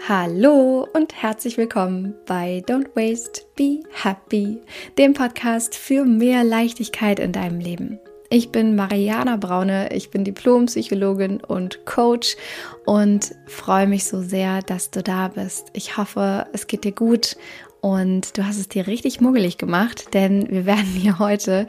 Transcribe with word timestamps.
Hallo 0.00 0.86
und 0.92 1.14
herzlich 1.14 1.56
willkommen 1.56 2.14
bei 2.26 2.62
Don't 2.66 2.94
Waste, 2.94 3.42
Be 3.56 3.80
Happy, 3.90 4.60
dem 4.98 5.14
Podcast 5.14 5.74
für 5.76 6.04
mehr 6.04 6.44
Leichtigkeit 6.44 7.18
in 7.18 7.32
deinem 7.32 7.58
Leben. 7.58 7.98
Ich 8.28 8.50
bin 8.50 8.76
Mariana 8.76 9.36
Braune, 9.36 9.94
ich 9.94 10.10
bin 10.10 10.24
Diplompsychologin 10.24 11.40
und 11.40 11.86
Coach 11.86 12.36
und 12.84 13.34
freue 13.46 13.86
mich 13.86 14.04
so 14.04 14.20
sehr, 14.20 14.60
dass 14.60 14.90
du 14.90 15.02
da 15.02 15.28
bist. 15.28 15.68
Ich 15.72 15.96
hoffe, 15.96 16.48
es 16.52 16.66
geht 16.66 16.84
dir 16.84 16.92
gut 16.92 17.36
und 17.80 18.36
du 18.36 18.44
hast 18.44 18.58
es 18.58 18.68
dir 18.68 18.86
richtig 18.86 19.22
muggelig 19.22 19.56
gemacht, 19.56 20.12
denn 20.12 20.50
wir 20.50 20.66
werden 20.66 20.84
hier 20.84 21.18
heute 21.18 21.66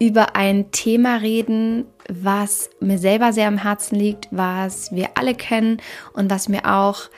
über 0.00 0.34
ein 0.34 0.72
Thema 0.72 1.16
reden, 1.18 1.84
was 2.08 2.70
mir 2.80 2.98
selber 2.98 3.32
sehr 3.32 3.46
am 3.46 3.58
Herzen 3.58 3.96
liegt, 3.96 4.26
was 4.30 4.90
wir 4.90 5.10
alle 5.14 5.34
kennen 5.34 5.76
und 6.12 6.30
was 6.30 6.48
mir 6.48 6.64
auch 6.64 7.08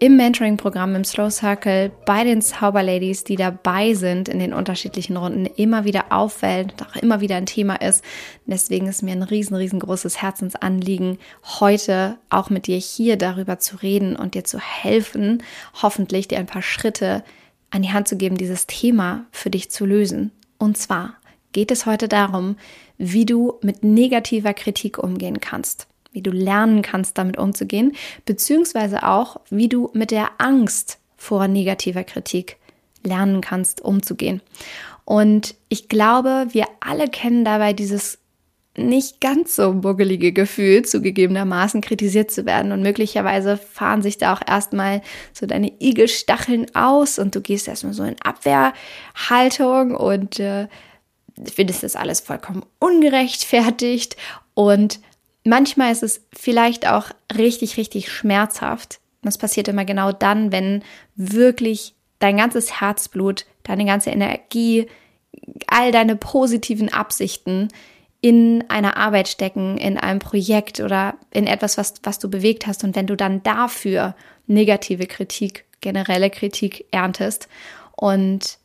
im 0.00 0.16
Mentoring-Programm 0.16 0.96
im 0.96 1.04
Slow 1.04 1.30
Circle 1.30 1.90
bei 2.04 2.24
den 2.24 2.42
Zauberladies, 2.42 3.24
die 3.24 3.36
dabei 3.36 3.94
sind 3.94 4.28
in 4.28 4.38
den 4.38 4.52
unterschiedlichen 4.52 5.16
Runden, 5.16 5.46
immer 5.46 5.84
wieder 5.84 6.06
auffällt 6.10 6.72
und 6.72 6.82
auch 6.82 6.96
immer 6.96 7.20
wieder 7.20 7.36
ein 7.36 7.46
Thema 7.46 7.76
ist. 7.76 8.04
Deswegen 8.46 8.86
ist 8.86 9.02
mir 9.02 9.12
ein 9.12 9.22
riesen, 9.22 9.56
riesengroßes 9.56 10.20
Herzensanliegen, 10.20 11.18
heute 11.60 12.18
auch 12.28 12.50
mit 12.50 12.66
dir 12.66 12.76
hier 12.76 13.16
darüber 13.16 13.58
zu 13.58 13.76
reden 13.76 14.16
und 14.16 14.34
dir 14.34 14.44
zu 14.44 14.58
helfen, 14.58 15.42
hoffentlich 15.80 16.28
dir 16.28 16.38
ein 16.38 16.46
paar 16.46 16.62
Schritte 16.62 17.22
an 17.70 17.82
die 17.82 17.92
Hand 17.92 18.08
zu 18.08 18.16
geben, 18.16 18.36
dieses 18.36 18.66
Thema 18.66 19.26
für 19.30 19.50
dich 19.50 19.70
zu 19.70 19.86
lösen. 19.86 20.32
Und 20.58 20.76
zwar 20.76 21.14
geht 21.52 21.70
es 21.70 21.86
heute 21.86 22.08
darum, 22.08 22.56
wie 22.98 23.26
du 23.26 23.54
mit 23.62 23.82
negativer 23.82 24.54
Kritik 24.54 24.98
umgehen 24.98 25.40
kannst, 25.40 25.86
wie 26.14 26.22
du 26.22 26.30
lernen 26.30 26.80
kannst, 26.80 27.18
damit 27.18 27.36
umzugehen, 27.36 27.92
beziehungsweise 28.24 29.02
auch, 29.02 29.40
wie 29.50 29.68
du 29.68 29.90
mit 29.92 30.10
der 30.10 30.30
Angst 30.38 30.98
vor 31.16 31.48
negativer 31.48 32.04
Kritik 32.04 32.56
lernen 33.02 33.42
kannst, 33.42 33.82
umzugehen. 33.82 34.40
Und 35.04 35.54
ich 35.68 35.88
glaube, 35.88 36.46
wir 36.52 36.66
alle 36.80 37.08
kennen 37.08 37.44
dabei 37.44 37.74
dieses 37.74 38.18
nicht 38.76 39.20
ganz 39.20 39.54
so 39.54 39.72
buggelige 39.72 40.32
Gefühl, 40.32 40.84
zugegebenermaßen 40.84 41.80
kritisiert 41.80 42.30
zu 42.30 42.44
werden. 42.44 42.72
Und 42.72 42.82
möglicherweise 42.82 43.56
fahren 43.56 44.02
sich 44.02 44.18
da 44.18 44.34
auch 44.34 44.40
erstmal 44.46 45.00
so 45.32 45.46
deine 45.46 45.72
Igelstacheln 45.80 46.74
aus 46.74 47.18
und 47.18 47.34
du 47.34 47.40
gehst 47.40 47.68
erstmal 47.68 47.92
so 47.92 48.02
in 48.02 48.16
Abwehrhaltung 48.22 49.94
und 49.94 50.40
äh, 50.40 50.66
findest 51.52 51.82
das 51.82 51.94
alles 51.96 52.20
vollkommen 52.20 52.64
ungerechtfertigt 52.80 54.16
und 54.54 55.00
manchmal 55.44 55.92
ist 55.92 56.02
es 56.02 56.26
vielleicht 56.32 56.88
auch 56.88 57.10
richtig, 57.36 57.76
richtig 57.76 58.10
schmerzhaft. 58.10 59.00
das 59.22 59.38
passiert 59.38 59.68
immer 59.68 59.84
genau 59.84 60.12
dann, 60.12 60.52
wenn 60.52 60.82
wirklich 61.16 61.94
dein 62.18 62.36
ganzes 62.36 62.80
Herzblut, 62.80 63.46
deine 63.62 63.84
ganze 63.84 64.10
Energie, 64.10 64.86
all 65.66 65.92
deine 65.92 66.16
positiven 66.16 66.92
Absichten 66.92 67.68
in 68.20 68.64
einer 68.68 68.96
Arbeit 68.96 69.28
stecken, 69.28 69.76
in 69.76 69.98
einem 69.98 70.18
Projekt 70.18 70.80
oder 70.80 71.14
in 71.30 71.46
etwas, 71.46 71.76
was, 71.76 71.94
was 72.02 72.18
du 72.18 72.30
bewegt 72.30 72.66
hast. 72.66 72.82
Und 72.82 72.96
wenn 72.96 73.06
du 73.06 73.16
dann 73.16 73.42
dafür 73.42 74.14
negative 74.46 75.06
Kritik, 75.06 75.66
generelle 75.82 76.30
Kritik 76.30 76.86
erntest 76.90 77.48
und 77.96 78.58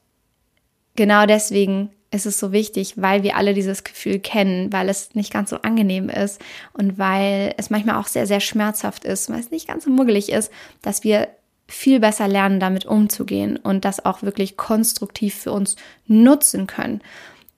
genau 0.96 1.26
deswegen 1.26 1.90
ist 2.12 2.26
es 2.26 2.40
so 2.40 2.52
wichtig, 2.52 2.96
weil 2.96 3.24
wir 3.24 3.36
alle 3.36 3.54
dieses 3.54 3.84
Gefühl 3.84 4.20
kennen, 4.20 4.74
weil 4.74 4.90
es 4.90 5.14
nicht 5.16 5.32
ganz 5.32 5.50
so 5.52 5.58
angenehm 5.58 6.10
ist 6.10 6.42
und 6.74 6.98
weil 6.98 7.54
es 7.58 7.70
manchmal 7.70 7.98
auch 7.98 8.08
sehr, 8.08 8.26
sehr 8.26 8.40
schmerzhaft 8.40 9.06
ist, 9.06 9.30
weil 9.30 9.40
es 9.40 9.52
nicht 9.52 9.68
ganz 9.68 9.86
so 9.86 9.92
muggelig 9.92 10.32
ist, 10.32 10.52
dass 10.82 11.04
wir 11.04 11.28
viel 11.68 12.00
besser 12.00 12.28
lernen, 12.28 12.60
damit 12.60 12.86
umzugehen 12.86 13.58
und 13.58 13.86
das 13.86 14.04
auch 14.04 14.24
wirklich 14.24 14.58
konstruktiv 14.58 15.36
für 15.36 15.52
uns 15.52 15.76
nutzen 16.08 16.66
können. 16.66 17.02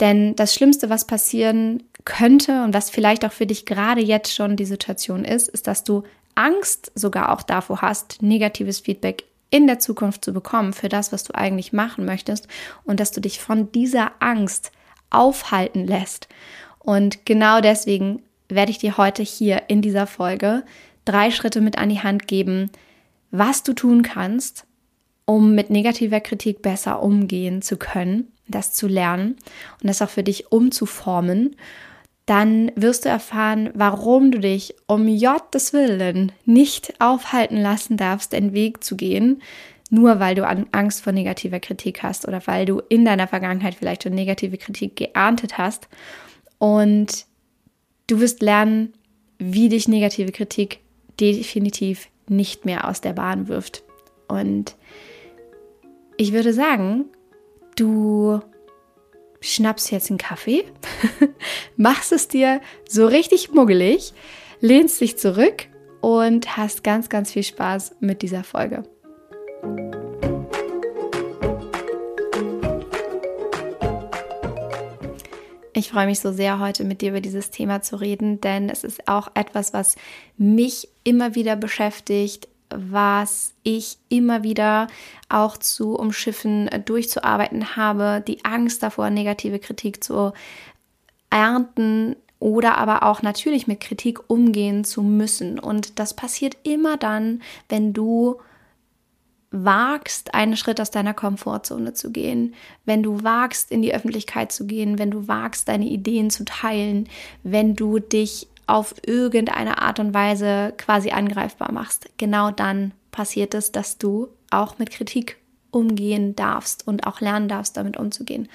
Denn 0.01 0.35
das 0.35 0.53
Schlimmste, 0.53 0.89
was 0.89 1.05
passieren 1.05 1.83
könnte 2.03 2.63
und 2.63 2.73
was 2.73 2.89
vielleicht 2.89 3.23
auch 3.23 3.31
für 3.31 3.45
dich 3.45 3.65
gerade 3.65 4.01
jetzt 4.01 4.33
schon 4.33 4.57
die 4.57 4.65
Situation 4.65 5.23
ist, 5.23 5.47
ist, 5.47 5.67
dass 5.67 5.83
du 5.83 6.03
Angst 6.35 6.91
sogar 6.95 7.31
auch 7.31 7.43
davor 7.43 7.81
hast, 7.81 8.21
negatives 8.21 8.79
Feedback 8.79 9.23
in 9.51 9.67
der 9.67 9.79
Zukunft 9.79 10.25
zu 10.25 10.33
bekommen 10.33 10.73
für 10.73 10.89
das, 10.89 11.11
was 11.11 11.23
du 11.23 11.35
eigentlich 11.35 11.73
machen 11.73 12.05
möchtest 12.05 12.47
und 12.83 12.99
dass 12.99 13.11
du 13.11 13.21
dich 13.21 13.39
von 13.39 13.71
dieser 13.71 14.13
Angst 14.19 14.71
aufhalten 15.11 15.85
lässt. 15.85 16.27
Und 16.79 17.25
genau 17.25 17.61
deswegen 17.61 18.23
werde 18.49 18.71
ich 18.71 18.79
dir 18.79 18.97
heute 18.97 19.21
hier 19.21 19.63
in 19.67 19.81
dieser 19.81 20.07
Folge 20.07 20.63
drei 21.05 21.29
Schritte 21.29 21.61
mit 21.61 21.77
an 21.77 21.89
die 21.89 22.01
Hand 22.01 22.27
geben, 22.27 22.71
was 23.29 23.61
du 23.63 23.73
tun 23.73 24.01
kannst, 24.01 24.65
um 25.25 25.53
mit 25.53 25.69
negativer 25.69 26.19
Kritik 26.19 26.61
besser 26.61 27.03
umgehen 27.03 27.61
zu 27.61 27.77
können, 27.77 28.31
das 28.47 28.73
zu 28.73 28.87
lernen 28.87 29.35
und 29.81 29.87
das 29.87 30.01
auch 30.01 30.09
für 30.09 30.23
dich 30.23 30.51
umzuformen 30.51 31.55
dann 32.25 32.71
wirst 32.75 33.05
du 33.05 33.09
erfahren, 33.09 33.71
warum 33.73 34.31
du 34.31 34.39
dich 34.39 34.75
um 34.87 35.07
Jottes 35.07 35.73
Willen 35.73 36.31
nicht 36.45 36.93
aufhalten 36.99 37.57
lassen 37.57 37.97
darfst, 37.97 38.33
den 38.33 38.53
Weg 38.53 38.83
zu 38.83 38.95
gehen, 38.95 39.41
nur 39.89 40.19
weil 40.19 40.35
du 40.35 40.47
Angst 40.47 41.03
vor 41.03 41.11
negativer 41.11 41.59
Kritik 41.59 42.03
hast 42.03 42.27
oder 42.27 42.41
weil 42.45 42.65
du 42.65 42.81
in 42.89 43.03
deiner 43.03 43.27
Vergangenheit 43.27 43.75
vielleicht 43.75 44.03
schon 44.03 44.13
negative 44.13 44.57
Kritik 44.57 44.95
geerntet 44.95 45.57
hast. 45.57 45.89
Und 46.59 47.25
du 48.07 48.19
wirst 48.19 48.41
lernen, 48.41 48.93
wie 49.37 49.67
dich 49.67 49.87
negative 49.87 50.31
Kritik 50.31 50.79
definitiv 51.19 52.07
nicht 52.27 52.65
mehr 52.65 52.87
aus 52.87 53.01
der 53.01 53.13
Bahn 53.13 53.47
wirft. 53.47 53.83
Und 54.27 54.75
ich 56.15 56.31
würde 56.31 56.53
sagen, 56.53 57.05
du 57.75 58.39
schnappst 59.41 59.91
jetzt 59.91 60.09
einen 60.09 60.17
Kaffee, 60.17 60.63
machst 61.75 62.11
es 62.11 62.27
dir 62.27 62.61
so 62.87 63.05
richtig 63.07 63.51
muggelig, 63.51 64.13
lehnst 64.59 65.01
dich 65.01 65.17
zurück 65.17 65.67
und 65.99 66.57
hast 66.57 66.83
ganz, 66.83 67.09
ganz 67.09 67.31
viel 67.31 67.43
Spaß 67.43 67.95
mit 67.99 68.21
dieser 68.21 68.43
Folge. 68.43 68.83
Ich 75.73 75.89
freue 75.89 76.05
mich 76.05 76.19
so 76.19 76.31
sehr, 76.31 76.59
heute 76.59 76.83
mit 76.83 77.01
dir 77.01 77.09
über 77.09 77.21
dieses 77.21 77.49
Thema 77.49 77.81
zu 77.81 77.95
reden, 77.99 78.39
denn 78.39 78.69
es 78.69 78.83
ist 78.83 79.07
auch 79.07 79.29
etwas, 79.33 79.73
was 79.73 79.95
mich 80.37 80.89
immer 81.03 81.33
wieder 81.33 81.55
beschäftigt, 81.55 82.47
was 82.75 83.53
ich 83.63 83.97
immer 84.09 84.43
wieder 84.43 84.87
auch 85.29 85.57
zu 85.57 85.95
umschiffen, 85.95 86.67
äh, 86.67 86.79
durchzuarbeiten 86.79 87.75
habe, 87.75 88.23
die 88.25 88.43
Angst 88.45 88.83
davor, 88.83 89.09
negative 89.09 89.59
Kritik 89.59 90.03
zu 90.03 90.33
ernten 91.29 92.15
oder 92.39 92.77
aber 92.77 93.03
auch 93.03 93.21
natürlich 93.21 93.67
mit 93.67 93.79
Kritik 93.79 94.29
umgehen 94.29 94.83
zu 94.83 95.03
müssen. 95.03 95.59
Und 95.59 95.99
das 95.99 96.15
passiert 96.15 96.57
immer 96.63 96.97
dann, 96.97 97.41
wenn 97.69 97.93
du 97.93 98.39
wagst, 99.51 100.33
einen 100.33 100.55
Schritt 100.55 100.79
aus 100.79 100.91
deiner 100.91 101.13
Komfortzone 101.13 101.93
zu 101.93 102.11
gehen, 102.11 102.55
wenn 102.85 103.03
du 103.03 103.23
wagst, 103.23 103.69
in 103.69 103.81
die 103.81 103.93
Öffentlichkeit 103.93 104.51
zu 104.51 104.65
gehen, 104.65 104.97
wenn 104.97 105.11
du 105.11 105.27
wagst, 105.27 105.67
deine 105.67 105.85
Ideen 105.85 106.29
zu 106.29 106.45
teilen, 106.45 107.09
wenn 107.43 107.75
du 107.75 107.99
dich 107.99 108.47
auf 108.71 108.95
irgendeine 109.05 109.81
Art 109.81 109.99
und 109.99 110.13
Weise 110.13 110.73
quasi 110.77 111.11
angreifbar 111.11 111.73
machst, 111.73 112.09
genau 112.17 112.51
dann 112.51 112.93
passiert 113.11 113.53
es, 113.53 113.73
dass 113.73 113.97
du 113.97 114.29
auch 114.49 114.79
mit 114.79 114.91
Kritik 114.91 115.37
umgehen 115.71 116.35
darfst 116.37 116.87
und 116.87 117.05
auch 117.05 117.19
lernen 117.19 117.49
darfst, 117.49 117.75
damit 117.75 117.97
umzugehen. 117.97 118.47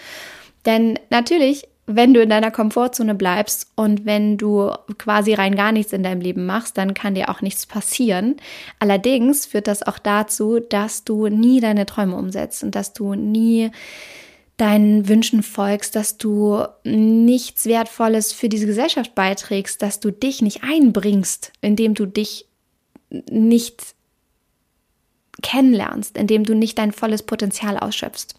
Denn 0.65 0.99
natürlich, 1.11 1.69
wenn 1.87 2.15
du 2.15 2.23
in 2.23 2.31
deiner 2.31 2.51
Komfortzone 2.51 3.15
bleibst 3.15 3.71
und 3.77 4.07
wenn 4.07 4.39
du 4.39 4.73
quasi 4.97 5.35
rein 5.35 5.55
gar 5.55 5.71
nichts 5.71 5.93
in 5.93 6.03
deinem 6.03 6.23
Leben 6.23 6.47
machst, 6.47 6.79
dann 6.79 6.95
kann 6.95 7.15
dir 7.15 7.29
auch 7.29 7.43
nichts 7.43 7.67
passieren. 7.67 8.37
Allerdings 8.79 9.45
führt 9.45 9.69
das 9.69 9.83
auch 9.83 9.99
dazu, 9.99 10.61
dass 10.61 11.05
du 11.05 11.29
nie 11.29 11.61
deine 11.61 11.85
Träume 11.85 12.17
umsetzt 12.17 12.65
und 12.65 12.75
dass 12.75 12.95
du 12.95 13.15
nie 13.15 13.71
deinen 14.57 15.09
Wünschen 15.09 15.43
folgst, 15.43 15.95
dass 15.97 16.17
du 16.17 16.65
nichts 16.85 17.67
Wertvolles 17.67 18.33
für 18.33 18.49
diese 18.49 18.67
Gesellschaft 18.67 19.15
beiträgst, 19.15 19.83
dass 19.83 20.01
du 20.01 20.11
dich 20.11 20.41
nicht 20.41 20.63
einbringst, 20.63 21.53
indem 21.61 21.95
du 21.95 22.07
dich 22.07 22.47
nicht 23.11 23.95
kennenlernst, 25.43 26.17
indem 26.17 26.45
du 26.45 26.55
nicht 26.55 26.79
dein 26.79 26.93
volles 26.93 27.23
Potenzial 27.23 27.77
ausschöpfst. 27.77 28.35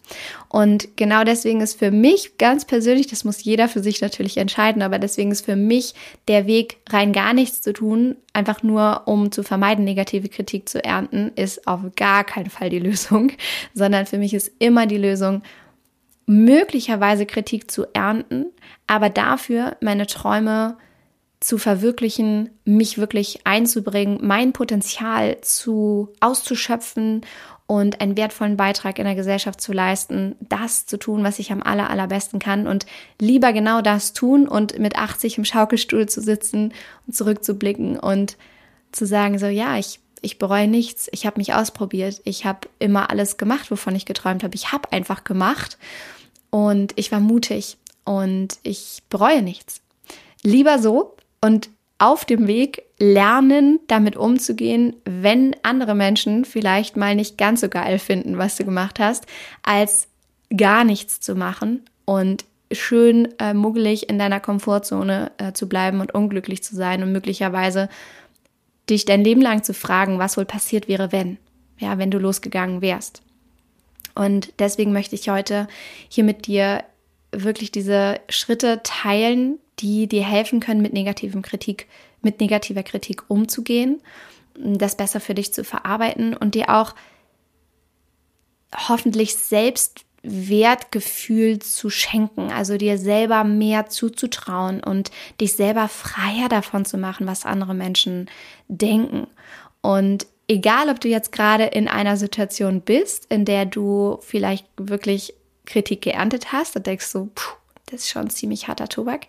Und 0.48 0.96
genau 0.96 1.22
deswegen 1.22 1.60
ist 1.60 1.78
für 1.78 1.92
mich 1.92 2.38
ganz 2.38 2.64
persönlich, 2.64 3.06
das 3.06 3.24
muss 3.24 3.44
jeder 3.44 3.68
für 3.68 3.80
sich 3.80 4.00
natürlich 4.00 4.36
entscheiden, 4.36 4.82
aber 4.82 4.98
deswegen 4.98 5.30
ist 5.30 5.44
für 5.44 5.54
mich 5.54 5.94
der 6.26 6.46
Weg, 6.46 6.78
rein 6.90 7.12
gar 7.12 7.34
nichts 7.34 7.62
zu 7.62 7.72
tun, 7.72 8.16
einfach 8.32 8.64
nur 8.64 9.02
um 9.06 9.30
zu 9.30 9.44
vermeiden, 9.44 9.84
negative 9.84 10.28
Kritik 10.28 10.68
zu 10.68 10.82
ernten, 10.82 11.30
ist 11.36 11.68
auf 11.68 11.80
gar 11.94 12.24
keinen 12.24 12.50
Fall 12.50 12.70
die 12.70 12.80
Lösung, 12.80 13.30
sondern 13.74 14.06
für 14.06 14.18
mich 14.18 14.34
ist 14.34 14.50
immer 14.58 14.86
die 14.86 14.98
Lösung, 14.98 15.42
möglicherweise 16.28 17.24
Kritik 17.24 17.70
zu 17.70 17.86
ernten, 17.94 18.46
aber 18.86 19.08
dafür 19.08 19.76
meine 19.80 20.06
Träume 20.06 20.76
zu 21.40 21.56
verwirklichen, 21.56 22.50
mich 22.64 22.98
wirklich 22.98 23.40
einzubringen, 23.44 24.18
mein 24.20 24.52
Potenzial 24.52 25.40
zu 25.40 26.10
auszuschöpfen 26.20 27.22
und 27.66 28.02
einen 28.02 28.16
wertvollen 28.16 28.58
Beitrag 28.58 28.98
in 28.98 29.06
der 29.06 29.14
Gesellschaft 29.14 29.60
zu 29.60 29.72
leisten, 29.72 30.36
das 30.40 30.84
zu 30.84 30.98
tun, 30.98 31.24
was 31.24 31.38
ich 31.38 31.50
am 31.50 31.62
aller, 31.62 31.88
allerbesten 31.88 32.40
kann 32.40 32.66
und 32.66 32.84
lieber 33.18 33.54
genau 33.54 33.80
das 33.80 34.12
tun 34.12 34.46
und 34.46 34.78
mit 34.78 34.96
80 34.96 35.38
im 35.38 35.44
Schaukelstuhl 35.46 36.08
zu 36.08 36.20
sitzen 36.20 36.74
und 37.06 37.14
zurückzublicken 37.14 37.98
und 37.98 38.36
zu 38.92 39.06
sagen, 39.06 39.38
so 39.38 39.46
ja, 39.46 39.78
ich, 39.78 40.00
ich 40.20 40.38
bereue 40.38 40.68
nichts, 40.68 41.08
ich 41.12 41.24
habe 41.24 41.38
mich 41.38 41.54
ausprobiert, 41.54 42.20
ich 42.24 42.44
habe 42.44 42.68
immer 42.78 43.08
alles 43.08 43.38
gemacht, 43.38 43.70
wovon 43.70 43.94
ich 43.94 44.04
geträumt 44.04 44.42
habe, 44.42 44.56
ich 44.56 44.72
habe 44.72 44.92
einfach 44.92 45.24
gemacht 45.24 45.78
und 46.50 46.92
ich 46.96 47.12
war 47.12 47.20
mutig 47.20 47.76
und 48.04 48.58
ich 48.62 49.02
bereue 49.10 49.42
nichts. 49.42 49.80
Lieber 50.42 50.78
so 50.78 51.16
und 51.40 51.70
auf 51.98 52.24
dem 52.24 52.46
Weg 52.46 52.84
lernen, 52.98 53.80
damit 53.88 54.16
umzugehen, 54.16 54.96
wenn 55.04 55.56
andere 55.62 55.94
Menschen 55.94 56.44
vielleicht 56.44 56.96
mal 56.96 57.14
nicht 57.14 57.38
ganz 57.38 57.60
so 57.60 57.68
geil 57.68 57.98
finden, 57.98 58.38
was 58.38 58.56
du 58.56 58.64
gemacht 58.64 59.00
hast, 59.00 59.26
als 59.62 60.08
gar 60.56 60.84
nichts 60.84 61.20
zu 61.20 61.34
machen 61.34 61.82
und 62.04 62.44
schön 62.70 63.28
äh, 63.38 63.54
muggelig 63.54 64.08
in 64.08 64.18
deiner 64.18 64.40
Komfortzone 64.40 65.32
äh, 65.38 65.52
zu 65.52 65.68
bleiben 65.68 66.00
und 66.00 66.14
unglücklich 66.14 66.62
zu 66.62 66.76
sein 66.76 67.02
und 67.02 67.12
möglicherweise 67.12 67.88
dich 68.88 69.04
dein 69.04 69.24
Leben 69.24 69.42
lang 69.42 69.62
zu 69.62 69.74
fragen, 69.74 70.18
was 70.18 70.36
wohl 70.36 70.44
passiert 70.44 70.88
wäre, 70.88 71.12
wenn, 71.12 71.38
ja, 71.78 71.98
wenn 71.98 72.10
du 72.10 72.18
losgegangen 72.18 72.80
wärst. 72.80 73.22
Und 74.18 74.52
deswegen 74.58 74.92
möchte 74.92 75.14
ich 75.14 75.28
heute 75.28 75.68
hier 76.08 76.24
mit 76.24 76.48
dir 76.48 76.82
wirklich 77.30 77.70
diese 77.70 78.18
Schritte 78.28 78.80
teilen, 78.82 79.60
die 79.78 80.08
dir 80.08 80.24
helfen 80.24 80.58
können, 80.58 80.82
mit 80.82 80.92
negativem 80.92 81.40
Kritik, 81.40 81.86
mit 82.20 82.40
negativer 82.40 82.82
Kritik 82.82 83.22
umzugehen, 83.28 84.02
das 84.56 84.96
besser 84.96 85.20
für 85.20 85.34
dich 85.34 85.54
zu 85.54 85.62
verarbeiten 85.62 86.36
und 86.36 86.56
dir 86.56 86.70
auch 86.70 86.96
hoffentlich 88.88 89.36
selbst 89.36 90.04
Wertgefühl 90.24 91.60
zu 91.60 91.88
schenken, 91.88 92.50
also 92.50 92.76
dir 92.76 92.98
selber 92.98 93.44
mehr 93.44 93.86
zuzutrauen 93.86 94.82
und 94.82 95.12
dich 95.40 95.52
selber 95.52 95.86
freier 95.86 96.48
davon 96.48 96.84
zu 96.84 96.98
machen, 96.98 97.28
was 97.28 97.46
andere 97.46 97.72
Menschen 97.72 98.28
denken. 98.66 99.28
Und 99.80 100.26
egal, 100.48 100.88
ob 100.88 101.00
du 101.00 101.08
jetzt 101.08 101.30
gerade 101.30 101.64
in 101.64 101.86
einer 101.88 102.16
Situation 102.16 102.80
bist, 102.80 103.26
in 103.30 103.44
der 103.44 103.66
du 103.66 104.18
vielleicht 104.22 104.66
wirklich 104.76 105.34
Kritik 105.66 106.02
geerntet 106.02 106.52
hast, 106.52 106.74
da 106.74 106.80
denkst 106.80 107.12
du, 107.12 107.30
puh, 107.34 107.54
das 107.86 108.00
ist 108.00 108.08
schon 108.08 108.30
ziemlich 108.30 108.68
harter 108.68 108.88
Tobak, 108.88 109.26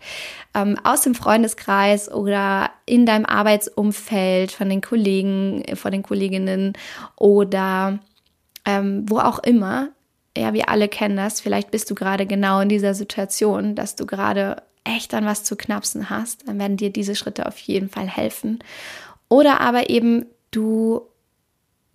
ähm, 0.54 0.78
aus 0.84 1.02
dem 1.02 1.16
Freundeskreis 1.16 2.12
oder 2.12 2.72
in 2.86 3.06
deinem 3.06 3.26
Arbeitsumfeld 3.26 4.52
von 4.52 4.70
den 4.70 4.82
Kollegen, 4.82 5.64
von 5.76 5.92
den 5.92 6.04
Kolleginnen 6.04 6.74
oder 7.16 8.00
ähm, 8.66 9.06
wo 9.08 9.20
auch 9.20 9.40
immer. 9.40 9.90
Ja, 10.38 10.54
wir 10.54 10.70
alle 10.70 10.88
kennen 10.88 11.18
das. 11.18 11.42
Vielleicht 11.42 11.72
bist 11.72 11.90
du 11.90 11.96
gerade 11.96 12.26
genau 12.26 12.62
in 12.62 12.70
dieser 12.70 12.94
Situation, 12.94 13.76
dass 13.76 13.96
du 13.96 14.06
gerade 14.06 14.64
echt 14.84 15.14
an 15.14 15.26
was 15.26 15.44
zu 15.44 15.56
knapsen 15.56 16.10
hast. 16.10 16.48
Dann 16.48 16.60
werden 16.60 16.78
dir 16.78 16.92
diese 16.92 17.16
Schritte 17.16 17.46
auf 17.46 17.58
jeden 17.58 17.90
Fall 17.90 18.08
helfen. 18.08 18.60
Oder 19.28 19.60
aber 19.60 19.90
eben 19.90 20.26
du 20.52 21.02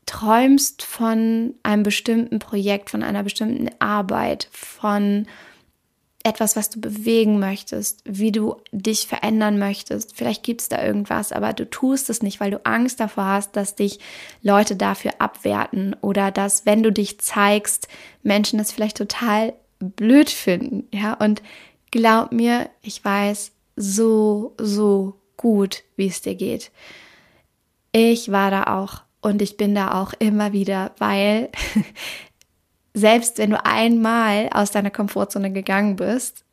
träumst 0.06 0.82
von 0.82 1.54
einem 1.62 1.82
bestimmten 1.82 2.38
Projekt, 2.38 2.90
von 2.90 3.02
einer 3.02 3.22
bestimmten 3.22 3.70
Arbeit, 3.78 4.48
von 4.52 5.26
etwas, 6.24 6.56
was 6.56 6.70
du 6.70 6.80
bewegen 6.80 7.38
möchtest, 7.38 8.00
wie 8.06 8.32
du 8.32 8.56
dich 8.72 9.06
verändern 9.06 9.58
möchtest. 9.58 10.16
Vielleicht 10.16 10.42
gibt 10.42 10.62
es 10.62 10.68
da 10.70 10.82
irgendwas, 10.82 11.32
aber 11.32 11.52
du 11.52 11.68
tust 11.68 12.08
es 12.08 12.22
nicht, 12.22 12.40
weil 12.40 12.50
du 12.50 12.64
Angst 12.64 12.98
davor 12.98 13.26
hast, 13.26 13.56
dass 13.56 13.74
dich 13.74 14.00
Leute 14.40 14.74
dafür 14.74 15.12
abwerten 15.18 15.94
oder 16.00 16.30
dass, 16.30 16.64
wenn 16.64 16.82
du 16.82 16.90
dich 16.90 17.20
zeigst, 17.20 17.88
Menschen 18.22 18.58
das 18.58 18.72
vielleicht 18.72 18.96
total 18.96 19.52
blöd 19.78 20.30
finden. 20.30 20.88
Ja, 20.92 21.12
und 21.12 21.42
glaub 21.90 22.32
mir, 22.32 22.70
ich 22.80 23.04
weiß 23.04 23.52
so, 23.76 24.54
so 24.58 25.20
gut, 25.36 25.82
wie 25.96 26.06
es 26.06 26.22
dir 26.22 26.36
geht. 26.36 26.70
Ich 27.96 28.32
war 28.32 28.50
da 28.50 28.64
auch 28.64 29.02
und 29.20 29.40
ich 29.40 29.56
bin 29.56 29.72
da 29.72 30.02
auch 30.02 30.14
immer 30.18 30.52
wieder, 30.52 30.90
weil 30.98 31.48
selbst 32.92 33.38
wenn 33.38 33.50
du 33.50 33.64
einmal 33.64 34.50
aus 34.52 34.72
deiner 34.72 34.90
Komfortzone 34.90 35.52
gegangen 35.52 35.94
bist, 35.94 36.44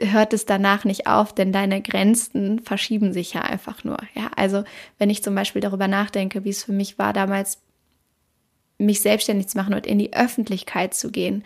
hört 0.00 0.32
es 0.32 0.46
danach 0.46 0.86
nicht 0.86 1.06
auf, 1.06 1.34
denn 1.34 1.52
deine 1.52 1.82
Grenzen 1.82 2.60
verschieben 2.60 3.12
sich 3.12 3.34
ja 3.34 3.42
einfach 3.42 3.84
nur. 3.84 3.98
Ja, 4.14 4.30
also 4.36 4.64
wenn 4.96 5.10
ich 5.10 5.22
zum 5.22 5.34
Beispiel 5.34 5.60
darüber 5.60 5.86
nachdenke, 5.86 6.44
wie 6.44 6.50
es 6.50 6.64
für 6.64 6.72
mich 6.72 6.98
war, 6.98 7.12
damals 7.12 7.58
mich 8.78 9.02
selbstständig 9.02 9.48
zu 9.48 9.58
machen 9.58 9.74
und 9.74 9.86
in 9.86 9.98
die 9.98 10.14
Öffentlichkeit 10.14 10.94
zu 10.94 11.10
gehen. 11.10 11.44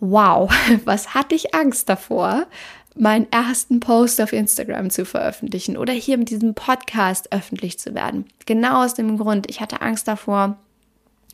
Wow, 0.00 0.52
was 0.84 1.14
hatte 1.14 1.36
ich 1.36 1.54
Angst 1.54 1.88
davor, 1.88 2.48
meinen 2.96 3.30
ersten 3.30 3.80
Post 3.80 4.20
auf 4.20 4.32
Instagram 4.32 4.90
zu 4.90 5.04
veröffentlichen 5.04 5.76
oder 5.76 5.92
hier 5.92 6.18
mit 6.18 6.30
diesem 6.30 6.54
Podcast 6.54 7.32
öffentlich 7.32 7.78
zu 7.78 7.94
werden. 7.94 8.26
Genau 8.46 8.84
aus 8.84 8.94
dem 8.94 9.16
Grund, 9.16 9.48
ich 9.48 9.60
hatte 9.60 9.80
Angst 9.80 10.08
davor, 10.08 10.56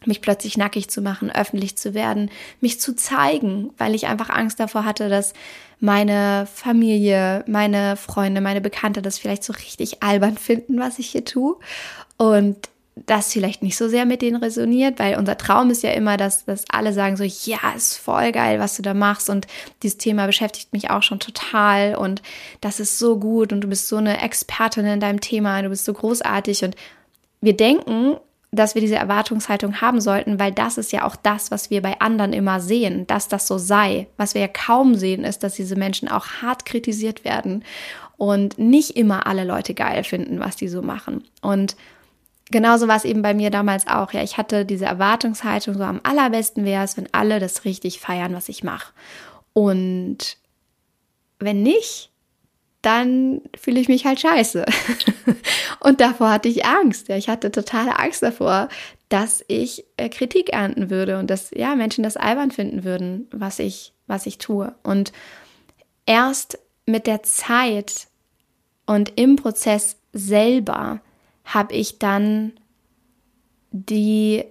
mich 0.05 0.21
plötzlich 0.21 0.57
nackig 0.57 0.89
zu 0.89 1.01
machen, 1.01 1.31
öffentlich 1.31 1.77
zu 1.77 1.95
werden, 1.95 2.31
mich 2.61 2.81
zu 2.81 2.95
zeigen, 2.95 3.71
weil 3.79 3.95
ich 3.95 4.07
einfach 4.07 4.29
Angst 4.29 4.61
davor 4.61 4.85
hatte, 4.85 5.09
dass 5.09 5.33
meine 5.81 6.47
Familie, 6.53 7.45
meine 7.47 7.97
Freunde, 7.97 8.41
meine 8.41 8.61
Bekannte 8.61 9.03
das 9.03 9.19
vielleicht 9.19 9.45
so 9.45 9.53
richtig 9.53 10.03
albern 10.03 10.37
finden, 10.37 10.79
was 10.79 10.99
ich 10.99 11.09
hier 11.09 11.25
tue. 11.25 11.57
Und 12.19 12.57
das 13.05 13.33
vielleicht 13.33 13.63
nicht 13.63 13.77
so 13.77 13.89
sehr 13.89 14.07
mit 14.07 14.23
denen 14.23 14.43
resoniert, 14.43 14.99
weil 14.99 15.19
unser 15.19 15.37
Traum 15.37 15.71
ist 15.71 15.83
ja 15.83 15.91
immer, 15.91 16.17
dass, 16.17 16.47
dass 16.47 16.65
alle 16.71 16.95
sagen 16.95 17.19
so, 17.19 17.25
ja, 17.25 17.59
ist 17.77 17.99
voll 17.99 18.33
geil, 18.33 18.59
was 18.59 18.77
du 18.77 18.83
da 18.83 18.95
machst. 18.95 19.29
Und 19.29 19.47
dieses 19.83 19.99
Thema 19.99 20.27
beschäftigt 20.27 20.73
mich 20.73 20.91
auch 20.91 21.03
schon 21.03 21.21
total. 21.21 21.95
Und 21.95 22.23
das 22.63 22.81
ist 22.81 22.99
so 22.99 23.19
gut. 23.19 23.53
Und 23.53 23.61
du 23.61 23.69
bist 23.69 23.89
so 23.89 23.97
eine 23.97 24.23
Expertin 24.23 24.87
in 24.87 25.01
deinem 25.01 25.21
Thema, 25.21 25.61
du 25.61 25.69
bist 25.69 25.85
so 25.85 25.93
großartig. 25.93 26.65
Und 26.65 26.75
wir 27.43 27.55
denken, 27.55 28.17
dass 28.51 28.75
wir 28.75 28.81
diese 28.81 28.97
Erwartungshaltung 28.97 29.83
haben 29.83 30.01
sollten, 30.01 30.41
weil 30.41 30.53
das 30.53 30.79
ist 30.79 30.91
ja 30.91 31.05
auch 31.05 31.17
das, 31.17 31.51
was 31.51 31.69
wir 31.69 31.83
bei 31.83 32.01
anderen 32.01 32.33
immer 32.33 32.61
sehen, 32.61 33.07
dass 33.07 33.29
das 33.29 33.47
so 33.47 33.59
sei. 33.59 34.07
Was 34.17 34.33
wir 34.33 34.41
ja 34.41 34.49
kaum 34.49 34.95
sehen, 34.95 35.23
ist, 35.23 35.43
dass 35.43 35.55
diese 35.55 35.77
Menschen 35.77 36.09
auch 36.09 36.27
hart 36.41 36.65
kritisiert 36.65 37.25
werden 37.27 37.63
und 38.17 38.59
nicht 38.59 38.97
immer 38.97 39.27
alle 39.27 39.45
Leute 39.45 39.75
geil 39.75 40.03
finden, 40.03 40.41
was 40.41 40.57
die 40.57 40.69
so 40.69 40.81
machen. 40.81 41.25
Und 41.43 41.77
genauso 42.51 42.89
war 42.89 42.97
es 42.97 43.05
eben 43.05 43.23
bei 43.23 43.35
mir 43.35 43.51
damals 43.51 43.87
auch. 43.87 44.13
Ja, 44.13 44.23
ich 44.23 44.37
hatte 44.37 44.65
diese 44.65 44.87
Erwartungshaltung, 44.87 45.75
so 45.75 45.83
am 45.83 46.01
allerbesten 46.03 46.65
wäre 46.65 46.85
es, 46.85 46.97
wenn 46.97 47.09
alle 47.13 47.41
das 47.41 47.65
richtig 47.65 48.01
feiern, 48.01 48.35
was 48.35 48.49
ich 48.49 48.63
mache. 48.65 48.93
Und 49.53 50.39
wenn 51.39 51.63
nicht, 51.63 52.11
dann 52.83 53.43
fühle 53.59 53.81
ich 53.81 53.89
mich 53.89 54.07
halt 54.07 54.21
scheiße. 54.21 54.65
und 55.81 56.01
davor 56.01 56.31
hatte 56.31 56.49
ich 56.49 56.65
Angst. 56.65 57.09
Ja, 57.09 57.17
ich 57.17 57.29
hatte 57.29 57.51
totale 57.51 57.99
Angst 57.99 58.23
davor, 58.23 58.69
dass 59.09 59.45
ich 59.49 59.85
äh, 59.97 60.09
Kritik 60.09 60.51
ernten 60.51 60.91
würde 60.91 61.19
und 61.19 61.29
dass 61.29 61.51
ja 61.53 61.75
Menschen 61.75 62.05
das 62.05 62.17
albern 62.17 62.51
finden 62.51 62.85
würden, 62.85 63.29
was 63.33 63.59
ich 63.59 63.93
was 64.07 64.27
ich 64.27 64.39
tue. 64.39 64.75
Und 64.83 65.13
erst 66.07 66.59
mit 66.87 67.07
der 67.07 67.23
Zeit 67.23 68.07
und 68.87 69.13
im 69.17 69.37
Prozess 69.37 69.97
selber 70.13 71.01
habe 71.47 71.75
ich 71.75 71.99
dann 71.99 72.53
die 73.71 74.45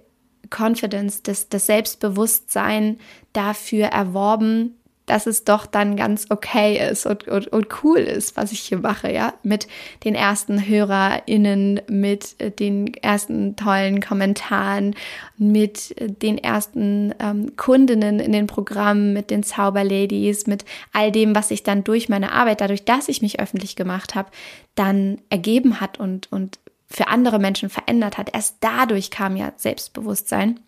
Confidence, 0.50 1.22
das, 1.22 1.48
das 1.48 1.66
Selbstbewusstsein 1.66 2.98
dafür 3.32 3.86
erworben, 3.86 4.74
dass 5.06 5.26
es 5.26 5.44
doch 5.44 5.66
dann 5.66 5.96
ganz 5.96 6.26
okay 6.30 6.90
ist 6.90 7.06
und, 7.06 7.28
und, 7.28 7.46
und 7.48 7.84
cool 7.84 8.00
ist, 8.00 8.36
was 8.36 8.50
ich 8.50 8.60
hier 8.60 8.78
mache, 8.78 9.12
ja, 9.12 9.34
mit 9.44 9.68
den 10.02 10.16
ersten 10.16 10.66
HörerInnen, 10.66 11.80
mit 11.88 12.36
den 12.58 12.92
ersten 12.94 13.54
tollen 13.54 14.00
Kommentaren, 14.00 14.96
mit 15.38 15.94
den 16.22 16.38
ersten 16.38 17.14
ähm, 17.20 17.54
Kundinnen 17.56 18.18
in 18.18 18.32
den 18.32 18.48
Programmen, 18.48 19.12
mit 19.12 19.30
den 19.30 19.44
Zauberladies, 19.44 20.48
mit 20.48 20.64
all 20.92 21.12
dem, 21.12 21.36
was 21.36 21.48
sich 21.48 21.62
dann 21.62 21.84
durch 21.84 22.08
meine 22.08 22.32
Arbeit, 22.32 22.60
dadurch, 22.60 22.84
dass 22.84 23.08
ich 23.08 23.22
mich 23.22 23.38
öffentlich 23.38 23.76
gemacht 23.76 24.16
habe, 24.16 24.30
dann 24.74 25.18
ergeben 25.30 25.80
hat 25.80 26.00
und, 26.00 26.30
und 26.32 26.58
für 26.86 27.08
andere 27.08 27.38
Menschen 27.38 27.68
verändert 27.68 28.18
hat. 28.18 28.34
Erst 28.34 28.56
dadurch 28.60 29.10
kam 29.10 29.36
ja 29.36 29.52
Selbstbewusstsein. 29.56 30.60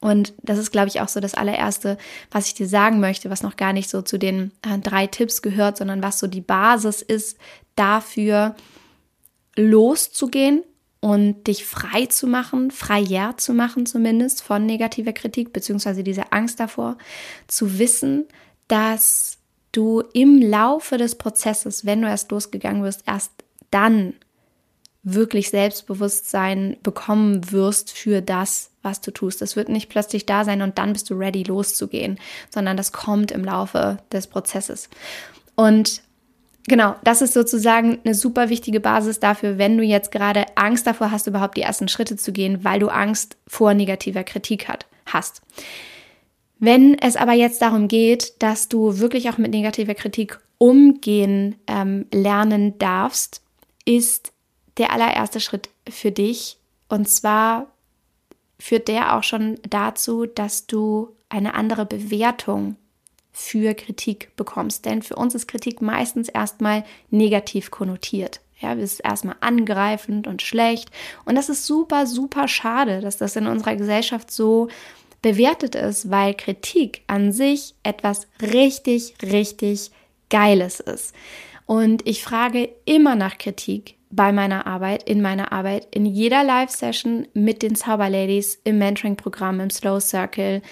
Und 0.00 0.34
das 0.42 0.58
ist, 0.58 0.72
glaube 0.72 0.88
ich, 0.88 1.00
auch 1.00 1.08
so 1.08 1.20
das 1.20 1.34
allererste, 1.34 1.96
was 2.30 2.48
ich 2.48 2.54
dir 2.54 2.66
sagen 2.66 3.00
möchte, 3.00 3.30
was 3.30 3.42
noch 3.42 3.56
gar 3.56 3.72
nicht 3.72 3.88
so 3.88 4.02
zu 4.02 4.18
den 4.18 4.52
äh, 4.62 4.78
drei 4.78 5.06
Tipps 5.06 5.42
gehört, 5.42 5.76
sondern 5.76 6.02
was 6.02 6.18
so 6.18 6.26
die 6.26 6.40
Basis 6.40 7.02
ist 7.02 7.38
dafür, 7.76 8.56
loszugehen 9.56 10.62
und 11.00 11.46
dich 11.46 11.64
frei 11.64 12.06
zu 12.06 12.26
machen, 12.26 12.70
freier 12.70 13.36
zu 13.36 13.54
machen 13.54 13.86
zumindest 13.86 14.42
von 14.42 14.66
negativer 14.66 15.12
Kritik, 15.12 15.52
beziehungsweise 15.52 16.02
dieser 16.02 16.32
Angst 16.32 16.60
davor, 16.60 16.98
zu 17.46 17.78
wissen, 17.78 18.26
dass 18.68 19.38
du 19.72 20.02
im 20.12 20.40
Laufe 20.40 20.98
des 20.98 21.14
Prozesses, 21.14 21.86
wenn 21.86 22.02
du 22.02 22.08
erst 22.08 22.30
losgegangen 22.30 22.82
wirst, 22.82 23.02
erst 23.06 23.32
dann 23.70 24.14
wirklich 25.08 25.50
Selbstbewusstsein 25.50 26.76
bekommen 26.82 27.52
wirst 27.52 27.92
für 27.92 28.20
das, 28.20 28.70
was 28.82 29.00
du 29.00 29.12
tust. 29.12 29.40
Das 29.40 29.54
wird 29.54 29.68
nicht 29.68 29.88
plötzlich 29.88 30.26
da 30.26 30.44
sein 30.44 30.62
und 30.62 30.78
dann 30.78 30.92
bist 30.92 31.08
du 31.08 31.14
ready 31.14 31.44
loszugehen, 31.44 32.18
sondern 32.50 32.76
das 32.76 32.90
kommt 32.90 33.30
im 33.30 33.44
Laufe 33.44 33.98
des 34.10 34.26
Prozesses. 34.26 34.90
Und 35.54 36.02
genau, 36.66 36.96
das 37.04 37.22
ist 37.22 37.34
sozusagen 37.34 38.00
eine 38.04 38.16
super 38.16 38.48
wichtige 38.48 38.80
Basis 38.80 39.20
dafür, 39.20 39.58
wenn 39.58 39.78
du 39.78 39.84
jetzt 39.84 40.10
gerade 40.10 40.44
Angst 40.56 40.88
davor 40.88 41.12
hast, 41.12 41.28
überhaupt 41.28 41.56
die 41.56 41.62
ersten 41.62 41.86
Schritte 41.86 42.16
zu 42.16 42.32
gehen, 42.32 42.64
weil 42.64 42.80
du 42.80 42.88
Angst 42.88 43.36
vor 43.46 43.74
negativer 43.74 44.24
Kritik 44.24 44.66
hat, 44.66 44.86
hast. 45.06 45.40
Wenn 46.58 46.98
es 46.98 47.14
aber 47.14 47.32
jetzt 47.32 47.62
darum 47.62 47.86
geht, 47.86 48.42
dass 48.42 48.68
du 48.68 48.98
wirklich 48.98 49.30
auch 49.30 49.38
mit 49.38 49.52
negativer 49.52 49.94
Kritik 49.94 50.40
umgehen 50.58 51.54
ähm, 51.68 52.06
lernen 52.12 52.76
darfst, 52.78 53.40
ist 53.84 54.32
der 54.78 54.92
allererste 54.92 55.40
Schritt 55.40 55.70
für 55.88 56.12
dich. 56.12 56.58
Und 56.88 57.08
zwar 57.08 57.66
führt 58.58 58.88
der 58.88 59.16
auch 59.16 59.22
schon 59.22 59.58
dazu, 59.68 60.26
dass 60.26 60.66
du 60.66 61.14
eine 61.28 61.54
andere 61.54 61.86
Bewertung 61.86 62.76
für 63.32 63.74
Kritik 63.74 64.34
bekommst. 64.36 64.84
Denn 64.84 65.02
für 65.02 65.16
uns 65.16 65.34
ist 65.34 65.46
Kritik 65.46 65.82
meistens 65.82 66.28
erstmal 66.28 66.84
negativ 67.10 67.70
konnotiert. 67.70 68.40
Ja, 68.58 68.72
es 68.74 68.94
ist 68.94 69.00
erstmal 69.00 69.36
angreifend 69.40 70.26
und 70.26 70.40
schlecht. 70.40 70.90
Und 71.26 71.34
das 71.34 71.50
ist 71.50 71.66
super, 71.66 72.06
super 72.06 72.48
schade, 72.48 73.00
dass 73.00 73.18
das 73.18 73.36
in 73.36 73.46
unserer 73.46 73.76
Gesellschaft 73.76 74.30
so 74.30 74.68
bewertet 75.20 75.74
ist, 75.74 76.10
weil 76.10 76.34
Kritik 76.34 77.02
an 77.06 77.32
sich 77.32 77.74
etwas 77.82 78.26
richtig, 78.40 79.14
richtig 79.22 79.90
Geiles 80.30 80.80
ist. 80.80 81.14
Und 81.66 82.06
ich 82.06 82.22
frage 82.22 82.70
immer 82.84 83.16
nach 83.16 83.36
Kritik, 83.36 83.96
bei 84.16 84.32
meiner 84.32 84.66
Arbeit, 84.66 85.02
in 85.04 85.22
meiner 85.22 85.52
Arbeit, 85.52 85.86
in 85.92 86.06
jeder 86.06 86.42
Live-Session 86.42 87.28
mit 87.34 87.62
den 87.62 87.76
Zauberladies 87.76 88.60
im 88.64 88.78
Mentoring-Programm, 88.78 89.60
im 89.60 89.70
Slow 89.70 90.00
Circle, 90.00 90.62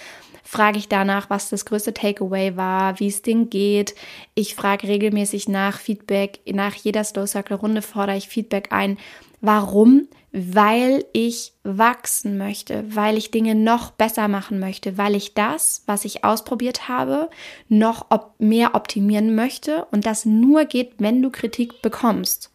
frage 0.43 0.79
ich 0.79 0.89
danach, 0.89 1.31
was 1.31 1.51
das 1.51 1.65
größte 1.65 1.95
Takeaway 1.95 2.57
war, 2.57 2.99
wie 3.01 3.09
es 3.09 3.23
denen 3.23 3.51
geht. 3.51 3.95
Ich 4.35 4.55
frage 4.55 4.89
regelmäßig 4.89 5.49
nach 5.49 5.79
Feedback. 5.79 6.41
Nach 6.47 6.75
jeder 6.75 7.05
Slow 7.05 7.27
Circle 7.27 7.57
Runde 7.57 7.83
fordere 7.83 8.17
ich 8.17 8.29
Feedback 8.29 8.69
ein. 8.71 8.99
Warum? 9.41 10.09
Weil 10.33 11.05
ich 11.13 11.53
wachsen 11.63 12.39
möchte, 12.39 12.85
weil 12.89 13.17
ich 13.17 13.31
Dinge 13.31 13.55
noch 13.55 13.93
besser 13.93 14.27
machen 14.27 14.59
möchte, 14.59 14.99
weil 14.99 15.15
ich 15.15 15.35
das, 15.35 15.83
was 15.87 16.05
ich 16.05 16.25
ausprobiert 16.25 16.89
habe, 16.89 17.31
noch 17.69 18.11
op 18.11 18.35
mehr 18.39 18.75
optimieren 18.75 19.35
möchte 19.35 19.87
und 19.93 20.07
das 20.07 20.25
nur 20.25 20.65
geht, 20.65 20.95
wenn 20.99 21.23
du 21.23 21.31
Kritik 21.31 21.83
bekommst. 21.83 22.54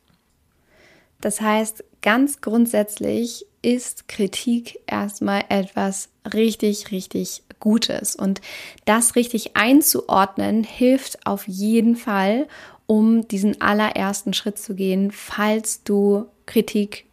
Das 1.21 1.41
heißt, 1.41 1.83
ganz 2.01 2.41
grundsätzlich 2.41 3.45
ist 3.61 4.07
Kritik 4.07 4.79
erstmal 4.87 5.43
etwas 5.49 6.09
richtig, 6.33 6.91
richtig 6.91 7.43
Gutes. 7.59 8.15
Und 8.15 8.39
das 8.85 9.15
richtig 9.17 9.57
einzuordnen, 9.57 10.63
hilft 10.63 11.25
auf 11.25 11.47
jeden 11.47 11.97
Fall, 11.97 12.47
um 12.87 13.27
diesen 13.27 13.61
allerersten 13.61 14.33
Schritt 14.33 14.57
zu 14.57 14.75
gehen, 14.75 15.11
falls 15.11 15.83
du 15.83 16.25
Kritik 16.45 17.05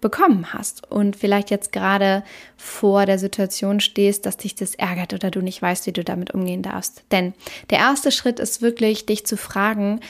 bekommen 0.00 0.52
hast 0.52 0.90
und 0.90 1.14
vielleicht 1.14 1.50
jetzt 1.50 1.72
gerade 1.72 2.24
vor 2.56 3.06
der 3.06 3.18
Situation 3.18 3.78
stehst, 3.78 4.26
dass 4.26 4.36
dich 4.36 4.56
das 4.56 4.74
ärgert 4.74 5.14
oder 5.14 5.30
du 5.30 5.40
nicht 5.40 5.62
weißt, 5.62 5.86
wie 5.86 5.92
du 5.92 6.02
damit 6.02 6.34
umgehen 6.34 6.62
darfst. 6.62 7.04
Denn 7.12 7.32
der 7.70 7.78
erste 7.78 8.10
Schritt 8.10 8.40
ist 8.40 8.60
wirklich, 8.60 9.06
dich 9.06 9.24
zu 9.24 9.36
fragen, 9.36 10.00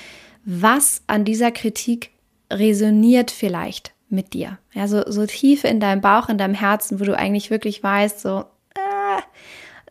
was 0.44 1.02
an 1.06 1.24
dieser 1.24 1.52
Kritik 1.52 2.10
resoniert 2.52 3.30
vielleicht 3.30 3.92
mit 4.08 4.34
dir. 4.34 4.58
Ja, 4.72 4.86
so, 4.86 5.02
so 5.06 5.26
tief 5.26 5.64
in 5.64 5.80
deinem 5.80 6.00
Bauch, 6.00 6.28
in 6.28 6.38
deinem 6.38 6.54
Herzen, 6.54 7.00
wo 7.00 7.04
du 7.04 7.16
eigentlich 7.16 7.50
wirklich 7.50 7.82
weißt, 7.82 8.20
so, 8.20 8.44
äh, 8.74 9.22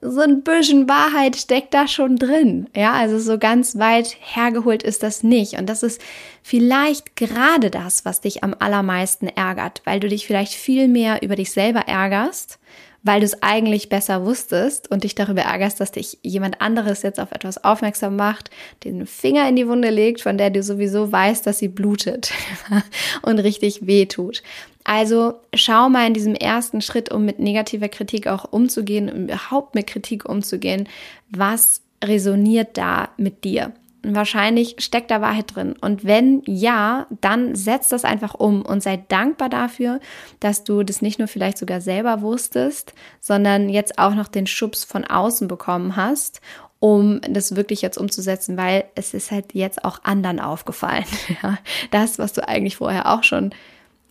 so 0.01 0.21
ein 0.21 0.43
bisschen 0.43 0.87
Wahrheit 0.89 1.35
steckt 1.35 1.73
da 1.73 1.87
schon 1.87 2.15
drin. 2.15 2.69
Ja, 2.75 2.93
also 2.93 3.19
so 3.19 3.37
ganz 3.37 3.77
weit 3.77 4.15
hergeholt 4.19 4.83
ist 4.83 5.03
das 5.03 5.23
nicht. 5.23 5.59
Und 5.59 5.67
das 5.67 5.83
ist 5.83 6.01
vielleicht 6.41 7.15
gerade 7.15 7.69
das, 7.69 8.05
was 8.05 8.21
dich 8.21 8.43
am 8.43 8.55
allermeisten 8.57 9.27
ärgert, 9.27 9.81
weil 9.85 9.99
du 9.99 10.07
dich 10.07 10.25
vielleicht 10.25 10.53
viel 10.53 10.87
mehr 10.87 11.21
über 11.21 11.35
dich 11.35 11.51
selber 11.51 11.81
ärgerst 11.81 12.59
weil 13.03 13.19
du 13.19 13.25
es 13.25 13.41
eigentlich 13.41 13.89
besser 13.89 14.25
wusstest 14.25 14.91
und 14.91 15.03
dich 15.03 15.15
darüber 15.15 15.41
ärgerst, 15.41 15.79
dass 15.79 15.91
dich 15.91 16.19
jemand 16.21 16.61
anderes 16.61 17.01
jetzt 17.01 17.19
auf 17.19 17.31
etwas 17.31 17.63
aufmerksam 17.63 18.15
macht, 18.15 18.51
den 18.83 19.07
Finger 19.07 19.47
in 19.49 19.55
die 19.55 19.67
Wunde 19.67 19.89
legt, 19.89 20.21
von 20.21 20.37
der 20.37 20.49
du 20.49 20.61
sowieso 20.61 21.11
weißt, 21.11 21.45
dass 21.45 21.59
sie 21.59 21.67
blutet 21.67 22.31
und 23.23 23.39
richtig 23.39 23.87
weh 23.87 24.05
tut. 24.05 24.43
Also 24.83 25.35
schau 25.53 25.89
mal 25.89 26.07
in 26.07 26.13
diesem 26.13 26.35
ersten 26.35 26.81
Schritt, 26.81 27.11
um 27.11 27.25
mit 27.25 27.39
negativer 27.39 27.89
Kritik 27.89 28.27
auch 28.27 28.51
umzugehen, 28.51 29.11
um 29.11 29.23
überhaupt 29.23 29.75
mit 29.75 29.87
Kritik 29.87 30.27
umzugehen, 30.27 30.87
was 31.29 31.81
resoniert 32.03 32.77
da 32.77 33.09
mit 33.17 33.43
dir? 33.43 33.73
Wahrscheinlich 34.03 34.75
steckt 34.79 35.11
da 35.11 35.21
Wahrheit 35.21 35.55
drin. 35.55 35.75
Und 35.79 36.05
wenn 36.05 36.41
ja, 36.45 37.07
dann 37.21 37.55
setz 37.55 37.89
das 37.89 38.03
einfach 38.03 38.33
um 38.33 38.63
und 38.63 38.81
sei 38.81 39.03
dankbar 39.07 39.49
dafür, 39.49 39.99
dass 40.39 40.63
du 40.63 40.83
das 40.83 41.01
nicht 41.01 41.19
nur 41.19 41.27
vielleicht 41.27 41.57
sogar 41.57 41.81
selber 41.81 42.21
wusstest, 42.21 42.93
sondern 43.19 43.69
jetzt 43.69 43.99
auch 43.99 44.15
noch 44.15 44.27
den 44.27 44.47
Schubs 44.47 44.83
von 44.83 45.05
außen 45.05 45.47
bekommen 45.47 45.95
hast, 45.95 46.41
um 46.79 47.21
das 47.29 47.55
wirklich 47.55 47.83
jetzt 47.83 47.97
umzusetzen, 47.97 48.57
weil 48.57 48.85
es 48.95 49.13
ist 49.13 49.29
halt 49.29 49.53
jetzt 49.53 49.85
auch 49.85 50.03
anderen 50.03 50.39
aufgefallen. 50.39 51.05
Das, 51.91 52.17
was 52.19 52.33
du 52.33 52.47
eigentlich 52.47 52.77
vorher 52.77 53.13
auch 53.13 53.23
schon 53.23 53.53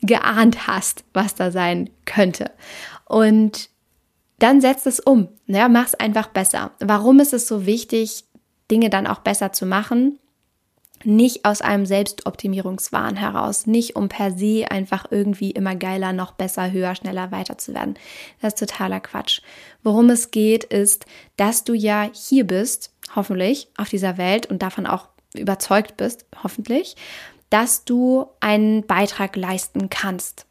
geahnt 0.02 0.66
hast, 0.66 1.04
was 1.12 1.34
da 1.34 1.50
sein 1.50 1.90
könnte. 2.04 2.50
Und 3.06 3.70
dann 4.38 4.60
setz 4.60 4.86
es 4.86 5.00
um. 5.00 5.28
Ja, 5.46 5.68
mach 5.68 5.86
es 5.86 5.94
einfach 5.94 6.28
besser. 6.28 6.72
Warum 6.78 7.20
ist 7.20 7.32
es 7.32 7.46
so 7.46 7.66
wichtig, 7.66 8.24
Dinge 8.70 8.90
dann 8.90 9.06
auch 9.06 9.20
besser 9.20 9.52
zu 9.52 9.66
machen. 9.66 10.18
Nicht 11.02 11.46
aus 11.46 11.62
einem 11.62 11.86
Selbstoptimierungswahn 11.86 13.16
heraus, 13.16 13.66
nicht 13.66 13.96
um 13.96 14.10
per 14.10 14.32
se 14.32 14.66
einfach 14.70 15.06
irgendwie 15.10 15.50
immer 15.50 15.74
geiler, 15.74 16.12
noch 16.12 16.32
besser, 16.32 16.72
höher, 16.72 16.94
schneller 16.94 17.32
weiter 17.32 17.56
zu 17.56 17.72
werden. 17.72 17.94
Das 18.42 18.52
ist 18.52 18.60
totaler 18.60 19.00
Quatsch. 19.00 19.40
Worum 19.82 20.10
es 20.10 20.30
geht, 20.30 20.64
ist, 20.64 21.06
dass 21.36 21.64
du 21.64 21.72
ja 21.72 22.10
hier 22.12 22.46
bist, 22.46 22.92
hoffentlich, 23.16 23.68
auf 23.78 23.88
dieser 23.88 24.18
Welt 24.18 24.44
und 24.46 24.60
davon 24.60 24.86
auch 24.86 25.08
überzeugt 25.34 25.96
bist, 25.96 26.26
hoffentlich, 26.42 26.96
dass 27.48 27.84
du 27.84 28.26
einen 28.40 28.86
Beitrag 28.86 29.36
leisten 29.36 29.88
kannst 29.88 30.44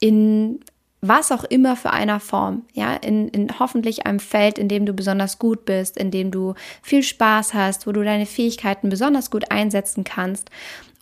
in 0.00 0.60
was 1.08 1.32
auch 1.32 1.44
immer 1.44 1.76
für 1.76 1.90
einer 1.90 2.20
Form, 2.20 2.62
ja, 2.72 2.94
in, 2.94 3.28
in 3.28 3.58
hoffentlich 3.58 4.06
einem 4.06 4.20
Feld, 4.20 4.58
in 4.58 4.68
dem 4.68 4.86
du 4.86 4.92
besonders 4.92 5.38
gut 5.38 5.64
bist, 5.64 5.96
in 5.96 6.10
dem 6.10 6.30
du 6.30 6.54
viel 6.82 7.02
Spaß 7.02 7.54
hast, 7.54 7.86
wo 7.86 7.92
du 7.92 8.02
deine 8.02 8.26
Fähigkeiten 8.26 8.88
besonders 8.88 9.30
gut 9.30 9.50
einsetzen 9.50 10.04
kannst 10.04 10.50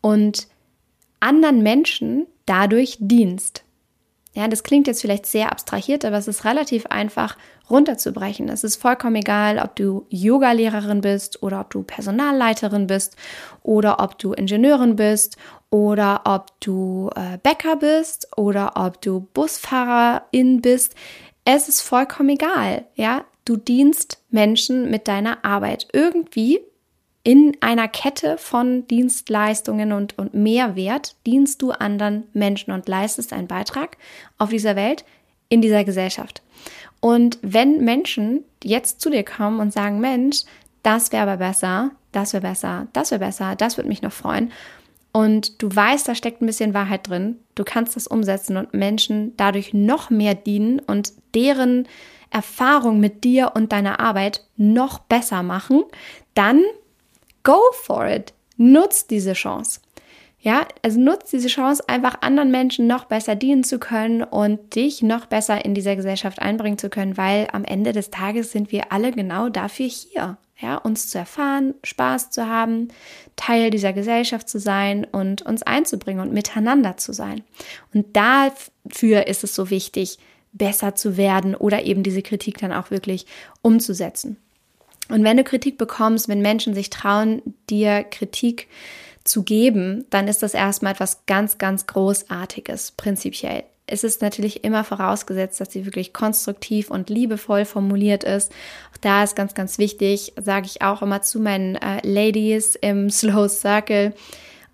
und 0.00 0.46
anderen 1.20 1.62
Menschen 1.62 2.26
dadurch 2.46 2.96
dienst. 3.00 3.63
Ja, 4.36 4.48
das 4.48 4.64
klingt 4.64 4.88
jetzt 4.88 5.00
vielleicht 5.00 5.26
sehr 5.26 5.52
abstrahiert, 5.52 6.04
aber 6.04 6.18
es 6.18 6.26
ist 6.26 6.44
relativ 6.44 6.86
einfach 6.86 7.36
runterzubrechen. 7.70 8.48
Es 8.48 8.64
ist 8.64 8.76
vollkommen 8.76 9.14
egal, 9.16 9.58
ob 9.58 9.76
du 9.76 10.06
Yoga-Lehrerin 10.10 11.00
bist 11.00 11.40
oder 11.42 11.60
ob 11.60 11.70
du 11.70 11.84
Personalleiterin 11.84 12.88
bist 12.88 13.16
oder 13.62 14.00
ob 14.00 14.18
du 14.18 14.32
Ingenieurin 14.32 14.96
bist 14.96 15.36
oder 15.70 16.22
ob 16.24 16.48
du 16.60 17.10
äh, 17.14 17.38
Bäcker 17.42 17.76
bist 17.76 18.28
oder 18.36 18.72
ob 18.74 19.00
du 19.00 19.20
Busfahrerin 19.32 20.60
bist. 20.60 20.96
Es 21.44 21.68
ist 21.68 21.80
vollkommen 21.80 22.30
egal, 22.30 22.86
ja. 22.94 23.24
Du 23.44 23.56
dienst 23.56 24.22
Menschen 24.30 24.90
mit 24.90 25.06
deiner 25.06 25.44
Arbeit 25.44 25.88
irgendwie 25.92 26.60
in 27.24 27.56
einer 27.60 27.88
Kette 27.88 28.36
von 28.36 28.86
Dienstleistungen 28.86 29.92
und, 29.92 30.16
und 30.18 30.34
Mehrwert 30.34 31.16
dienst 31.26 31.62
du 31.62 31.72
anderen 31.72 32.24
Menschen 32.34 32.70
und 32.70 32.86
leistest 32.86 33.32
einen 33.32 33.48
Beitrag 33.48 33.96
auf 34.36 34.50
dieser 34.50 34.76
Welt, 34.76 35.04
in 35.48 35.62
dieser 35.62 35.84
Gesellschaft. 35.84 36.42
Und 37.00 37.38
wenn 37.42 37.82
Menschen 37.82 38.44
jetzt 38.62 39.00
zu 39.00 39.10
dir 39.10 39.24
kommen 39.24 39.60
und 39.60 39.72
sagen, 39.72 40.00
Mensch, 40.00 40.42
das 40.82 41.12
wäre 41.12 41.22
aber 41.22 41.38
besser, 41.38 41.90
das 42.12 42.34
wäre 42.34 42.42
besser, 42.42 42.88
das 42.92 43.10
wäre 43.10 43.20
besser, 43.20 43.56
das 43.56 43.78
würde 43.78 43.88
mich 43.88 44.02
noch 44.02 44.12
freuen. 44.12 44.52
Und 45.12 45.62
du 45.62 45.74
weißt, 45.74 46.06
da 46.06 46.14
steckt 46.14 46.42
ein 46.42 46.46
bisschen 46.46 46.74
Wahrheit 46.74 47.08
drin. 47.08 47.38
Du 47.54 47.64
kannst 47.64 47.96
das 47.96 48.06
umsetzen 48.06 48.56
und 48.56 48.74
Menschen 48.74 49.34
dadurch 49.36 49.72
noch 49.72 50.10
mehr 50.10 50.34
dienen 50.34 50.80
und 50.80 51.12
deren 51.34 51.88
Erfahrung 52.30 53.00
mit 53.00 53.24
dir 53.24 53.52
und 53.54 53.72
deiner 53.72 54.00
Arbeit 54.00 54.44
noch 54.56 54.98
besser 54.98 55.42
machen, 55.42 55.84
dann 56.34 56.62
Go 57.44 57.60
for 57.72 58.06
it. 58.06 58.32
Nutz 58.56 59.06
diese 59.06 59.34
Chance. 59.34 59.80
Ja, 60.44 60.68
also 60.82 61.00
nutzt 61.00 61.32
diese 61.32 61.48
Chance, 61.48 61.82
einfach 61.88 62.20
anderen 62.20 62.50
Menschen 62.50 62.86
noch 62.86 63.06
besser 63.06 63.34
dienen 63.34 63.64
zu 63.64 63.78
können 63.78 64.22
und 64.22 64.74
dich 64.74 65.02
noch 65.02 65.24
besser 65.24 65.64
in 65.64 65.74
dieser 65.74 65.96
Gesellschaft 65.96 66.38
einbringen 66.38 66.76
zu 66.76 66.90
können, 66.90 67.16
weil 67.16 67.48
am 67.52 67.64
Ende 67.64 67.92
des 67.92 68.10
Tages 68.10 68.52
sind 68.52 68.70
wir 68.70 68.92
alle 68.92 69.12
genau 69.12 69.48
dafür 69.48 69.86
hier. 69.86 70.36
Ja, 70.60 70.76
uns 70.76 71.08
zu 71.08 71.18
erfahren, 71.18 71.74
Spaß 71.82 72.30
zu 72.30 72.46
haben, 72.46 72.88
Teil 73.36 73.70
dieser 73.70 73.92
Gesellschaft 73.92 74.48
zu 74.48 74.60
sein 74.60 75.04
und 75.04 75.42
uns 75.42 75.62
einzubringen 75.62 76.20
und 76.20 76.32
miteinander 76.32 76.96
zu 76.96 77.12
sein. 77.12 77.42
Und 77.92 78.14
dafür 78.14 79.26
ist 79.26 79.44
es 79.44 79.54
so 79.54 79.70
wichtig, 79.70 80.18
besser 80.52 80.94
zu 80.94 81.16
werden 81.16 81.54
oder 81.54 81.84
eben 81.84 82.02
diese 82.02 82.22
Kritik 82.22 82.58
dann 82.58 82.72
auch 82.72 82.90
wirklich 82.90 83.26
umzusetzen. 83.62 84.36
Und 85.08 85.24
wenn 85.24 85.36
du 85.36 85.44
Kritik 85.44 85.78
bekommst, 85.78 86.28
wenn 86.28 86.40
Menschen 86.40 86.74
sich 86.74 86.90
trauen, 86.90 87.42
dir 87.68 88.04
Kritik 88.04 88.68
zu 89.24 89.42
geben, 89.42 90.04
dann 90.10 90.28
ist 90.28 90.42
das 90.42 90.54
erstmal 90.54 90.92
etwas 90.92 91.26
ganz, 91.26 91.58
ganz 91.58 91.86
Großartiges, 91.86 92.92
prinzipiell. 92.92 93.64
Es 93.86 94.02
ist 94.02 94.22
natürlich 94.22 94.64
immer 94.64 94.82
vorausgesetzt, 94.82 95.60
dass 95.60 95.72
sie 95.72 95.84
wirklich 95.84 96.14
konstruktiv 96.14 96.90
und 96.90 97.10
liebevoll 97.10 97.66
formuliert 97.66 98.24
ist. 98.24 98.50
Auch 98.92 98.96
da 98.98 99.22
ist 99.22 99.36
ganz, 99.36 99.54
ganz 99.54 99.76
wichtig, 99.76 100.32
sage 100.40 100.66
ich 100.66 100.80
auch 100.80 101.02
immer 101.02 101.20
zu 101.20 101.38
meinen 101.38 101.76
äh, 101.76 102.00
Ladies 102.02 102.76
im 102.76 103.10
Slow 103.10 103.48
Circle. 103.48 104.14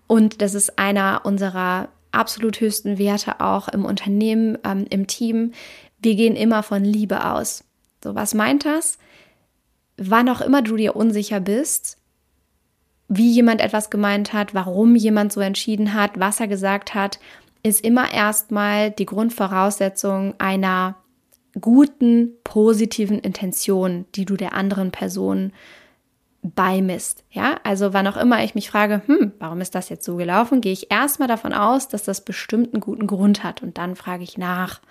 Und 0.07 0.41
das 0.41 0.53
ist 0.53 0.79
einer 0.79 1.21
unserer 1.23 1.89
absolut 2.11 2.59
höchsten 2.59 2.97
Werte 2.97 3.41
auch 3.41 3.67
im 3.67 3.85
Unternehmen, 3.85 4.57
ähm, 4.63 4.85
im 4.89 5.07
Team. 5.07 5.53
Wir 5.99 6.15
gehen 6.15 6.35
immer 6.35 6.63
von 6.63 6.83
Liebe 6.83 7.25
aus. 7.25 7.63
So, 8.03 8.15
was 8.15 8.33
meint 8.33 8.65
das? 8.65 8.97
Wann 10.03 10.29
auch 10.29 10.41
immer 10.41 10.63
du 10.63 10.77
dir 10.77 10.95
unsicher 10.95 11.39
bist, 11.39 11.97
wie 13.07 13.29
jemand 13.29 13.61
etwas 13.61 13.91
gemeint 13.91 14.33
hat, 14.33 14.55
warum 14.55 14.95
jemand 14.95 15.31
so 15.31 15.41
entschieden 15.41 15.93
hat, 15.93 16.19
was 16.19 16.39
er 16.39 16.47
gesagt 16.47 16.95
hat, 16.95 17.19
ist 17.61 17.85
immer 17.85 18.11
erstmal 18.11 18.89
die 18.89 19.05
Grundvoraussetzung 19.05 20.33
einer 20.39 20.95
guten, 21.59 22.31
positiven 22.43 23.19
Intention, 23.19 24.05
die 24.15 24.25
du 24.25 24.37
der 24.37 24.53
anderen 24.53 24.89
Person 24.91 25.51
beimisst. 26.41 27.23
Ja, 27.29 27.59
also 27.63 27.93
wann 27.93 28.07
auch 28.07 28.17
immer 28.17 28.43
ich 28.43 28.55
mich 28.55 28.71
frage, 28.71 29.03
hm, 29.05 29.33
warum 29.37 29.61
ist 29.61 29.75
das 29.75 29.89
jetzt 29.89 30.05
so 30.05 30.15
gelaufen, 30.15 30.61
gehe 30.61 30.73
ich 30.73 30.89
erstmal 30.89 31.27
davon 31.27 31.53
aus, 31.53 31.87
dass 31.89 32.03
das 32.03 32.25
bestimmt 32.25 32.73
einen 32.73 32.81
guten 32.81 33.05
Grund 33.05 33.43
hat 33.43 33.61
und 33.61 33.77
dann 33.77 33.95
frage 33.95 34.23
ich 34.23 34.39
nach. 34.39 34.81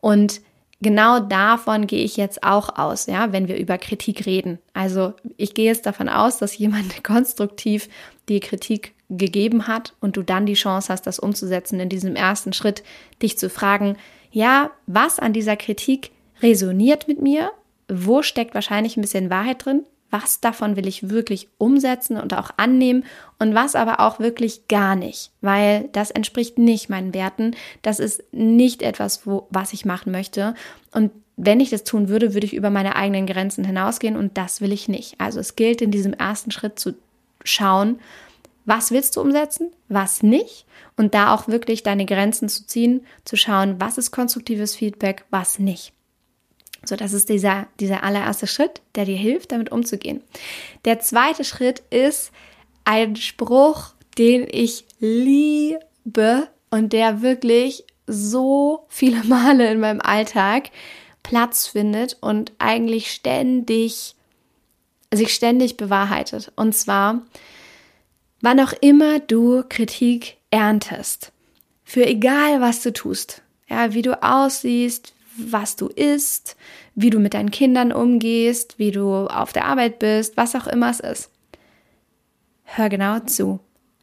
Und 0.00 0.42
genau 0.82 1.20
davon 1.20 1.86
gehe 1.86 2.04
ich 2.04 2.16
jetzt 2.16 2.42
auch 2.42 2.76
aus, 2.76 3.06
ja, 3.06 3.32
wenn 3.32 3.48
wir 3.48 3.56
über 3.56 3.78
Kritik 3.78 4.26
reden. 4.26 4.58
Also 4.74 5.14
ich 5.36 5.54
gehe 5.54 5.66
jetzt 5.66 5.86
davon 5.86 6.08
aus, 6.08 6.38
dass 6.38 6.58
jemand 6.58 7.02
konstruktiv 7.04 7.88
die 8.28 8.40
Kritik 8.40 8.92
gegeben 9.08 9.68
hat 9.68 9.94
und 10.00 10.16
du 10.16 10.22
dann 10.22 10.46
die 10.46 10.54
Chance 10.54 10.92
hast, 10.92 11.06
das 11.06 11.18
umzusetzen 11.18 11.80
in 11.80 11.88
diesem 11.88 12.16
ersten 12.16 12.52
Schritt, 12.52 12.82
dich 13.22 13.38
zu 13.38 13.48
fragen, 13.48 13.96
ja, 14.30 14.70
was 14.86 15.18
an 15.18 15.32
dieser 15.32 15.56
Kritik 15.56 16.10
resoniert 16.40 17.08
mit 17.08 17.20
mir? 17.20 17.52
Wo 17.88 18.22
steckt 18.22 18.54
wahrscheinlich 18.54 18.96
ein 18.96 19.02
bisschen 19.02 19.30
Wahrheit 19.30 19.64
drin? 19.64 19.84
Was 20.12 20.40
davon 20.40 20.76
will 20.76 20.86
ich 20.86 21.08
wirklich 21.08 21.48
umsetzen 21.56 22.18
und 22.18 22.34
auch 22.34 22.50
annehmen 22.58 23.04
und 23.38 23.54
was 23.54 23.74
aber 23.74 23.98
auch 23.98 24.20
wirklich 24.20 24.68
gar 24.68 24.94
nicht, 24.94 25.30
weil 25.40 25.88
das 25.92 26.10
entspricht 26.10 26.58
nicht 26.58 26.90
meinen 26.90 27.14
Werten. 27.14 27.56
Das 27.80 27.98
ist 27.98 28.22
nicht 28.30 28.82
etwas, 28.82 29.26
wo, 29.26 29.46
was 29.48 29.72
ich 29.72 29.86
machen 29.86 30.12
möchte. 30.12 30.54
Und 30.92 31.10
wenn 31.36 31.60
ich 31.60 31.70
das 31.70 31.84
tun 31.84 32.08
würde, 32.08 32.34
würde 32.34 32.46
ich 32.46 32.52
über 32.54 32.68
meine 32.68 32.94
eigenen 32.94 33.26
Grenzen 33.26 33.64
hinausgehen 33.64 34.16
und 34.16 34.36
das 34.36 34.60
will 34.60 34.70
ich 34.70 34.86
nicht. 34.86 35.18
Also 35.18 35.40
es 35.40 35.56
gilt 35.56 35.80
in 35.80 35.90
diesem 35.90 36.12
ersten 36.12 36.50
Schritt 36.50 36.78
zu 36.78 36.94
schauen, 37.42 37.98
was 38.66 38.90
willst 38.90 39.16
du 39.16 39.22
umsetzen, 39.22 39.72
was 39.88 40.22
nicht 40.22 40.66
und 40.98 41.14
da 41.14 41.34
auch 41.34 41.48
wirklich 41.48 41.82
deine 41.82 42.04
Grenzen 42.04 42.50
zu 42.50 42.66
ziehen, 42.66 43.06
zu 43.24 43.36
schauen, 43.36 43.80
was 43.80 43.96
ist 43.96 44.10
konstruktives 44.10 44.76
Feedback, 44.76 45.24
was 45.30 45.58
nicht. 45.58 45.94
So, 46.84 46.96
das 46.96 47.12
ist 47.12 47.28
dieser, 47.28 47.66
dieser 47.78 48.02
allererste 48.02 48.46
Schritt, 48.46 48.80
der 48.94 49.04
dir 49.04 49.16
hilft, 49.16 49.52
damit 49.52 49.70
umzugehen. 49.70 50.22
Der 50.84 51.00
zweite 51.00 51.44
Schritt 51.44 51.82
ist 51.90 52.32
ein 52.84 53.16
Spruch, 53.16 53.94
den 54.18 54.46
ich 54.50 54.84
liebe 54.98 56.48
und 56.70 56.92
der 56.92 57.22
wirklich 57.22 57.84
so 58.06 58.84
viele 58.88 59.22
Male 59.24 59.70
in 59.70 59.80
meinem 59.80 60.00
Alltag 60.00 60.70
Platz 61.22 61.68
findet 61.68 62.16
und 62.20 62.52
eigentlich 62.58 63.12
ständig, 63.12 64.16
sich 65.12 65.32
ständig 65.32 65.76
bewahrheitet. 65.76 66.50
Und 66.56 66.74
zwar, 66.74 67.22
wann 68.40 68.58
auch 68.58 68.72
immer 68.80 69.20
du 69.20 69.62
Kritik 69.68 70.38
erntest, 70.50 71.32
für 71.84 72.06
egal 72.06 72.60
was 72.60 72.82
du 72.82 72.92
tust, 72.92 73.42
ja, 73.68 73.94
wie 73.94 74.02
du 74.02 74.20
aussiehst, 74.20 75.14
was 75.36 75.76
du 75.76 75.86
isst, 75.86 76.56
wie 76.94 77.10
du 77.10 77.18
mit 77.18 77.34
deinen 77.34 77.50
Kindern 77.50 77.92
umgehst, 77.92 78.78
wie 78.78 78.90
du 78.90 79.26
auf 79.26 79.52
der 79.52 79.64
Arbeit 79.64 79.98
bist, 79.98 80.36
was 80.36 80.54
auch 80.54 80.66
immer 80.66 80.90
es 80.90 81.00
ist. 81.00 81.30
Hör 82.64 82.88
genau 82.88 83.18
zu. 83.20 83.60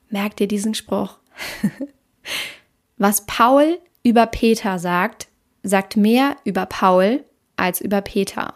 Merk 0.10 0.36
dir 0.38 0.48
diesen 0.48 0.74
Spruch. 0.74 1.18
was 2.98 3.26
Paul 3.26 3.80
über 4.04 4.26
Peter 4.26 4.80
sagt, 4.80 5.28
sagt 5.64 5.98
mehr 5.98 6.38
über 6.44 6.66
Paul 6.66 7.24
als 7.56 7.82
über 7.82 8.02
Peter. 8.02 8.54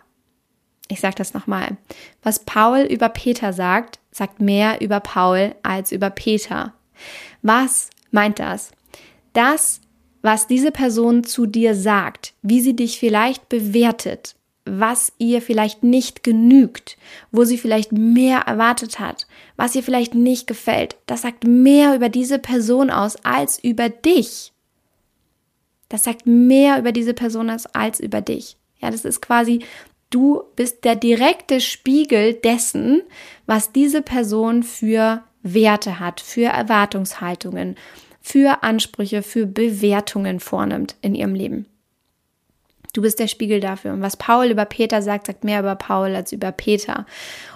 Ich 0.88 1.00
sage 1.00 1.16
das 1.16 1.34
nochmal. 1.34 1.78
Was 2.22 2.40
Paul 2.40 2.82
über 2.82 3.10
Peter 3.10 3.54
sagt, 3.54 4.00
sagt 4.12 4.40
mehr 4.40 4.82
über 4.82 5.00
Paul 5.00 5.56
als 5.64 5.92
über 5.92 6.10
Peter. 6.10 6.74
Was 7.42 7.90
meint 8.12 8.40
das? 8.40 8.72
Das 9.34 9.82
was 10.24 10.48
diese 10.48 10.72
Person 10.72 11.24
zu 11.24 11.46
dir 11.46 11.76
sagt, 11.76 12.34
wie 12.42 12.62
sie 12.62 12.76
dich 12.76 12.98
vielleicht 12.98 13.50
bewertet, 13.50 14.36
was 14.66 15.12
ihr 15.18 15.42
vielleicht 15.42 15.84
nicht 15.84 16.24
genügt, 16.24 16.98
wo 17.32 17.44
sie 17.44 17.58
vielleicht 17.58 17.92
mehr 17.92 18.40
erwartet 18.40 19.00
hat, 19.00 19.28
was 19.58 19.76
ihr 19.76 19.84
vielleicht 19.84 20.16
nicht 20.16 20.48
gefällt, 20.48 20.96
das 21.06 21.24
sagt 21.24 21.44
mehr 21.44 21.94
über 21.94 22.08
diese 22.08 22.40
Person 22.40 22.90
aus 22.90 23.18
als 23.26 23.62
über 23.62 23.90
dich. 23.90 24.54
Das 25.90 26.06
sagt 26.06 26.26
mehr 26.26 26.80
über 26.80 26.94
diese 26.94 27.14
Person 27.14 27.50
aus 27.50 27.66
als 27.68 28.00
über 28.00 28.22
dich. 28.22 28.56
Ja, 28.80 28.90
das 28.90 29.04
ist 29.06 29.22
quasi, 29.22 29.60
du 30.10 30.44
bist 30.56 30.86
der 30.86 30.96
direkte 30.96 31.60
Spiegel 31.60 32.34
dessen, 32.34 33.02
was 33.46 33.74
diese 33.74 34.02
Person 34.02 34.64
für 34.64 35.22
Werte 35.44 36.00
hat, 36.00 36.22
für 36.22 36.46
Erwartungshaltungen, 36.46 37.76
für 38.24 38.64
Ansprüche, 38.64 39.22
für 39.22 39.46
Bewertungen 39.46 40.40
vornimmt 40.40 40.96
in 41.02 41.14
ihrem 41.14 41.36
Leben. 41.36 41.68
Du 42.94 43.02
bist 43.02 43.20
der 43.20 43.28
Spiegel 43.28 43.60
dafür. 43.60 43.92
Und 43.92 44.02
was 44.02 44.18
Paul 44.18 44.46
über 44.48 44.66
Peter 44.66 45.02
sagt, 45.02 45.28
sagt 45.28 45.44
mehr 45.44 45.60
über 45.60 45.76
Paul 45.76 46.16
als 46.16 46.32
über 46.32 46.52
Peter. 46.52 47.06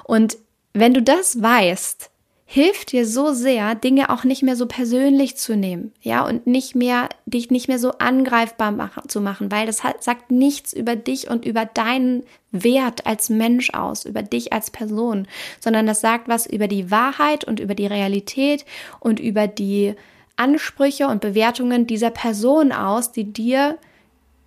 Und 0.03 0.37
wenn 0.73 0.93
du 0.93 1.01
das 1.01 1.41
weißt, 1.41 2.09
hilft 2.45 2.91
dir 2.91 3.05
so 3.05 3.33
sehr, 3.33 3.75
Dinge 3.75 4.09
auch 4.09 4.23
nicht 4.23 4.41
mehr 4.41 4.55
so 4.55 4.67
persönlich 4.67 5.37
zu 5.37 5.55
nehmen, 5.55 5.93
ja, 6.01 6.25
und 6.25 6.47
nicht 6.47 6.75
mehr, 6.75 7.09
dich 7.25 7.51
nicht 7.51 7.67
mehr 7.67 7.79
so 7.79 7.91
angreifbar 7.91 8.71
machen, 8.71 9.09
zu 9.09 9.19
machen, 9.19 9.51
weil 9.51 9.67
das 9.67 9.83
hat, 9.83 10.03
sagt 10.03 10.31
nichts 10.31 10.71
über 10.71 10.95
dich 10.95 11.29
und 11.29 11.45
über 11.45 11.65
deinen 11.65 12.23
Wert 12.51 13.05
als 13.05 13.29
Mensch 13.29 13.73
aus, 13.73 14.05
über 14.05 14.21
dich 14.21 14.53
als 14.53 14.71
Person, 14.71 15.27
sondern 15.59 15.87
das 15.87 15.99
sagt 15.99 16.29
was 16.29 16.45
über 16.45 16.69
die 16.69 16.89
Wahrheit 16.89 17.43
und 17.43 17.59
über 17.59 17.75
die 17.75 17.87
Realität 17.87 18.65
und 19.01 19.19
über 19.19 19.47
die 19.47 19.95
Ansprüche 20.37 21.07
und 21.07 21.21
Bewertungen 21.21 21.87
dieser 21.87 22.11
Person 22.11 22.71
aus, 22.71 23.11
die 23.11 23.31
dir 23.33 23.77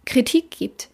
Kritik 0.07 0.51
gibt. 0.51 0.89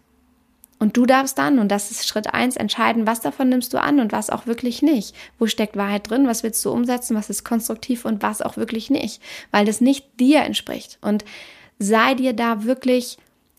Und 0.79 0.97
du 0.97 1.07
darfst 1.07 1.39
dann, 1.39 1.59
und 1.59 1.69
das 1.69 1.91
ist 1.91 2.07
Schritt 2.07 2.35
eins, 2.35 2.57
entscheiden, 2.57 3.07
was 3.07 3.21
davon 3.21 3.49
nimmst 3.49 3.73
du 3.73 3.81
an 3.81 3.99
und 3.99 4.13
was 4.13 4.29
auch 4.29 4.47
wirklich 4.47 4.83
nicht. 4.83 5.15
Wo 5.39 5.47
steckt 5.47 5.77
Wahrheit 5.77 6.11
drin? 6.11 6.27
Was 6.27 6.43
willst 6.43 6.63
du 6.65 6.71
umsetzen? 6.71 7.17
Was 7.17 7.31
ist 7.31 7.45
konstruktiv 7.45 8.05
und 8.05 8.23
was 8.23 8.43
auch 8.43 8.57
wirklich 8.59 8.91
nicht? 8.91 9.23
Weil 9.53 9.65
das 9.65 9.81
nicht 9.81 10.21
dir 10.21 10.43
entspricht. 10.43 10.99
Und 11.01 11.25
sei 11.79 12.15
dir 12.15 12.35
da 12.35 12.65
wirklich 12.65 13.17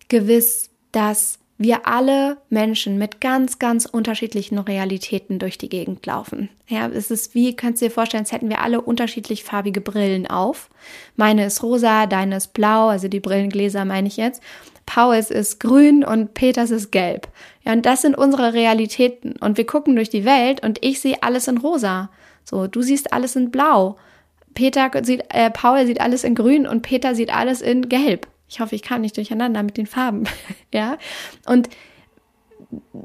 gewiss, 0.09 0.69
dass 0.91 1.39
wir 1.57 1.87
alle 1.87 2.37
Menschen 2.49 2.97
mit 2.97 3.19
ganz, 3.19 3.57
ganz 3.57 3.85
unterschiedlichen 3.85 4.59
Realitäten 4.59 5.39
durch 5.39 5.57
die 5.57 5.69
Gegend 5.69 6.05
laufen. 6.05 6.49
Ja, 6.67 6.87
es 6.87 7.09
ist 7.09 7.33
wie, 7.33 7.55
kannst 7.55 7.81
du 7.81 7.85
dir 7.85 7.91
vorstellen, 7.91 8.23
als 8.23 8.31
hätten 8.31 8.49
wir 8.49 8.61
alle 8.61 8.81
unterschiedlich 8.81 9.43
farbige 9.43 9.81
Brillen 9.81 10.27
auf. 10.27 10.69
Meine 11.15 11.45
ist 11.45 11.63
rosa, 11.63 12.05
deine 12.05 12.37
ist 12.37 12.53
blau, 12.53 12.89
also 12.89 13.07
die 13.07 13.19
Brillengläser 13.19 13.85
meine 13.85 14.07
ich 14.07 14.17
jetzt. 14.17 14.41
Pauls 14.85 15.31
ist 15.31 15.59
grün 15.59 16.03
und 16.03 16.33
Peters 16.33 16.71
ist 16.71 16.91
gelb. 16.91 17.27
Ja, 17.65 17.73
und 17.73 17.85
das 17.85 18.01
sind 18.01 18.17
unsere 18.17 18.53
Realitäten. 18.53 19.33
Und 19.39 19.57
wir 19.57 19.65
gucken 19.65 19.95
durch 19.95 20.09
die 20.09 20.25
Welt 20.25 20.63
und 20.63 20.83
ich 20.83 21.01
sehe 21.01 21.21
alles 21.21 21.47
in 21.47 21.57
rosa. 21.57 22.09
So, 22.43 22.67
du 22.67 22.81
siehst 22.81 23.11
alles 23.11 23.35
in 23.35 23.51
blau. 23.51 23.97
Peter 24.53 24.89
sieht, 25.03 25.23
äh, 25.29 25.51
Paul 25.51 25.85
sieht 25.85 26.01
alles 26.01 26.23
in 26.23 26.35
grün 26.35 26.65
und 26.65 26.81
Peter 26.81 27.15
sieht 27.15 27.33
alles 27.33 27.61
in 27.61 27.89
gelb. 27.89 28.27
Ich 28.49 28.59
hoffe, 28.59 28.75
ich 28.75 28.81
kam 28.81 29.01
nicht 29.01 29.17
durcheinander 29.17 29.63
mit 29.63 29.77
den 29.77 29.87
Farben. 29.87 30.23
ja. 30.73 30.97
Und 31.45 31.69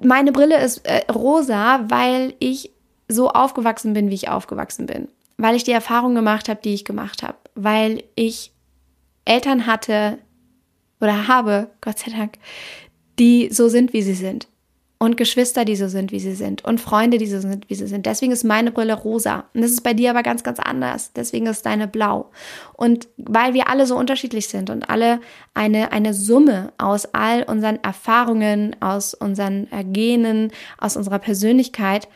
meine 0.02 0.32
Brille 0.32 0.62
ist 0.62 0.86
äh, 0.86 1.10
rosa, 1.10 1.84
weil 1.88 2.34
ich 2.38 2.70
so 3.08 3.30
aufgewachsen 3.30 3.92
bin, 3.92 4.10
wie 4.10 4.14
ich 4.14 4.28
aufgewachsen 4.28 4.86
bin. 4.86 5.08
Weil 5.36 5.56
ich 5.56 5.64
die 5.64 5.72
Erfahrung 5.72 6.14
gemacht 6.14 6.48
habe, 6.48 6.60
die 6.62 6.74
ich 6.74 6.84
gemacht 6.84 7.22
habe. 7.22 7.36
weil 7.54 8.04
ich 8.14 8.52
Eltern 9.24 9.66
hatte 9.66 10.18
oder 11.00 11.28
habe, 11.28 11.70
Gott 11.80 11.98
sei 11.98 12.10
Dank, 12.10 12.38
die 13.18 13.50
so 13.52 13.68
sind, 13.68 13.92
wie 13.92 14.02
sie 14.02 14.14
sind 14.14 14.48
und 15.02 15.16
Geschwister, 15.16 15.64
die 15.64 15.74
so 15.74 15.88
sind, 15.88 16.12
wie 16.12 16.20
sie 16.20 16.36
sind 16.36 16.64
und 16.64 16.80
Freunde, 16.80 17.18
die 17.18 17.26
so 17.26 17.40
sind, 17.40 17.68
wie 17.68 17.74
sie 17.74 17.88
sind. 17.88 18.06
Deswegen 18.06 18.30
ist 18.30 18.44
meine 18.44 18.70
Brille 18.70 18.94
rosa 18.94 19.46
und 19.52 19.62
das 19.62 19.72
ist 19.72 19.82
bei 19.82 19.94
dir 19.94 20.10
aber 20.10 20.22
ganz, 20.22 20.44
ganz 20.44 20.60
anders. 20.60 21.12
Deswegen 21.12 21.46
ist 21.46 21.66
deine 21.66 21.88
blau. 21.88 22.30
Und 22.74 23.08
weil 23.16 23.52
wir 23.52 23.68
alle 23.68 23.84
so 23.86 23.96
unterschiedlich 23.96 24.46
sind 24.46 24.70
und 24.70 24.88
alle 24.88 25.20
eine, 25.54 25.90
eine 25.90 26.14
Summe 26.14 26.72
aus 26.78 27.06
all 27.14 27.42
unseren 27.42 27.82
Erfahrungen, 27.82 28.76
aus 28.78 29.12
unseren 29.12 29.66
Genen, 29.92 30.52
aus 30.78 30.96
unserer 30.96 31.18
Persönlichkeit, 31.18 32.06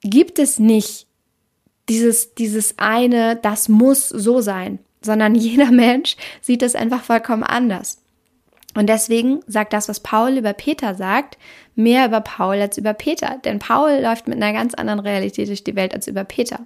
gibt 0.00 0.40
es 0.40 0.58
nicht 0.58 1.06
dieses, 1.88 2.34
dieses 2.34 2.80
eine, 2.80 3.36
das 3.36 3.68
muss 3.68 4.08
so 4.08 4.40
sein, 4.40 4.80
sondern 5.02 5.36
jeder 5.36 5.70
Mensch 5.70 6.16
sieht 6.40 6.62
es 6.62 6.74
einfach 6.74 7.04
vollkommen 7.04 7.44
anders. 7.44 8.01
Und 8.74 8.88
deswegen 8.88 9.40
sagt 9.46 9.72
das, 9.72 9.88
was 9.88 10.00
Paul 10.00 10.38
über 10.38 10.52
Peter 10.52 10.94
sagt, 10.94 11.38
mehr 11.74 12.06
über 12.06 12.20
Paul 12.20 12.60
als 12.60 12.78
über 12.78 12.94
Peter. 12.94 13.38
Denn 13.44 13.58
Paul 13.58 14.00
läuft 14.00 14.28
mit 14.28 14.42
einer 14.42 14.52
ganz 14.52 14.74
anderen 14.74 15.00
Realität 15.00 15.48
durch 15.48 15.64
die 15.64 15.76
Welt 15.76 15.94
als 15.94 16.08
über 16.08 16.24
Peter. 16.24 16.60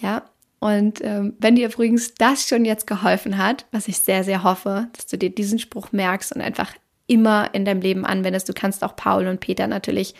Ja, 0.00 0.22
und 0.60 1.04
ähm, 1.04 1.34
wenn 1.38 1.56
dir 1.56 1.68
übrigens 1.68 2.14
das 2.14 2.48
schon 2.48 2.64
jetzt 2.64 2.86
geholfen 2.86 3.38
hat, 3.38 3.66
was 3.70 3.88
ich 3.88 3.98
sehr, 3.98 4.24
sehr 4.24 4.42
hoffe, 4.42 4.88
dass 4.96 5.06
du 5.06 5.16
dir 5.16 5.30
diesen 5.30 5.58
Spruch 5.58 5.92
merkst 5.92 6.34
und 6.34 6.40
einfach 6.40 6.72
immer 7.06 7.54
in 7.54 7.64
deinem 7.64 7.80
Leben 7.80 8.04
anwendest, 8.04 8.48
du 8.48 8.52
kannst 8.52 8.82
auch 8.82 8.96
Paul 8.96 9.28
und 9.28 9.40
Peter 9.40 9.66
natürlich 9.66 10.14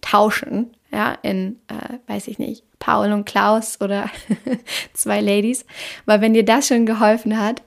tauschen, 0.00 0.76
ja, 0.92 1.18
in, 1.22 1.58
äh, 1.68 1.98
weiß 2.06 2.28
ich 2.28 2.38
nicht, 2.38 2.64
Paul 2.78 3.12
und 3.12 3.24
Klaus 3.24 3.80
oder 3.80 4.10
zwei 4.92 5.20
Ladies. 5.20 5.64
Weil 6.06 6.20
wenn 6.20 6.34
dir 6.34 6.44
das 6.44 6.68
schon 6.68 6.86
geholfen 6.86 7.38
hat, 7.38 7.62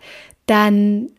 dann 0.46 1.12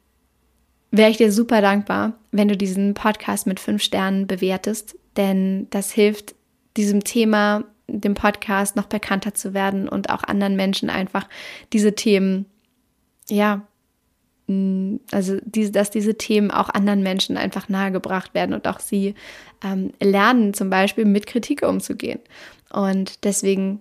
wäre 0.90 1.10
ich 1.10 1.16
dir 1.16 1.32
super 1.32 1.60
dankbar, 1.60 2.14
wenn 2.30 2.48
du 2.48 2.56
diesen 2.56 2.94
Podcast 2.94 3.46
mit 3.46 3.60
fünf 3.60 3.82
Sternen 3.82 4.26
bewertest, 4.26 4.96
denn 5.16 5.66
das 5.70 5.92
hilft 5.92 6.34
diesem 6.76 7.04
Thema, 7.04 7.64
dem 7.88 8.14
Podcast 8.14 8.76
noch 8.76 8.86
bekannter 8.86 9.34
zu 9.34 9.54
werden 9.54 9.88
und 9.88 10.10
auch 10.10 10.22
anderen 10.22 10.56
Menschen 10.56 10.90
einfach 10.90 11.28
diese 11.72 11.94
Themen, 11.94 12.46
ja, 13.28 13.66
mm, 14.46 14.96
also 15.10 15.38
diese, 15.44 15.72
dass 15.72 15.90
diese 15.90 16.16
Themen 16.16 16.50
auch 16.50 16.68
anderen 16.68 17.02
Menschen 17.02 17.36
einfach 17.36 17.68
nahegebracht 17.68 18.34
werden 18.34 18.54
und 18.54 18.68
auch 18.68 18.80
sie 18.80 19.14
ähm, 19.64 19.92
lernen, 20.00 20.54
zum 20.54 20.70
Beispiel 20.70 21.04
mit 21.04 21.26
Kritik 21.26 21.62
umzugehen. 21.62 22.20
Und 22.70 23.24
deswegen 23.24 23.80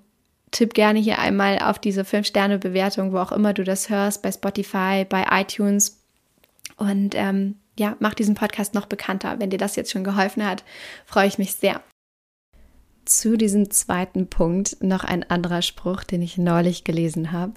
tipp 0.51 0.73
gerne 0.73 0.99
hier 0.99 1.19
einmal 1.19 1.59
auf 1.59 1.77
diese 1.79 2.05
fünf 2.05 2.25
sterne 2.25 2.57
bewertung 2.57 3.11
wo 3.11 3.17
auch 3.17 3.31
immer 3.31 3.53
du 3.53 3.63
das 3.63 3.89
hörst, 3.89 4.21
bei 4.21 4.31
Spotify, 4.31 5.05
bei 5.07 5.25
iTunes 5.29 5.96
und 6.77 7.15
ähm, 7.15 7.55
ja, 7.77 7.95
mach 7.99 8.13
diesen 8.13 8.35
Podcast 8.35 8.73
noch 8.73 8.85
bekannter. 8.85 9.39
Wenn 9.39 9.49
dir 9.49 9.59
das 9.59 9.75
jetzt 9.75 9.91
schon 9.91 10.03
geholfen 10.03 10.45
hat, 10.45 10.63
freue 11.05 11.27
ich 11.27 11.37
mich 11.37 11.53
sehr. 11.55 11.81
Zu 13.05 13.37
diesem 13.37 13.69
zweiten 13.71 14.27
Punkt 14.27 14.77
noch 14.81 15.03
ein 15.03 15.29
anderer 15.29 15.61
Spruch, 15.61 16.03
den 16.03 16.21
ich 16.21 16.37
neulich 16.37 16.83
gelesen 16.83 17.31
habe. 17.31 17.53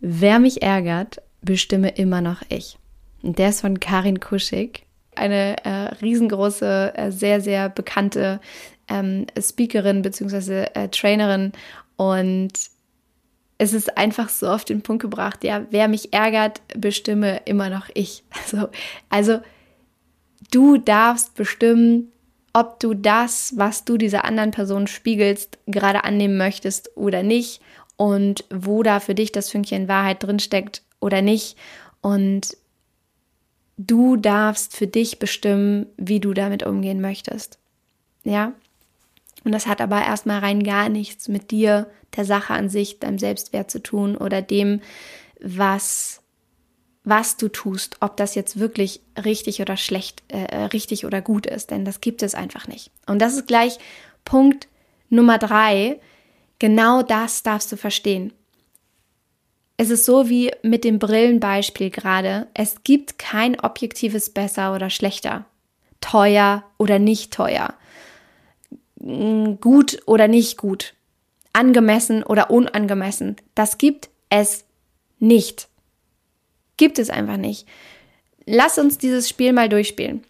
Wer 0.00 0.38
mich 0.38 0.62
ärgert, 0.62 1.22
bestimme 1.40 1.90
immer 1.90 2.20
noch 2.20 2.42
ich. 2.48 2.78
Und 3.22 3.38
der 3.38 3.50
ist 3.50 3.60
von 3.60 3.80
Karin 3.80 4.20
Kuschig, 4.20 4.86
eine 5.14 5.64
äh, 5.64 5.94
riesengroße, 6.02 6.92
äh, 6.96 7.10
sehr, 7.10 7.40
sehr 7.40 7.68
bekannte 7.68 8.40
ähm, 8.88 9.26
Speakerin 9.38 10.02
bzw. 10.02 10.66
Äh, 10.74 10.88
Trainerin. 10.88 11.52
Und 11.96 12.52
es 13.58 13.72
ist 13.72 13.96
einfach 13.96 14.28
so 14.28 14.48
auf 14.48 14.64
den 14.64 14.82
Punkt 14.82 15.02
gebracht, 15.02 15.44
ja, 15.44 15.66
wer 15.70 15.88
mich 15.88 16.12
ärgert, 16.12 16.60
bestimme 16.76 17.40
immer 17.44 17.70
noch 17.70 17.88
ich. 17.94 18.24
Also, 18.42 18.68
also 19.08 19.40
du 20.52 20.76
darfst 20.78 21.34
bestimmen, 21.34 22.12
ob 22.52 22.80
du 22.80 22.94
das, 22.94 23.54
was 23.56 23.84
du 23.84 23.98
dieser 23.98 24.24
anderen 24.24 24.50
Person 24.50 24.86
spiegelst, 24.86 25.58
gerade 25.66 26.04
annehmen 26.04 26.36
möchtest 26.36 26.96
oder 26.96 27.22
nicht 27.22 27.60
und 27.96 28.44
wo 28.50 28.82
da 28.82 29.00
für 29.00 29.14
dich 29.14 29.32
das 29.32 29.50
Fünkchen 29.50 29.88
Wahrheit 29.88 30.22
drinsteckt 30.22 30.82
oder 31.00 31.22
nicht. 31.22 31.56
Und 32.00 32.56
du 33.76 34.16
darfst 34.16 34.76
für 34.76 34.86
dich 34.86 35.18
bestimmen, 35.18 35.86
wie 35.96 36.20
du 36.20 36.34
damit 36.34 36.64
umgehen 36.64 37.00
möchtest. 37.00 37.58
Ja? 38.24 38.52
Und 39.46 39.52
das 39.52 39.68
hat 39.68 39.80
aber 39.80 40.04
erstmal 40.04 40.40
rein 40.40 40.64
gar 40.64 40.88
nichts 40.88 41.28
mit 41.28 41.52
dir 41.52 41.88
der 42.16 42.24
Sache 42.24 42.52
an 42.52 42.68
sich, 42.68 42.98
deinem 42.98 43.20
Selbstwert 43.20 43.70
zu 43.70 43.80
tun 43.80 44.16
oder 44.16 44.42
dem, 44.42 44.80
was 45.40 46.20
was 47.04 47.36
du 47.36 47.46
tust, 47.46 47.98
ob 48.00 48.16
das 48.16 48.34
jetzt 48.34 48.58
wirklich 48.58 49.00
richtig 49.24 49.60
oder 49.60 49.76
schlecht, 49.76 50.24
äh, 50.26 50.64
richtig 50.64 51.06
oder 51.06 51.22
gut 51.22 51.46
ist, 51.46 51.70
denn 51.70 51.84
das 51.84 52.00
gibt 52.00 52.24
es 52.24 52.34
einfach 52.34 52.66
nicht. 52.66 52.90
Und 53.06 53.20
das 53.20 53.34
ist 53.34 53.46
gleich 53.46 53.78
Punkt 54.24 54.66
Nummer 55.10 55.38
drei. 55.38 56.00
Genau 56.58 57.02
das 57.02 57.44
darfst 57.44 57.70
du 57.70 57.76
verstehen. 57.76 58.32
Es 59.76 59.90
ist 59.90 60.04
so 60.04 60.28
wie 60.28 60.50
mit 60.64 60.82
dem 60.82 60.98
Brillenbeispiel 60.98 61.90
gerade. 61.90 62.48
Es 62.54 62.82
gibt 62.82 63.20
kein 63.20 63.60
objektives 63.60 64.30
besser 64.30 64.74
oder 64.74 64.90
schlechter, 64.90 65.44
teuer 66.00 66.64
oder 66.78 66.98
nicht 66.98 67.32
teuer, 67.32 67.74
gut 69.60 69.98
oder 70.06 70.28
nicht 70.28 70.56
gut 70.58 70.94
angemessen 71.52 72.22
oder 72.22 72.50
unangemessen. 72.50 73.36
Das 73.54 73.78
gibt 73.78 74.10
es 74.28 74.64
nicht. 75.18 75.68
Gibt 76.76 76.98
es 76.98 77.08
einfach 77.08 77.38
nicht. 77.38 77.66
Lass 78.44 78.78
uns 78.78 78.98
dieses 78.98 79.28
Spiel 79.28 79.52
mal 79.52 79.68
durchspielen. 79.68 80.22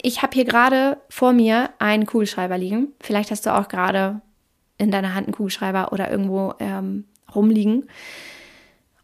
Ich 0.00 0.22
habe 0.22 0.34
hier 0.34 0.44
gerade 0.44 0.98
vor 1.08 1.32
mir 1.32 1.70
einen 1.78 2.06
Kugelschreiber 2.06 2.58
liegen. 2.58 2.88
Vielleicht 3.00 3.30
hast 3.30 3.46
du 3.46 3.54
auch 3.54 3.68
gerade 3.68 4.20
in 4.78 4.90
deiner 4.90 5.14
Hand 5.14 5.28
einen 5.28 5.36
Kugelschreiber 5.36 5.92
oder 5.92 6.10
irgendwo 6.10 6.54
ähm, 6.58 7.04
rumliegen. 7.34 7.88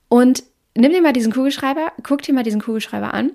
Und 0.08 0.42
nimm 0.74 0.92
dir 0.92 1.02
mal 1.02 1.12
diesen 1.12 1.32
Kugelschreiber, 1.32 1.92
guck 2.02 2.22
dir 2.22 2.34
mal 2.34 2.42
diesen 2.42 2.62
Kugelschreiber 2.62 3.12
an 3.12 3.32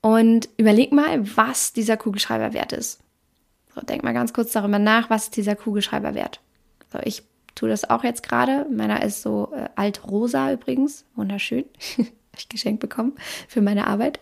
und 0.00 0.48
überleg 0.56 0.92
mal, 0.92 1.36
was 1.36 1.72
dieser 1.72 1.96
Kugelschreiber 1.96 2.52
wert 2.52 2.72
ist. 2.72 3.00
Denk 3.82 4.02
mal 4.02 4.14
ganz 4.14 4.32
kurz 4.32 4.52
darüber 4.52 4.78
nach, 4.78 5.10
was 5.10 5.24
ist 5.24 5.36
dieser 5.36 5.56
Kugelschreiber 5.56 6.14
wert. 6.14 6.40
So, 6.92 6.98
ich 7.02 7.22
tue 7.54 7.68
das 7.68 7.88
auch 7.88 8.04
jetzt 8.04 8.22
gerade. 8.22 8.66
Meiner 8.70 9.02
ist 9.02 9.22
so 9.22 9.52
äh, 9.54 9.68
altrosa 9.76 10.52
übrigens. 10.52 11.04
Wunderschön. 11.14 11.64
Habe 11.98 12.08
ich 12.36 12.48
geschenkt 12.48 12.80
bekommen 12.80 13.14
für 13.48 13.60
meine 13.60 13.86
Arbeit. 13.86 14.20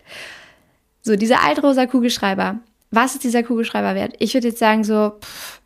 So, 1.01 1.15
dieser 1.15 1.43
altrosa 1.43 1.85
Kugelschreiber. 1.85 2.59
Was 2.91 3.13
ist 3.13 3.23
dieser 3.23 3.43
Kugelschreiber 3.43 3.95
wert? 3.95 4.15
Ich 4.19 4.33
würde 4.33 4.47
jetzt 4.47 4.59
sagen, 4.59 4.83
so 4.83 5.13
pff, 5.21 5.61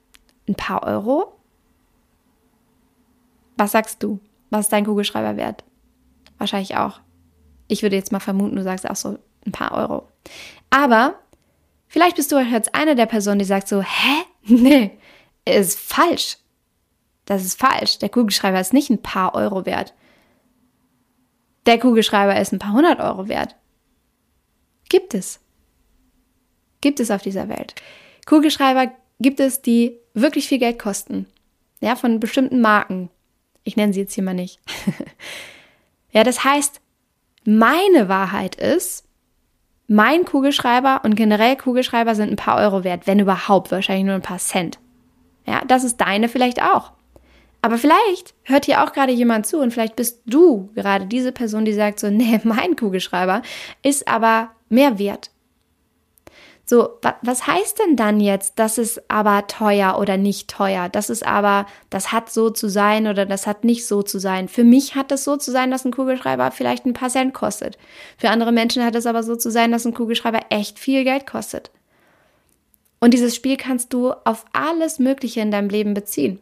ein 0.47 0.55
paar 0.55 0.83
Euro. 0.83 1.33
Was 3.57 3.71
sagst 3.71 4.03
du? 4.03 4.19
Was 4.49 4.65
ist 4.65 4.73
dein 4.73 4.85
Kugelschreiber 4.85 5.37
wert? 5.37 5.63
Wahrscheinlich 6.37 6.75
auch. 6.75 6.99
Ich 7.67 7.83
würde 7.83 7.95
jetzt 7.95 8.11
mal 8.11 8.19
vermuten, 8.19 8.55
du 8.55 8.63
sagst 8.63 8.89
auch 8.89 8.95
so 8.95 9.17
ein 9.45 9.51
paar 9.51 9.71
Euro. 9.71 10.07
Aber 10.69 11.15
vielleicht 11.91 12.15
bist 12.15 12.31
du 12.31 12.39
jetzt 12.39 12.73
eine 12.73 12.95
der 12.95 13.05
Personen, 13.05 13.37
die 13.37 13.45
sagt 13.45 13.67
so, 13.67 13.81
hä? 13.81 14.23
Nee, 14.43 14.97
ist 15.45 15.77
falsch. 15.77 16.37
Das 17.25 17.45
ist 17.45 17.59
falsch. 17.59 17.99
Der 17.99 18.09
Kugelschreiber 18.09 18.59
ist 18.59 18.73
nicht 18.73 18.89
ein 18.89 19.03
paar 19.03 19.35
Euro 19.35 19.67
wert. 19.67 19.93
Der 21.67 21.77
Kugelschreiber 21.77 22.39
ist 22.39 22.51
ein 22.51 22.59
paar 22.59 22.73
hundert 22.73 22.99
Euro 22.99 23.27
wert. 23.27 23.55
Gibt 24.89 25.13
es. 25.13 25.39
Gibt 26.81 26.99
es 26.99 27.11
auf 27.11 27.21
dieser 27.21 27.49
Welt. 27.49 27.75
Kugelschreiber 28.25 28.91
gibt 29.19 29.39
es, 29.39 29.61
die 29.61 29.99
wirklich 30.15 30.47
viel 30.47 30.57
Geld 30.57 30.79
kosten. 30.79 31.27
Ja, 31.79 31.95
von 31.95 32.19
bestimmten 32.19 32.61
Marken. 32.61 33.09
Ich 33.63 33.75
nenne 33.75 33.93
sie 33.93 34.01
jetzt 34.01 34.13
hier 34.13 34.23
mal 34.23 34.33
nicht. 34.33 34.59
ja, 36.11 36.23
das 36.23 36.43
heißt, 36.43 36.81
meine 37.45 38.09
Wahrheit 38.09 38.55
ist, 38.55 39.05
mein 39.91 40.23
Kugelschreiber 40.23 41.01
und 41.03 41.15
generell 41.15 41.57
Kugelschreiber 41.57 42.15
sind 42.15 42.31
ein 42.31 42.37
paar 42.37 42.57
Euro 42.57 42.85
wert, 42.85 43.07
wenn 43.07 43.19
überhaupt, 43.19 43.73
wahrscheinlich 43.73 44.05
nur 44.05 44.15
ein 44.15 44.21
paar 44.21 44.37
Cent. 44.37 44.79
Ja, 45.45 45.63
das 45.67 45.83
ist 45.83 45.97
deine 45.97 46.29
vielleicht 46.29 46.63
auch. 46.63 46.93
Aber 47.61 47.77
vielleicht 47.77 48.33
hört 48.43 48.63
hier 48.63 48.83
auch 48.83 48.93
gerade 48.93 49.11
jemand 49.11 49.45
zu 49.45 49.59
und 49.59 49.71
vielleicht 49.71 49.97
bist 49.97 50.21
du 50.25 50.69
gerade 50.75 51.07
diese 51.07 51.33
Person, 51.33 51.65
die 51.65 51.73
sagt 51.73 51.99
so, 51.99 52.09
nee, 52.09 52.39
mein 52.45 52.77
Kugelschreiber 52.77 53.41
ist 53.83 54.07
aber 54.07 54.51
mehr 54.69 54.97
wert. 54.97 55.29
So, 56.71 57.01
was 57.21 57.47
heißt 57.47 57.79
denn 57.79 57.97
dann 57.97 58.21
jetzt, 58.21 58.53
das 58.57 58.77
ist 58.77 59.11
aber 59.11 59.45
teuer 59.47 59.97
oder 59.99 60.15
nicht 60.15 60.49
teuer? 60.49 60.87
Das 60.87 61.09
ist 61.09 61.27
aber, 61.27 61.65
das 61.89 62.13
hat 62.13 62.31
so 62.31 62.49
zu 62.49 62.69
sein 62.69 63.07
oder 63.07 63.25
das 63.25 63.45
hat 63.45 63.65
nicht 63.65 63.85
so 63.85 64.03
zu 64.03 64.19
sein. 64.19 64.47
Für 64.47 64.63
mich 64.63 64.95
hat 64.95 65.11
es 65.11 65.25
so 65.25 65.35
zu 65.35 65.51
sein, 65.51 65.69
dass 65.69 65.83
ein 65.83 65.91
Kugelschreiber 65.91 66.49
vielleicht 66.51 66.85
ein 66.85 66.93
paar 66.93 67.09
Cent 67.09 67.33
kostet. 67.33 67.77
Für 68.17 68.29
andere 68.29 68.53
Menschen 68.53 68.85
hat 68.85 68.95
es 68.95 69.05
aber 69.05 69.21
so 69.21 69.35
zu 69.35 69.51
sein, 69.51 69.73
dass 69.73 69.83
ein 69.83 69.93
Kugelschreiber 69.93 70.45
echt 70.49 70.79
viel 70.79 71.03
Geld 71.03 71.27
kostet. 71.27 71.71
Und 73.01 73.13
dieses 73.13 73.35
Spiel 73.35 73.57
kannst 73.57 73.91
du 73.91 74.13
auf 74.23 74.45
alles 74.53 74.97
Mögliche 74.97 75.41
in 75.41 75.51
deinem 75.51 75.67
Leben 75.67 75.93
beziehen. 75.93 76.39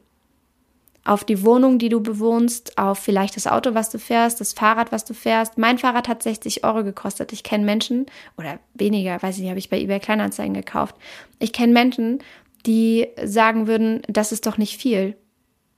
Auf 1.05 1.23
die 1.23 1.43
Wohnung, 1.43 1.79
die 1.79 1.89
du 1.89 2.01
bewohnst, 2.01 2.77
auf 2.77 2.99
vielleicht 2.99 3.35
das 3.35 3.47
Auto, 3.47 3.73
was 3.73 3.89
du 3.89 3.99
fährst, 3.99 4.41
das 4.41 4.53
Fahrrad, 4.53 4.91
was 4.91 5.05
du 5.05 5.13
fährst. 5.13 5.57
Mein 5.57 5.77
Fahrrad 5.77 6.07
hat 6.07 6.21
60 6.21 6.63
Euro 6.63 6.83
gekostet. 6.83 7.33
Ich 7.33 7.43
kenne 7.43 7.65
Menschen, 7.65 8.05
oder 8.37 8.59
weniger, 8.73 9.21
weiß 9.21 9.35
ich 9.35 9.41
nicht, 9.41 9.49
habe 9.49 9.59
ich 9.59 9.69
bei 9.69 9.79
eBay 9.79 9.99
Kleinanzeigen 9.99 10.53
gekauft. 10.53 10.95
Ich 11.39 11.53
kenne 11.53 11.73
Menschen, 11.73 12.19
die 12.65 13.07
sagen 13.23 13.67
würden, 13.67 14.01
das 14.07 14.31
ist 14.31 14.45
doch 14.45 14.57
nicht 14.57 14.79
viel. 14.79 15.15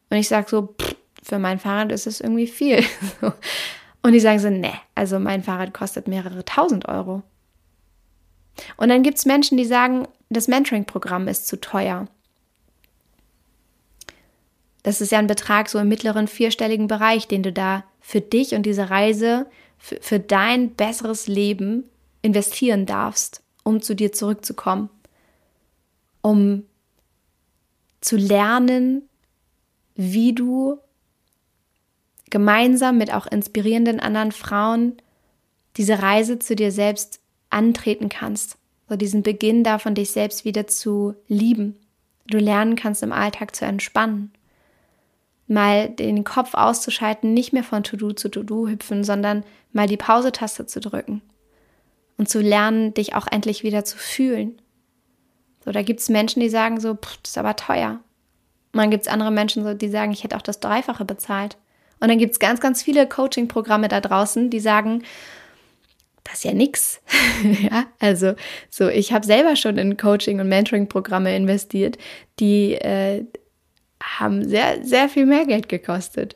Und 0.10 0.18
ich 0.18 0.28
sage 0.28 0.50
so, 0.50 0.76
pff, 0.80 0.96
für 1.24 1.40
mein 1.40 1.60
Fahrrad 1.60 1.92
ist 1.92 2.08
es 2.08 2.20
irgendwie 2.20 2.48
viel. 2.48 2.84
Und 4.04 4.14
die 4.14 4.20
sagen 4.20 4.40
so, 4.40 4.50
ne, 4.50 4.74
also 4.96 5.20
mein 5.20 5.44
Fahrrad 5.44 5.74
kostet 5.74 6.08
mehrere 6.08 6.44
tausend 6.44 6.88
Euro. 6.88 7.22
Und 8.78 8.90
dann 8.90 9.04
gibt 9.04 9.18
es 9.18 9.26
Menschen, 9.26 9.58
die 9.58 9.66
sagen, 9.66 10.08
das 10.30 10.48
Mentoring-Programm 10.48 11.28
ist 11.28 11.48
zu 11.48 11.60
teuer. 11.60 12.08
Das 14.84 15.02
ist 15.02 15.12
ja 15.12 15.20
ein 15.20 15.28
Betrag 15.28 15.70
so 15.70 15.80
im 15.80 15.88
mittleren 15.88 16.28
vierstelligen 16.28 16.88
Bereich, 16.88 17.28
den 17.28 17.44
du 17.44 17.52
da 17.52 17.84
für 18.00 18.22
dich 18.22 18.56
und 18.56 18.64
diese 18.66 18.90
Reise, 18.90 19.46
für, 19.78 19.98
für 20.02 20.20
dein 20.20 20.72
besseres 20.72 21.28
Leben 21.28 21.84
investieren 22.22 22.86
darfst, 22.86 23.42
um 23.64 23.82
zu 23.82 23.96
dir 23.96 24.12
zurückzukommen, 24.12 24.90
um 26.22 26.64
zu 28.00 28.18
lernen, 28.18 29.04
wie 29.96 30.34
du 30.34 30.80
gemeinsam 32.30 32.98
mit 32.98 33.14
auch 33.14 33.28
inspirierenden 33.28 34.00
anderen 34.00 34.32
Frauen 34.32 34.98
diese 35.78 36.02
Reise 36.02 36.40
zu 36.40 36.56
dir 36.56 36.72
selbst 36.72 37.20
antreten 37.50 38.10
kannst. 38.10 38.58
So 38.90 38.96
diesen 38.96 39.22
Beginn 39.24 39.64
davon, 39.64 39.96
dich 39.96 40.12
selbst 40.12 40.44
wieder 40.44 40.68
zu 40.68 41.16
lieben. 41.28 41.78
Du 42.28 42.40
lernen 42.40 42.76
kannst 42.76 43.04
im 43.04 43.12
Alltag 43.12 43.56
zu 43.56 43.66
entspannen. 43.66 44.32
Mal 45.52 45.90
den 45.90 46.24
Kopf 46.24 46.54
auszuschalten, 46.54 47.34
nicht 47.34 47.52
mehr 47.52 47.64
von 47.64 47.84
To-Do 47.84 48.14
zu 48.14 48.30
To-Do 48.30 48.68
hüpfen, 48.68 49.04
sondern 49.04 49.44
mal 49.74 49.88
die 49.88 49.98
Pause-Taste 49.98 50.66
zu 50.66 50.80
drücken. 50.80 51.22
Und 52.18 52.30
zu 52.30 52.40
lernen, 52.40 52.94
dich 52.94 53.16
auch 53.16 53.28
endlich 53.30 53.64
wieder 53.64 53.84
zu 53.84 53.98
fühlen. 53.98 54.62
So, 55.66 55.72
da 55.72 55.82
gibt 55.82 56.00
es 56.00 56.10
Menschen, 56.10 56.40
die 56.40 56.50
sagen 56.50 56.80
so, 56.80 56.96
pff, 56.96 57.18
das 57.24 57.32
ist 57.32 57.38
aber 57.38 57.56
teuer. 57.56 58.00
Und 58.74 58.78
dann 58.80 58.92
gibt 58.92 59.06
es 59.06 59.12
andere 59.12 59.32
Menschen, 59.32 59.64
so, 59.64 59.74
die 59.74 59.90
sagen, 59.90 60.12
ich 60.12 60.24
hätte 60.24 60.38
auch 60.38 60.42
das 60.42 60.60
Dreifache 60.60 61.04
bezahlt. 61.04 61.58
Und 62.00 62.10
dann 62.10 62.18
gibt 62.18 62.32
es 62.32 62.40
ganz, 62.40 62.62
ganz 62.62 62.82
viele 62.82 63.08
Coaching-Programme 63.08 63.88
da 63.88 64.02
draußen, 64.02 64.50
die 64.50 64.60
sagen, 64.60 65.04
das 66.24 66.36
ist 66.36 66.44
ja 66.46 66.54
nix. 66.54 67.02
ja, 67.62 67.86
also 68.00 68.34
so, 68.70 68.88
ich 68.88 69.14
habe 69.14 69.26
selber 69.26 69.56
schon 69.56 69.78
in 69.78 69.98
Coaching- 69.98 70.40
und 70.40 70.48
Mentoring-Programme 70.48 71.36
investiert, 71.36 71.98
die 72.40 72.76
äh, 72.76 73.26
haben 74.02 74.48
sehr, 74.48 74.84
sehr 74.84 75.10
viel 75.10 75.26
mehr 75.26 75.46
Geld 75.46 75.70
gekostet. 75.70 76.36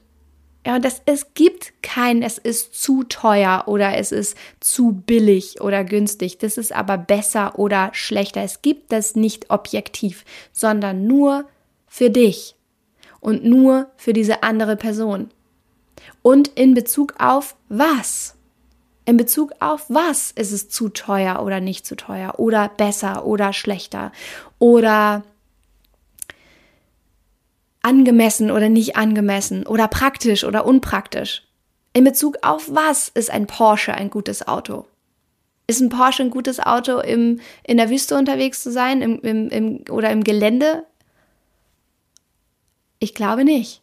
Ja, 0.65 0.75
und 0.75 0.85
das, 0.85 1.01
es 1.05 1.35
gibt 1.35 1.73
kein, 1.83 2.23
es 2.23 2.39
ist 2.39 2.81
zu 2.81 3.03
teuer 3.03 3.65
oder 3.67 3.97
es 3.97 4.11
ist 4.11 4.35
zu 4.59 5.03
billig 5.05 5.61
oder 5.61 5.83
günstig. 5.83 6.39
Das 6.39 6.57
ist 6.57 6.73
aber 6.73 6.97
besser 6.97 7.59
oder 7.59 7.91
schlechter. 7.93 8.41
Es 8.41 8.63
gibt 8.63 8.91
das 8.91 9.15
nicht 9.15 9.51
objektiv, 9.51 10.25
sondern 10.51 11.05
nur 11.05 11.45
für 11.87 12.09
dich 12.09 12.55
und 13.19 13.45
nur 13.45 13.91
für 13.95 14.13
diese 14.13 14.41
andere 14.41 14.75
Person. 14.75 15.29
Und 16.23 16.47
in 16.47 16.73
Bezug 16.73 17.13
auf 17.19 17.55
was? 17.69 18.35
In 19.05 19.17
Bezug 19.17 19.51
auf 19.59 19.85
was 19.87 20.31
ist 20.31 20.51
es 20.51 20.69
zu 20.69 20.89
teuer 20.89 21.43
oder 21.43 21.59
nicht 21.59 21.85
zu 21.85 21.95
teuer 21.95 22.39
oder 22.39 22.69
besser 22.69 23.27
oder 23.27 23.53
schlechter 23.53 24.11
oder 24.57 25.23
angemessen 27.85 28.51
oder 28.51 28.67
nicht 28.67 28.95
angemessen 28.95 29.65
oder 29.65 29.87
praktisch 29.87 30.43
oder 30.43 30.65
unpraktisch? 30.65 31.43
In 31.93 32.03
Bezug 32.03 32.37
auf 32.41 32.67
was 32.69 33.09
ist 33.09 33.29
ein 33.29 33.47
Porsche 33.47 33.93
ein 33.93 34.09
gutes 34.09 34.47
Auto? 34.47 34.85
Ist 35.67 35.81
ein 35.81 35.89
Porsche 35.89 36.23
ein 36.23 36.29
gutes 36.29 36.59
Auto, 36.59 36.99
im, 36.99 37.39
in 37.63 37.77
der 37.77 37.89
Wüste 37.89 38.17
unterwegs 38.17 38.61
zu 38.61 38.71
sein 38.71 39.01
im, 39.01 39.19
im, 39.21 39.49
im, 39.49 39.83
oder 39.89 40.09
im 40.11 40.23
Gelände? 40.23 40.85
Ich 42.99 43.13
glaube 43.13 43.45
nicht. 43.45 43.81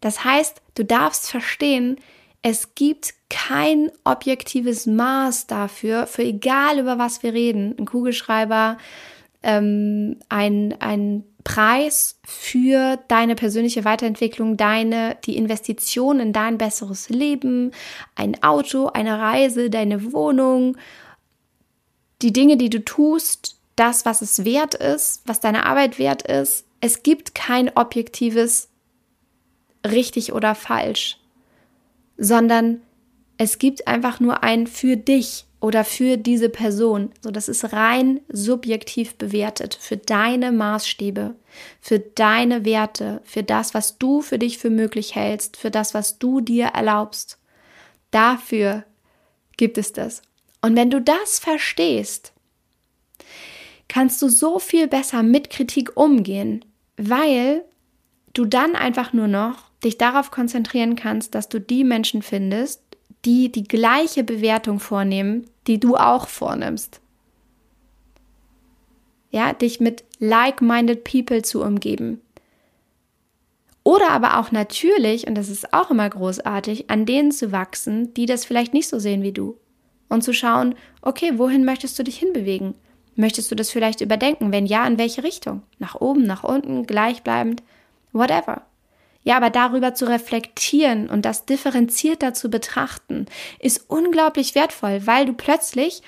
Das 0.00 0.24
heißt, 0.24 0.62
du 0.74 0.84
darfst 0.84 1.30
verstehen, 1.30 1.96
es 2.42 2.74
gibt 2.74 3.14
kein 3.30 3.90
objektives 4.04 4.86
Maß 4.86 5.48
dafür, 5.48 6.06
für 6.06 6.22
egal 6.22 6.78
über 6.78 6.98
was 6.98 7.22
wir 7.22 7.32
reden, 7.32 7.74
ein 7.78 7.86
Kugelschreiber, 7.86 8.78
ähm, 9.42 10.16
ein, 10.28 10.74
ein 10.80 11.24
Preis 11.44 12.18
für 12.24 12.98
deine 13.08 13.34
persönliche 13.34 13.84
Weiterentwicklung, 13.84 14.56
deine, 14.56 15.16
die 15.24 15.36
Investition 15.36 16.20
in 16.20 16.32
dein 16.32 16.58
besseres 16.58 17.08
Leben, 17.08 17.72
ein 18.14 18.42
Auto, 18.42 18.88
eine 18.88 19.18
Reise, 19.18 19.70
deine 19.70 20.12
Wohnung, 20.12 20.76
die 22.20 22.32
Dinge, 22.32 22.56
die 22.56 22.70
du 22.70 22.84
tust, 22.84 23.56
das, 23.76 24.04
was 24.04 24.22
es 24.22 24.44
wert 24.44 24.74
ist, 24.74 25.22
was 25.24 25.40
deine 25.40 25.64
Arbeit 25.64 25.98
wert 25.98 26.22
ist. 26.22 26.66
Es 26.80 27.02
gibt 27.02 27.34
kein 27.34 27.70
objektives 27.76 28.68
richtig 29.86 30.32
oder 30.32 30.54
falsch, 30.54 31.18
sondern 32.16 32.82
es 33.36 33.58
gibt 33.58 33.86
einfach 33.86 34.18
nur 34.18 34.42
ein 34.42 34.66
für 34.66 34.96
dich 34.96 35.47
oder 35.60 35.84
für 35.84 36.16
diese 36.16 36.48
Person. 36.48 37.10
So, 37.20 37.30
das 37.30 37.48
ist 37.48 37.72
rein 37.72 38.20
subjektiv 38.28 39.16
bewertet 39.16 39.76
für 39.80 39.96
deine 39.96 40.52
Maßstäbe, 40.52 41.34
für 41.80 41.98
deine 41.98 42.64
Werte, 42.64 43.20
für 43.24 43.42
das, 43.42 43.74
was 43.74 43.98
du 43.98 44.20
für 44.20 44.38
dich 44.38 44.58
für 44.58 44.70
möglich 44.70 45.14
hältst, 45.14 45.56
für 45.56 45.70
das, 45.70 45.94
was 45.94 46.18
du 46.18 46.40
dir 46.40 46.66
erlaubst. 46.66 47.38
Dafür 48.10 48.84
gibt 49.56 49.78
es 49.78 49.92
das. 49.92 50.22
Und 50.60 50.76
wenn 50.76 50.90
du 50.90 51.00
das 51.00 51.38
verstehst, 51.38 52.32
kannst 53.88 54.22
du 54.22 54.28
so 54.28 54.58
viel 54.58 54.86
besser 54.86 55.22
mit 55.22 55.50
Kritik 55.50 55.96
umgehen, 55.96 56.64
weil 56.96 57.64
du 58.32 58.44
dann 58.44 58.76
einfach 58.76 59.12
nur 59.12 59.28
noch 59.28 59.68
dich 59.82 59.98
darauf 59.98 60.30
konzentrieren 60.30 60.96
kannst, 60.96 61.34
dass 61.34 61.48
du 61.48 61.60
die 61.60 61.84
Menschen 61.84 62.22
findest, 62.22 62.82
die 63.28 63.52
die 63.52 63.64
gleiche 63.64 64.24
Bewertung 64.24 64.80
vornehmen, 64.80 65.44
die 65.66 65.78
du 65.78 65.96
auch 65.96 66.28
vornimmst. 66.28 67.02
Ja, 69.30 69.52
dich 69.52 69.80
mit 69.80 70.02
like-minded 70.18 71.04
people 71.04 71.42
zu 71.42 71.62
umgeben. 71.62 72.22
Oder 73.84 74.12
aber 74.12 74.38
auch 74.38 74.50
natürlich, 74.50 75.26
und 75.26 75.34
das 75.34 75.50
ist 75.50 75.74
auch 75.74 75.90
immer 75.90 76.08
großartig, 76.08 76.88
an 76.88 77.04
denen 77.04 77.30
zu 77.30 77.52
wachsen, 77.52 78.14
die 78.14 78.24
das 78.24 78.46
vielleicht 78.46 78.72
nicht 78.72 78.88
so 78.88 78.98
sehen 78.98 79.22
wie 79.22 79.32
du. 79.32 79.58
Und 80.08 80.24
zu 80.24 80.32
schauen, 80.32 80.74
okay, 81.02 81.32
wohin 81.36 81.66
möchtest 81.66 81.98
du 81.98 82.04
dich 82.04 82.18
hinbewegen? 82.18 82.76
Möchtest 83.14 83.50
du 83.50 83.54
das 83.54 83.68
vielleicht 83.68 84.00
überdenken? 84.00 84.52
Wenn 84.52 84.64
ja, 84.64 84.86
in 84.86 84.96
welche 84.96 85.22
Richtung? 85.22 85.60
Nach 85.78 85.96
oben, 85.96 86.22
nach 86.22 86.44
unten, 86.44 86.86
gleichbleibend, 86.86 87.62
whatever. 88.12 88.62
Ja, 89.28 89.36
aber 89.36 89.50
darüber 89.50 89.92
zu 89.92 90.06
reflektieren 90.06 91.10
und 91.10 91.26
das 91.26 91.44
differenzierter 91.44 92.32
zu 92.32 92.48
betrachten, 92.48 93.26
ist 93.58 93.84
unglaublich 93.86 94.54
wertvoll, 94.54 95.02
weil 95.04 95.26
du 95.26 95.34
plötzlich 95.34 96.00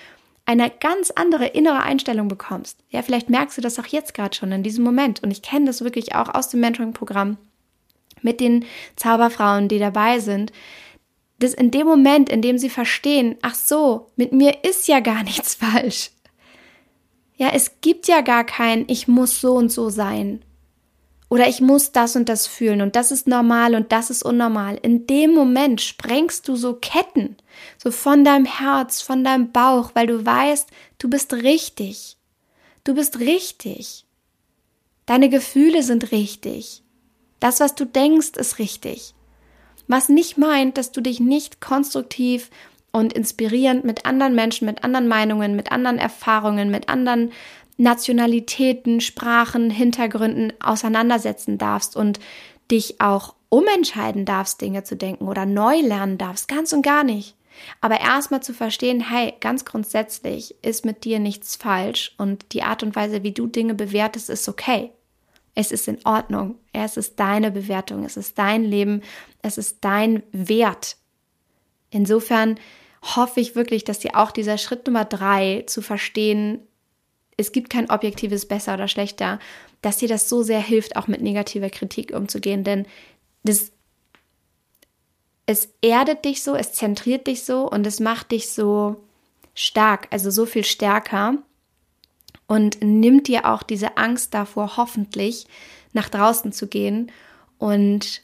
eine 0.46 0.70
ganz 0.70 1.11
andere 1.11 1.48
innere 1.48 1.83
Einstellung 1.83 2.28
bekommst. 2.28 2.78
Ja, 2.88 3.02
vielleicht 3.02 3.28
merkst 3.28 3.59
du 3.59 3.61
das 3.61 3.78
auch 3.78 3.85
jetzt 3.85 4.14
gerade 4.14 4.35
schon 4.35 4.52
in 4.52 4.62
diesem 4.62 4.85
Moment. 4.85 5.22
Und 5.22 5.33
ich 5.33 5.42
kenne 5.42 5.66
das 5.66 5.85
wirklich 5.85 6.14
auch 6.14 6.33
aus 6.33 6.48
dem 6.48 6.61
Mentoring-Programm 6.61 7.37
mit 8.22 8.40
den 8.40 8.64
Zauberfrauen, 8.96 9.68
die 9.68 9.78
dabei 9.78 10.18
sind. 10.20 10.50
Dass 11.40 11.52
in 11.52 11.70
dem 11.70 11.87
Moment, 11.87 12.30
in 12.30 12.40
dem 12.40 12.56
sie 12.56 12.70
verstehen, 12.70 13.37
ach 13.42 13.54
so, 13.54 14.06
mit 14.16 14.33
mir 14.33 14.64
ist 14.64 14.88
ja 14.88 15.00
gar 15.00 15.22
nichts 15.24 15.56
falsch. 15.56 16.11
Ja, 17.37 17.50
es 17.52 17.83
gibt 17.83 18.09
ja 18.09 18.22
gar 18.22 18.44
kein, 18.44 18.87
ich 18.88 19.09
muss 19.09 19.42
so 19.42 19.56
und 19.56 19.70
so 19.70 19.90
sein 19.90 20.40
oder 21.31 21.49
ich 21.49 21.61
muss 21.61 21.93
das 21.93 22.16
und 22.16 22.29
das 22.29 22.49
fühlen 22.49 22.83
und 22.83 22.97
das 22.97 23.12
ist 23.12 23.29
normal 23.29 23.77
und 23.77 23.93
das 23.93 24.11
ist 24.11 24.25
unnormal. 24.25 24.79
In 24.83 25.07
dem 25.07 25.33
Moment 25.33 25.81
sprengst 25.81 26.49
du 26.49 26.57
so 26.57 26.75
Ketten, 26.75 27.37
so 27.79 27.93
von 27.93 28.25
deinem 28.25 28.45
Herz, 28.45 29.01
von 29.01 29.23
deinem 29.23 29.53
Bauch, 29.53 29.93
weil 29.95 30.09
du 30.09 30.27
weißt, 30.27 30.69
du 30.99 31.09
bist 31.09 31.33
richtig. 31.33 32.16
Du 32.83 32.95
bist 32.95 33.21
richtig. 33.21 34.05
Deine 35.07 35.29
Gefühle 35.29 35.85
sind 35.85 36.11
richtig. 36.11 36.83
Das, 37.38 37.61
was 37.61 37.77
du 37.77 37.85
denkst, 37.85 38.37
ist 38.37 38.59
richtig. 38.59 39.14
Was 39.87 40.09
nicht 40.09 40.37
meint, 40.37 40.79
dass 40.79 40.90
du 40.90 41.01
dich 41.01 41.21
nicht 41.21 41.61
konstruktiv 41.61 42.51
und 42.90 43.12
inspirierend 43.12 43.85
mit 43.85 44.05
anderen 44.05 44.35
Menschen, 44.35 44.66
mit 44.66 44.83
anderen 44.83 45.07
Meinungen, 45.07 45.55
mit 45.55 45.71
anderen 45.71 45.99
Erfahrungen, 45.99 46.73
mit 46.73 46.88
anderen 46.88 47.31
Nationalitäten, 47.81 49.01
Sprachen, 49.01 49.71
Hintergründen 49.71 50.53
auseinandersetzen 50.61 51.57
darfst 51.57 51.97
und 51.97 52.21
dich 52.71 53.01
auch 53.01 53.35
umentscheiden 53.49 54.27
darfst, 54.27 54.61
Dinge 54.61 54.85
zu 54.85 54.97
denken 54.97 55.27
oder 55.27 55.47
neu 55.47 55.81
lernen 55.81 56.19
darfst, 56.19 56.47
ganz 56.47 56.73
und 56.73 56.83
gar 56.83 57.05
nicht. 57.05 57.37
Aber 57.81 58.01
erstmal 58.01 58.43
zu 58.43 58.55
verstehen, 58.55 59.01
hey, 59.01 59.35
ganz 59.40 59.64
grundsätzlich 59.64 60.55
ist 60.62 60.85
mit 60.85 61.05
dir 61.05 61.19
nichts 61.19 61.57
falsch 61.57 62.14
und 62.19 62.53
die 62.53 62.62
Art 62.62 62.83
und 62.83 62.95
Weise, 62.95 63.23
wie 63.23 63.33
du 63.33 63.47
Dinge 63.47 63.75
bewertest, 63.75 64.31
ist 64.31 64.49
okay. 64.49 64.93
Es 65.55 65.73
ist 65.73 65.88
in 65.88 65.99
Ordnung. 66.05 66.57
Es 66.73 66.97
ist 66.97 67.19
deine 67.19 67.51
Bewertung. 67.51 68.05
Es 68.05 68.16
ist 68.16 68.38
dein 68.38 68.64
Leben. 68.64 69.03
Es 69.43 69.59
ist 69.59 69.79
dein 69.81 70.23
Wert. 70.33 70.97
Insofern 71.90 72.59
hoffe 73.03 73.40
ich 73.40 73.57
wirklich, 73.57 73.85
dass 73.85 73.99
dir 73.99 74.14
auch 74.14 74.31
dieser 74.31 74.59
Schritt 74.59 74.87
Nummer 74.87 75.05
drei 75.05 75.64
zu 75.66 75.83
verstehen, 75.83 76.61
es 77.40 77.53
gibt 77.53 77.70
kein 77.70 77.90
objektives 77.90 78.46
besser 78.46 78.74
oder 78.74 78.88
schlechter, 78.88 79.38
dass 79.83 79.98
dir 79.98 80.09
das 80.09 80.29
so 80.29 80.42
sehr 80.42 80.61
hilft, 80.61 80.96
auch 80.96 81.09
mit 81.09 81.22
negativer 81.22 81.70
Kritik 81.70 82.12
umzugehen, 82.12 82.64
denn 82.64 82.87
das, 83.42 83.72
es 85.46 85.70
erdet 85.83 86.24
dich 86.24 86.42
so, 86.42 86.55
es 86.55 86.72
zentriert 86.72 87.26
dich 87.26 87.44
so 87.44 87.68
und 87.68 87.87
es 87.87 87.98
macht 87.98 88.31
dich 88.31 88.50
so 88.50 89.03
stark, 89.55 90.09
also 90.11 90.31
so 90.31 90.46
viel 90.46 90.64
stärker 90.64 91.38
und 92.46 92.83
nimmt 92.83 93.29
dir 93.29 93.46
auch 93.46 93.62
diese 93.62 93.96
Angst 93.96 94.35
davor, 94.35 94.76
hoffentlich 94.76 95.46
nach 95.92 96.09
draußen 96.09 96.53
zu 96.53 96.66
gehen 96.66 97.11
und 97.59 98.22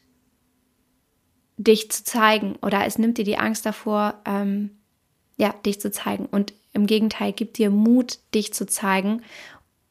dich 1.57 1.90
zu 1.90 2.05
zeigen. 2.05 2.57
Oder 2.62 2.87
es 2.87 2.98
nimmt 2.98 3.18
dir 3.18 3.24
die 3.24 3.38
Angst 3.38 3.66
davor, 3.66 4.20
ähm, 4.24 4.70
ja, 5.37 5.52
dich 5.64 5.81
zu 5.81 5.90
zeigen. 5.90 6.26
Und 6.26 6.55
im 6.77 6.87
Gegenteil 6.87 7.33
gibt 7.33 7.59
dir 7.59 7.71
Mut, 7.71 8.19
dich 8.35 8.53
zu 8.53 8.67
zeigen, 8.67 9.23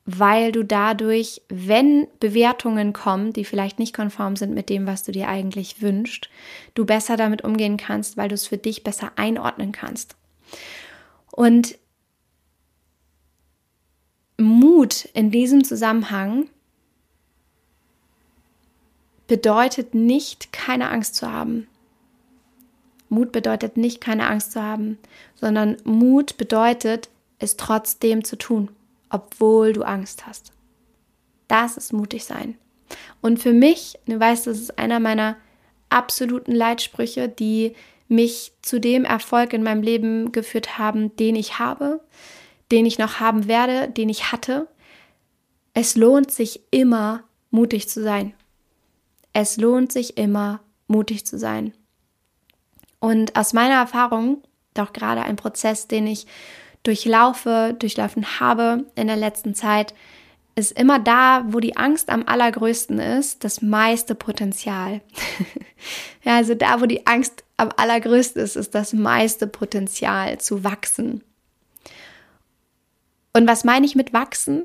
weil 0.06 0.52
du 0.52 0.64
dadurch, 0.64 1.42
wenn 1.50 2.08
Bewertungen 2.20 2.94
kommen, 2.94 3.34
die 3.34 3.44
vielleicht 3.44 3.80
nicht 3.80 3.96
konform 3.96 4.36
sind 4.36 4.54
mit 4.54 4.70
dem, 4.70 4.86
was 4.86 5.04
du 5.04 5.12
dir 5.12 5.28
eigentlich 5.28 5.82
wünschst, 5.82 6.30
du 6.76 6.86
besser 6.86 7.18
damit 7.18 7.44
umgehen 7.44 7.78
kannst, 7.78 8.16
weil 8.16 8.30
du 8.30 8.36
es 8.36 8.48
für 8.48 8.58
dich 8.58 8.84
besser 8.84 9.12
einordnen 9.16 9.72
kannst. 9.72 10.16
Und 11.32 11.78
Mut 14.38 15.06
in 15.14 15.32
diesem 15.32 15.64
Zusammenhang 15.64 16.50
bedeutet 19.28 19.96
nicht, 19.96 20.54
keine 20.54 20.92
Angst 20.92 21.16
zu 21.16 21.32
haben. 21.32 21.68
Mut 23.16 23.32
bedeutet 23.32 23.78
nicht, 23.78 24.02
keine 24.02 24.28
Angst 24.28 24.52
zu 24.52 24.62
haben, 24.62 25.00
sondern 25.34 25.78
Mut 25.86 26.38
bedeutet, 26.38 27.10
es 27.40 27.58
trotzdem 27.58 28.24
zu 28.24 28.38
tun, 28.38 28.70
obwohl 29.10 29.74
du 29.74 29.84
Angst 29.84 30.28
hast. 30.28 30.52
Das 31.48 31.78
ist 31.78 31.94
mutig 31.94 32.26
sein. 32.26 32.56
Und 33.22 33.40
für 33.40 33.54
mich, 33.54 33.98
du 34.06 34.20
weißt, 34.20 34.48
das 34.48 34.60
ist 34.60 34.78
einer 34.78 35.00
meiner 35.00 35.38
absoluten 35.90 36.54
Leitsprüche, 36.54 37.30
die 37.30 37.74
mich 38.08 38.52
zu 38.62 38.80
dem 38.80 39.06
Erfolg 39.06 39.54
in 39.54 39.64
meinem 39.64 39.82
Leben 39.82 40.32
geführt 40.32 40.78
haben, 40.78 41.16
den 41.16 41.36
ich 41.36 41.58
habe, 41.58 42.02
den 42.72 42.86
ich 42.86 43.00
noch 43.00 43.20
haben 43.20 43.48
werde, 43.48 43.90
den 43.90 44.10
ich 44.10 44.32
hatte. 44.32 44.68
Es 45.74 45.96
lohnt 45.96 46.32
sich 46.32 46.62
immer, 46.72 47.24
mutig 47.50 47.90
zu 47.90 48.04
sein. 48.04 48.34
Es 49.34 49.58
lohnt 49.58 49.92
sich 49.92 50.18
immer, 50.18 50.62
mutig 50.88 51.26
zu 51.26 51.38
sein. 51.40 51.74
Und 53.06 53.36
aus 53.36 53.54
meiner 53.54 53.76
Erfahrung, 53.76 54.42
doch 54.74 54.92
gerade 54.92 55.22
ein 55.22 55.36
Prozess, 55.36 55.88
den 55.88 56.08
ich 56.08 56.26
durchlaufe, 56.82 57.76
durchlaufen 57.78 58.40
habe 58.40 58.86
in 58.96 59.06
der 59.06 59.16
letzten 59.16 59.54
Zeit, 59.54 59.94
ist 60.56 60.72
immer 60.72 60.98
da, 60.98 61.46
wo 61.50 61.60
die 61.60 61.78
Angst 61.78 62.10
am 62.10 62.24
allergrößten 62.26 62.98
ist, 62.98 63.44
das 63.44 63.62
meiste 63.62 64.16
Potenzial. 64.16 65.02
ja, 66.24 66.38
also 66.38 66.56
da, 66.56 66.82
wo 66.82 66.88
die 66.88 67.06
Angst 67.06 67.44
am 67.58 67.70
allergrößten 67.78 68.42
ist, 68.42 68.56
ist 68.56 68.74
das 68.74 68.92
meiste 68.92 69.46
Potenzial 69.46 70.40
zu 70.40 70.64
wachsen. 70.64 71.24
Und 73.34 73.48
was 73.48 73.66
meine 73.66 73.86
ich 73.86 73.94
mit 73.94 74.14
wachsen? 74.14 74.64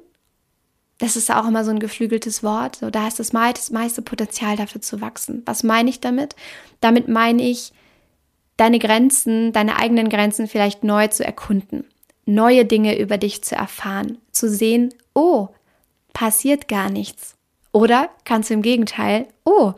Das 0.97 1.15
ist 1.15 1.31
auch 1.31 1.47
immer 1.47 1.67
so 1.67 1.73
ein 1.73 1.79
geflügeltes 1.79 2.43
Wort. 2.43 2.77
So, 2.77 2.89
da 2.89 3.07
ist 3.07 3.19
das 3.19 3.35
meiste 3.35 4.01
Potenzial 4.01 4.57
dafür 4.57 4.81
zu 4.81 5.03
wachsen. 5.03 5.43
Was 5.45 5.63
meine 5.63 5.91
ich 5.91 6.01
damit? 6.01 6.37
Damit 6.81 7.07
meine 7.07 7.43
ich, 7.43 7.75
deine 8.61 8.79
Grenzen, 8.79 9.53
deine 9.53 9.79
eigenen 9.79 10.11
Grenzen 10.11 10.47
vielleicht 10.47 10.85
neu 10.85 11.09
zu 11.09 11.25
erkunden, 11.25 11.87
neue 12.27 12.67
Dinge 12.67 12.99
über 12.99 13.17
dich 13.17 13.43
zu 13.43 13.55
erfahren, 13.55 14.19
zu 14.33 14.51
sehen, 14.51 14.93
oh, 15.15 15.49
passiert 16.13 16.69
gar 16.69 16.91
nichts. 16.91 17.37
Oder 17.73 18.11
kannst 18.27 18.51
du 18.51 18.55
im 18.55 18.61
Gegenteil, 18.63 19.29
oh, 19.47 19.73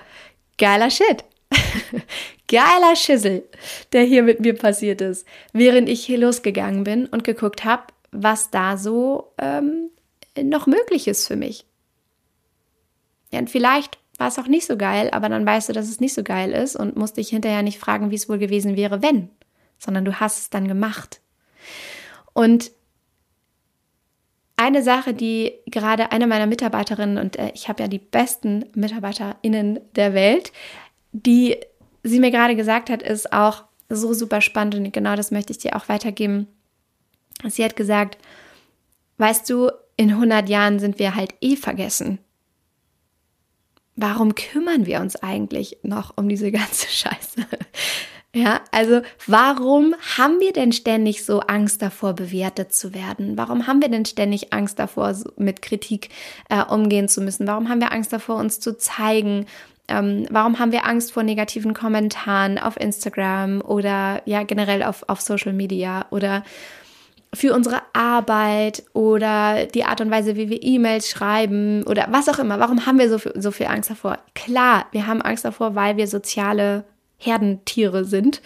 geiler 0.58 0.90
Shit. 0.90 1.24
geiler 2.48 2.96
Schissel, 2.96 3.44
der 3.92 4.02
hier 4.02 4.24
mit 4.24 4.40
mir 4.40 4.54
passiert 4.54 5.00
ist, 5.00 5.28
während 5.52 5.88
ich 5.88 6.04
hier 6.04 6.18
losgegangen 6.18 6.82
bin 6.82 7.06
und 7.06 7.22
geguckt 7.22 7.64
habe, 7.64 7.84
was 8.10 8.50
da 8.50 8.76
so 8.76 9.32
ähm, 9.38 9.90
noch 10.42 10.66
möglich 10.66 11.06
ist 11.06 11.28
für 11.28 11.36
mich. 11.36 11.66
Ja, 13.30 13.38
und 13.38 13.48
vielleicht 13.48 13.98
war 14.22 14.28
es 14.28 14.38
auch 14.38 14.46
nicht 14.46 14.66
so 14.68 14.76
geil, 14.76 15.10
aber 15.10 15.28
dann 15.28 15.44
weißt 15.44 15.68
du, 15.68 15.72
dass 15.72 15.88
es 15.88 15.98
nicht 15.98 16.14
so 16.14 16.22
geil 16.22 16.52
ist 16.52 16.76
und 16.76 16.96
musst 16.96 17.16
dich 17.16 17.30
hinterher 17.30 17.64
nicht 17.64 17.80
fragen, 17.80 18.12
wie 18.12 18.14
es 18.14 18.28
wohl 18.28 18.38
gewesen 18.38 18.76
wäre, 18.76 19.02
wenn, 19.02 19.30
sondern 19.78 20.04
du 20.04 20.20
hast 20.20 20.38
es 20.38 20.50
dann 20.50 20.68
gemacht. 20.68 21.20
Und 22.32 22.70
eine 24.54 24.84
Sache, 24.84 25.12
die 25.12 25.54
gerade 25.66 26.12
eine 26.12 26.28
meiner 26.28 26.46
Mitarbeiterinnen, 26.46 27.18
und 27.18 27.36
äh, 27.36 27.50
ich 27.52 27.68
habe 27.68 27.82
ja 27.82 27.88
die 27.88 27.98
besten 27.98 28.64
MitarbeiterInnen 28.76 29.80
der 29.96 30.14
Welt, 30.14 30.52
die 31.10 31.56
sie 32.04 32.20
mir 32.20 32.30
gerade 32.30 32.54
gesagt 32.54 32.90
hat, 32.90 33.02
ist 33.02 33.32
auch 33.32 33.64
so 33.88 34.14
super 34.14 34.40
spannend 34.40 34.76
und 34.76 34.92
genau 34.92 35.16
das 35.16 35.32
möchte 35.32 35.50
ich 35.50 35.58
dir 35.58 35.74
auch 35.74 35.88
weitergeben. 35.88 36.46
Sie 37.48 37.64
hat 37.64 37.74
gesagt, 37.74 38.18
weißt 39.18 39.50
du, 39.50 39.72
in 39.96 40.10
100 40.10 40.48
Jahren 40.48 40.78
sind 40.78 41.00
wir 41.00 41.16
halt 41.16 41.34
eh 41.40 41.56
vergessen. 41.56 42.20
Warum 43.96 44.34
kümmern 44.34 44.86
wir 44.86 45.00
uns 45.00 45.16
eigentlich 45.16 45.78
noch 45.82 46.16
um 46.16 46.28
diese 46.28 46.50
ganze 46.50 46.86
Scheiße? 46.90 47.46
Ja, 48.34 48.62
also 48.70 49.02
warum 49.26 49.94
haben 50.16 50.40
wir 50.40 50.54
denn 50.54 50.72
ständig 50.72 51.26
so 51.26 51.40
Angst 51.40 51.82
davor, 51.82 52.14
bewertet 52.14 52.72
zu 52.72 52.94
werden? 52.94 53.36
Warum 53.36 53.66
haben 53.66 53.82
wir 53.82 53.90
denn 53.90 54.06
ständig 54.06 54.54
Angst 54.54 54.78
davor, 54.78 55.14
mit 55.36 55.60
Kritik 55.60 56.08
äh, 56.48 56.64
umgehen 56.64 57.08
zu 57.08 57.20
müssen? 57.20 57.46
Warum 57.46 57.68
haben 57.68 57.82
wir 57.82 57.92
Angst 57.92 58.10
davor, 58.10 58.36
uns 58.36 58.58
zu 58.58 58.78
zeigen? 58.78 59.44
Ähm, 59.86 60.26
warum 60.30 60.58
haben 60.58 60.72
wir 60.72 60.86
Angst 60.86 61.12
vor 61.12 61.24
negativen 61.24 61.74
Kommentaren 61.74 62.58
auf 62.58 62.80
Instagram 62.80 63.60
oder 63.60 64.22
ja 64.24 64.44
generell 64.44 64.82
auf, 64.82 65.04
auf 65.08 65.20
Social 65.20 65.52
Media 65.52 66.06
oder 66.08 66.42
für 67.34 67.54
unsere 67.54 67.80
Arbeit 67.94 68.82
oder 68.92 69.66
die 69.66 69.84
Art 69.84 70.00
und 70.00 70.10
Weise, 70.10 70.36
wie 70.36 70.50
wir 70.50 70.62
E-Mails 70.62 71.08
schreiben 71.08 71.82
oder 71.84 72.08
was 72.10 72.28
auch 72.28 72.38
immer. 72.38 72.60
Warum 72.60 72.84
haben 72.84 72.98
wir 72.98 73.08
so 73.08 73.18
viel, 73.18 73.32
so 73.36 73.50
viel 73.50 73.66
Angst 73.66 73.90
davor? 73.90 74.18
Klar, 74.34 74.86
wir 74.92 75.06
haben 75.06 75.22
Angst 75.22 75.44
davor, 75.44 75.74
weil 75.74 75.96
wir 75.96 76.06
soziale 76.06 76.84
Herdentiere 77.16 78.04
sind, 78.04 78.42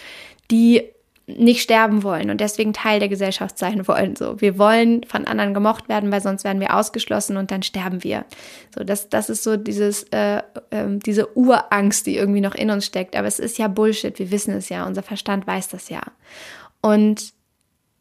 die 0.50 0.82
nicht 1.26 1.60
sterben 1.60 2.04
wollen 2.04 2.30
und 2.30 2.40
deswegen 2.40 2.72
Teil 2.72 3.00
der 3.00 3.08
Gesellschaft 3.08 3.58
sein 3.58 3.88
wollen. 3.88 4.14
So, 4.14 4.40
wir 4.40 4.58
wollen 4.58 5.02
von 5.04 5.26
anderen 5.26 5.54
gemocht 5.54 5.88
werden, 5.88 6.12
weil 6.12 6.20
sonst 6.20 6.44
werden 6.44 6.60
wir 6.60 6.76
ausgeschlossen 6.76 7.36
und 7.36 7.50
dann 7.50 7.64
sterben 7.64 8.04
wir. 8.04 8.24
So, 8.72 8.84
das, 8.84 9.08
das 9.08 9.28
ist 9.28 9.42
so 9.42 9.56
dieses, 9.56 10.04
äh, 10.12 10.38
äh, 10.70 10.86
diese 11.04 11.36
Urangst, 11.36 12.06
die 12.06 12.16
irgendwie 12.16 12.40
noch 12.40 12.54
in 12.54 12.70
uns 12.70 12.86
steckt. 12.86 13.16
Aber 13.16 13.26
es 13.26 13.40
ist 13.40 13.58
ja 13.58 13.66
Bullshit. 13.66 14.16
Wir 14.20 14.30
wissen 14.30 14.54
es 14.54 14.68
ja. 14.68 14.86
Unser 14.86 15.02
Verstand 15.02 15.48
weiß 15.48 15.68
das 15.68 15.88
ja. 15.88 16.02
Und 16.80 17.32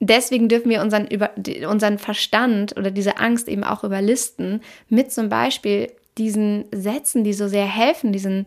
deswegen 0.09 0.49
dürfen 0.49 0.69
wir 0.69 0.81
unseren, 0.81 1.07
über, 1.07 1.31
unseren 1.69 1.97
Verstand 1.97 2.77
oder 2.77 2.91
diese 2.91 3.17
Angst 3.17 3.47
eben 3.47 3.63
auch 3.63 3.83
überlisten 3.83 4.61
mit 4.89 5.11
zum 5.11 5.29
Beispiel 5.29 5.91
diesen 6.17 6.65
Sätzen, 6.71 7.23
die 7.23 7.33
so 7.33 7.47
sehr 7.47 7.65
helfen, 7.65 8.11
diesen, 8.11 8.45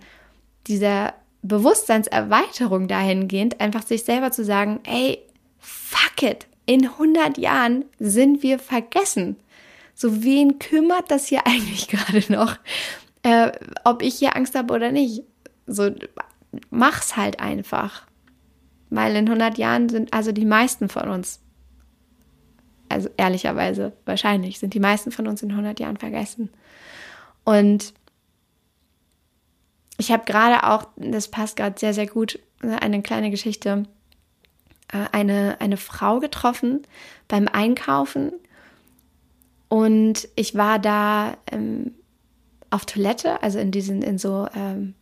dieser 0.66 1.14
Bewusstseinserweiterung 1.42 2.88
dahingehend, 2.88 3.60
einfach 3.60 3.82
sich 3.82 4.04
selber 4.04 4.32
zu 4.32 4.44
sagen, 4.44 4.80
ey, 4.84 5.18
fuck 5.58 6.22
it, 6.22 6.46
in 6.66 6.84
100 6.84 7.38
Jahren 7.38 7.84
sind 7.98 8.42
wir 8.42 8.58
vergessen. 8.58 9.36
So, 9.94 10.22
wen 10.22 10.58
kümmert 10.58 11.10
das 11.10 11.26
hier 11.26 11.40
eigentlich 11.46 11.88
gerade 11.88 12.24
noch, 12.32 12.56
äh, 13.22 13.52
ob 13.84 14.02
ich 14.02 14.16
hier 14.16 14.36
Angst 14.36 14.54
habe 14.54 14.74
oder 14.74 14.92
nicht? 14.92 15.22
So, 15.66 15.90
mach's 16.70 17.16
halt 17.16 17.40
einfach. 17.40 18.06
Weil 18.90 19.16
in 19.16 19.26
100 19.26 19.58
Jahren 19.58 19.88
sind 19.88 20.14
also 20.14 20.32
die 20.32 20.46
meisten 20.46 20.88
von 20.88 21.08
uns, 21.08 21.40
also 22.88 23.08
ehrlicherweise 23.16 23.92
wahrscheinlich, 24.04 24.58
sind 24.58 24.74
die 24.74 24.80
meisten 24.80 25.10
von 25.10 25.26
uns 25.26 25.42
in 25.42 25.50
100 25.50 25.80
Jahren 25.80 25.96
vergessen. 25.96 26.50
Und 27.44 27.94
ich 29.96 30.12
habe 30.12 30.24
gerade 30.24 30.64
auch, 30.64 30.88
das 30.96 31.28
passt 31.28 31.56
gerade 31.56 31.78
sehr, 31.78 31.94
sehr 31.94 32.06
gut, 32.06 32.38
eine 32.60 33.02
kleine 33.02 33.30
Geschichte, 33.30 33.84
äh, 34.92 35.06
eine, 35.12 35.60
eine 35.60 35.76
Frau 35.76 36.20
getroffen 36.20 36.82
beim 37.26 37.48
Einkaufen 37.48 38.32
und 39.68 40.28
ich 40.34 40.54
war 40.54 40.78
da 40.78 41.36
ähm, 41.52 41.94
auf 42.70 42.86
Toilette, 42.86 43.42
also 43.42 43.58
in 43.58 43.70
diesen, 43.70 44.02
in 44.02 44.18
so 44.18 44.48
ähm, 44.54 44.94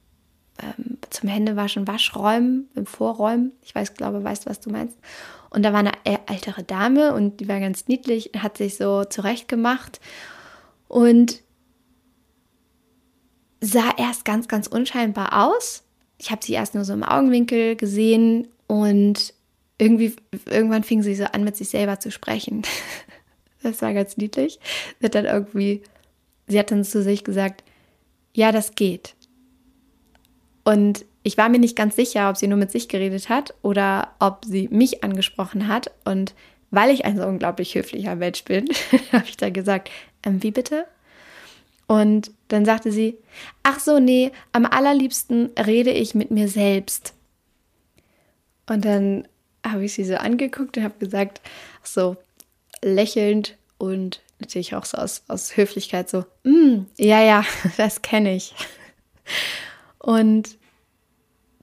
ähm, 0.61 0.99
zum 1.11 1.29
Händewaschen, 1.29 1.87
Waschräumen, 1.87 2.69
im 2.75 2.87
Vorräumen. 2.87 3.53
Ich 3.63 3.75
weiß, 3.75 3.95
glaube, 3.95 4.23
weißt, 4.23 4.47
was 4.47 4.61
du 4.61 4.71
meinst. 4.71 4.99
Und 5.57 5.63
da 5.63 5.73
war 5.73 5.79
eine 5.79 5.93
ältere 6.05 6.65
Dame 6.65 7.15
und 7.15 7.41
die 7.41 7.49
war 7.49 7.61
ganz 7.61 7.89
niedlich, 7.89 8.33
hat 8.37 8.59
sich 8.59 8.77
so 8.77 9.07
zurechtgemacht. 9.07 10.01
Und 10.87 11.43
sah 13.63 13.91
erst 13.97 14.27
ganz, 14.27 14.49
ganz 14.49 14.67
unscheinbar 14.67 15.47
aus. 15.47 15.83
Ich 16.19 16.31
habe 16.31 16.45
sie 16.45 16.53
erst 16.53 16.75
nur 16.75 16.85
so 16.85 16.93
im 16.93 17.03
Augenwinkel 17.03 17.75
gesehen 17.75 18.49
und 18.67 19.33
irgendwie, 19.79 20.15
irgendwann 20.45 20.85
fing 20.85 21.03
sie 21.03 21.15
so 21.15 21.25
an, 21.25 21.43
mit 21.43 21.57
sich 21.57 21.71
selber 21.71 21.99
zu 21.99 22.11
sprechen. 22.11 22.63
Das 23.63 23.81
war 23.81 23.95
ganz 23.95 24.19
niedlich. 24.19 24.61
Sie 25.01 25.07
hat 25.07 25.15
dann 25.15 25.25
irgendwie, 25.25 25.83
sie 26.47 26.59
hat 26.59 26.71
dann 26.71 26.85
zu 26.85 27.03
sich 27.03 27.25
gesagt, 27.25 27.65
ja, 28.35 28.53
das 28.53 28.75
geht. 28.75 29.17
Und 30.63 31.07
ich 31.27 31.37
war 31.37 31.49
mir 31.49 31.59
nicht 31.59 31.75
ganz 31.75 31.97
sicher, 31.97 32.31
ob 32.31 32.37
sie 32.37 32.47
nur 32.47 32.57
mit 32.57 32.71
sich 32.71 32.89
geredet 32.89 33.29
hat 33.29 33.53
oder 33.63 34.13
ob 34.21 34.45
sie 34.45 34.69
mich 34.71 35.03
angesprochen 35.03 35.67
hat. 35.67 35.91
Und 36.05 36.35
weil 36.71 36.89
ich 36.91 37.05
ein 37.05 37.17
so 37.17 37.25
unglaublich 37.27 37.75
höflicher 37.75 38.15
Mensch 38.15 38.45
bin, 38.45 38.69
habe 39.13 39.25
ich 39.27 39.37
dann 39.37 39.53
gesagt, 39.53 39.91
ähm, 40.23 40.41
wie 40.45 40.53
bitte? 40.53 40.87
Und 41.89 42.31
dann 42.47 42.65
sagte 42.65 42.93
sie, 42.93 43.19
ach 43.65 43.81
so, 43.81 43.99
nee, 43.99 44.31
am 44.53 44.67
allerliebsten 44.67 45.51
rede 45.59 45.91
ich 45.91 46.15
mit 46.15 46.31
mir 46.31 46.47
selbst. 46.47 47.13
Und 48.69 48.85
dann 48.85 49.27
habe 49.67 49.85
ich 49.85 49.95
sie 49.95 50.05
so 50.05 50.15
angeguckt 50.15 50.77
und 50.77 50.85
habe 50.85 50.99
gesagt, 51.01 51.41
ach 51.83 51.87
so, 51.87 52.17
lächelnd 52.83 53.57
und 53.79 54.23
natürlich 54.39 54.77
auch 54.77 54.85
so 54.85 54.97
aus, 54.97 55.25
aus 55.27 55.57
Höflichkeit 55.57 56.09
so, 56.09 56.25
mm, 56.45 56.87
ja, 56.99 57.21
ja, 57.21 57.45
das 57.77 58.03
kenne 58.03 58.37
ich. 58.37 58.55
Und 59.99 60.57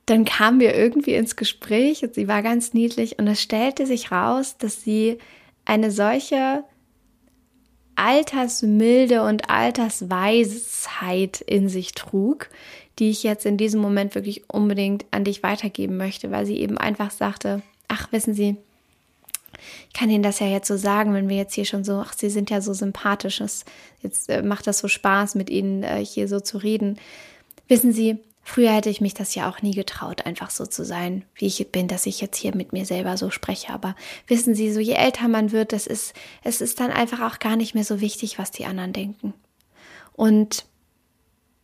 dann 0.05 0.25
kamen 0.25 0.59
wir 0.59 0.75
irgendwie 0.75 1.13
ins 1.13 1.35
Gespräch 1.35 2.03
und 2.03 2.13
sie 2.13 2.27
war 2.27 2.41
ganz 2.41 2.73
niedlich 2.73 3.19
und 3.19 3.27
es 3.27 3.41
stellte 3.41 3.85
sich 3.85 4.11
raus, 4.11 4.57
dass 4.57 4.81
sie 4.81 5.17
eine 5.65 5.91
solche 5.91 6.63
Altersmilde 7.95 9.23
und 9.23 9.49
Altersweisheit 9.49 11.41
in 11.41 11.69
sich 11.69 11.93
trug, 11.93 12.49
die 12.99 13.09
ich 13.09 13.23
jetzt 13.23 13.45
in 13.45 13.57
diesem 13.57 13.81
Moment 13.81 14.15
wirklich 14.15 14.49
unbedingt 14.49 15.05
an 15.11 15.23
dich 15.23 15.43
weitergeben 15.43 15.97
möchte, 15.97 16.31
weil 16.31 16.45
sie 16.45 16.57
eben 16.57 16.77
einfach 16.77 17.11
sagte, 17.11 17.61
ach, 17.87 18.11
wissen 18.11 18.33
Sie, 18.33 18.57
ich 19.87 19.93
kann 19.93 20.09
Ihnen 20.09 20.23
das 20.23 20.39
ja 20.39 20.47
jetzt 20.47 20.67
so 20.67 20.77
sagen, 20.77 21.13
wenn 21.13 21.29
wir 21.29 21.37
jetzt 21.37 21.53
hier 21.53 21.65
schon 21.65 21.83
so, 21.83 22.03
ach, 22.05 22.13
Sie 22.13 22.29
sind 22.29 22.49
ja 22.49 22.61
so 22.61 22.73
sympathisch, 22.73 23.41
jetzt 24.01 24.29
äh, 24.29 24.41
macht 24.41 24.67
das 24.67 24.79
so 24.79 24.87
Spaß, 24.87 25.35
mit 25.35 25.49
Ihnen 25.49 25.83
äh, 25.83 26.03
hier 26.03 26.27
so 26.27 26.39
zu 26.39 26.57
reden. 26.57 26.99
Wissen 27.67 27.93
Sie, 27.93 28.17
früher 28.43 28.71
hätte 28.71 28.89
ich 28.89 29.01
mich 29.01 29.13
das 29.13 29.35
ja 29.35 29.49
auch 29.49 29.61
nie 29.61 29.73
getraut, 29.73 30.25
einfach 30.25 30.49
so 30.49 30.65
zu 30.65 30.83
sein, 30.85 31.25
wie 31.35 31.47
ich 31.47 31.71
bin, 31.71 31.87
dass 31.87 32.05
ich 32.05 32.21
jetzt 32.21 32.37
hier 32.37 32.55
mit 32.55 32.73
mir 32.73 32.85
selber 32.85 33.17
so 33.17 33.29
spreche. 33.29 33.73
Aber 33.73 33.95
wissen 34.27 34.53
Sie, 34.53 34.71
so 34.71 34.79
je 34.79 34.93
älter 34.93 35.27
man 35.27 35.51
wird, 35.51 35.73
das 35.73 35.87
ist, 35.87 36.13
es 36.43 36.61
ist 36.61 36.79
dann 36.79 36.91
einfach 36.91 37.21
auch 37.21 37.39
gar 37.39 37.55
nicht 37.55 37.73
mehr 37.73 37.85
so 37.85 38.01
wichtig, 38.01 38.37
was 38.37 38.51
die 38.51 38.65
anderen 38.65 38.93
denken. 38.93 39.33
Und 40.13 40.65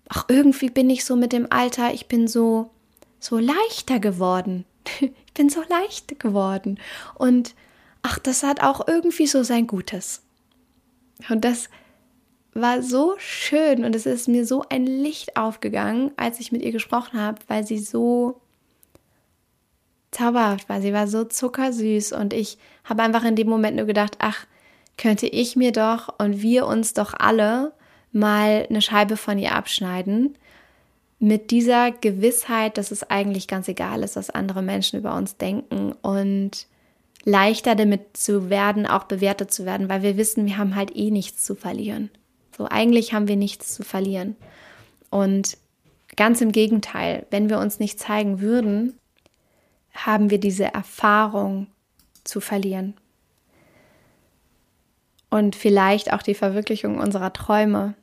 auch 0.09 0.25
irgendwie 0.27 0.69
bin 0.69 0.89
ich 0.89 1.05
so 1.05 1.15
mit 1.15 1.33
dem 1.33 1.51
Alter, 1.51 1.93
ich 1.93 2.07
bin 2.07 2.27
so, 2.27 2.71
so 3.19 3.37
leichter 3.37 3.99
geworden. 3.99 4.65
ich 4.99 5.33
bin 5.33 5.49
so 5.49 5.61
leicht 5.69 6.19
geworden. 6.19 6.79
Und 7.15 7.53
ach, 8.01 8.17
das 8.19 8.43
hat 8.43 8.61
auch 8.61 8.87
irgendwie 8.87 9.27
so 9.27 9.43
sein 9.43 9.67
Gutes. 9.67 10.23
Und 11.29 11.43
das 11.43 11.69
war 12.53 12.81
so 12.81 13.15
schön 13.17 13.83
und 13.85 13.95
es 13.95 14.05
ist 14.05 14.27
mir 14.27 14.45
so 14.45 14.63
ein 14.69 14.85
Licht 14.85 15.37
aufgegangen, 15.37 16.11
als 16.17 16.39
ich 16.39 16.51
mit 16.51 16.61
ihr 16.61 16.71
gesprochen 16.71 17.19
habe, 17.19 17.39
weil 17.47 17.65
sie 17.65 17.79
so 17.79 18.41
zauberhaft 20.11 20.67
war. 20.69 20.81
Sie 20.81 20.93
war 20.93 21.07
so 21.07 21.23
zuckersüß 21.23 22.13
und 22.13 22.33
ich 22.33 22.57
habe 22.83 23.03
einfach 23.03 23.23
in 23.23 23.35
dem 23.35 23.47
Moment 23.47 23.77
nur 23.77 23.85
gedacht, 23.85 24.17
ach, 24.19 24.45
könnte 24.97 25.27
ich 25.27 25.55
mir 25.55 25.71
doch 25.71 26.13
und 26.17 26.41
wir 26.41 26.65
uns 26.65 26.93
doch 26.93 27.13
alle 27.17 27.73
mal 28.11 28.65
eine 28.69 28.81
Scheibe 28.81 29.17
von 29.17 29.37
ihr 29.37 29.53
abschneiden 29.53 30.35
mit 31.19 31.51
dieser 31.51 31.91
Gewissheit, 31.91 32.77
dass 32.77 32.91
es 32.91 33.09
eigentlich 33.09 33.47
ganz 33.47 33.67
egal 33.67 34.03
ist, 34.03 34.15
was 34.15 34.29
andere 34.29 34.61
Menschen 34.61 34.99
über 34.99 35.15
uns 35.15 35.37
denken 35.37 35.93
und 36.01 36.67
leichter 37.25 37.75
damit 37.75 38.15
zu 38.17 38.49
werden, 38.49 38.87
auch 38.87 39.03
bewertet 39.03 39.51
zu 39.51 39.65
werden, 39.65 39.89
weil 39.89 40.01
wir 40.01 40.17
wissen, 40.17 40.45
wir 40.45 40.57
haben 40.57 40.75
halt 40.75 40.95
eh 40.95 41.11
nichts 41.11 41.43
zu 41.43 41.55
verlieren. 41.55 42.09
So 42.59 42.67
eigentlich 42.69 43.13
haben 43.13 43.29
wir 43.29 43.37
nichts 43.37 43.73
zu 43.73 43.83
verlieren. 43.83 44.35
Und 45.09 45.57
ganz 46.17 46.41
im 46.41 46.51
Gegenteil, 46.51 47.25
wenn 47.31 47.49
wir 47.49 47.57
uns 47.57 47.79
nicht 47.79 47.97
zeigen 48.01 48.41
würden, 48.41 48.99
haben 49.93 50.29
wir 50.29 50.41
diese 50.41 50.65
Erfahrung 50.65 51.67
zu 52.25 52.41
verlieren. 52.41 52.95
Und 55.29 55.55
vielleicht 55.55 56.11
auch 56.11 56.21
die 56.21 56.33
Verwirklichung 56.33 56.99
unserer 56.99 57.31
Träume 57.31 57.93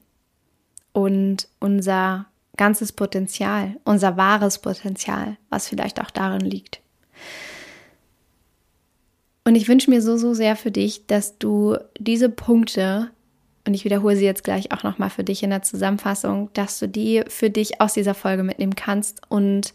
und 0.95 1.49
unser 1.61 2.25
ganzes 2.57 2.93
Potenzial, 2.93 3.77
unser 3.85 4.17
wahres 4.17 4.61
Potenzial, 4.61 5.37
was 5.51 5.69
vielleicht 5.69 6.01
auch 6.01 6.11
darin 6.11 6.41
liegt. 6.41 6.81
Und 9.45 9.55
ich 9.55 9.69
wünsche 9.69 9.91
mir 9.91 10.01
so, 10.01 10.17
so 10.17 10.33
sehr 10.33 10.57
für 10.57 10.71
dich, 10.71 11.07
dass 11.07 11.37
du 11.37 11.77
diese 11.99 12.31
Punkte, 12.31 13.11
und 13.67 13.75
ich 13.75 13.85
wiederhole 13.85 14.17
sie 14.17 14.25
jetzt 14.25 14.45
gleich 14.45 14.73
auch 14.73 14.85
nochmal 14.85 15.11
für 15.11 15.25
dich 15.25 15.43
in 15.43 15.51
der 15.51 15.63
Zusammenfassung, 15.63 16.51
dass 16.53 16.79
du 16.79 16.89
die 16.89 17.23
für 17.29 17.51
dich 17.51 17.81
aus 17.81 17.95
dieser 17.95 18.15
Folge 18.15 18.43
mitnehmen 18.43 18.77
kannst 18.77 19.21
und 19.29 19.75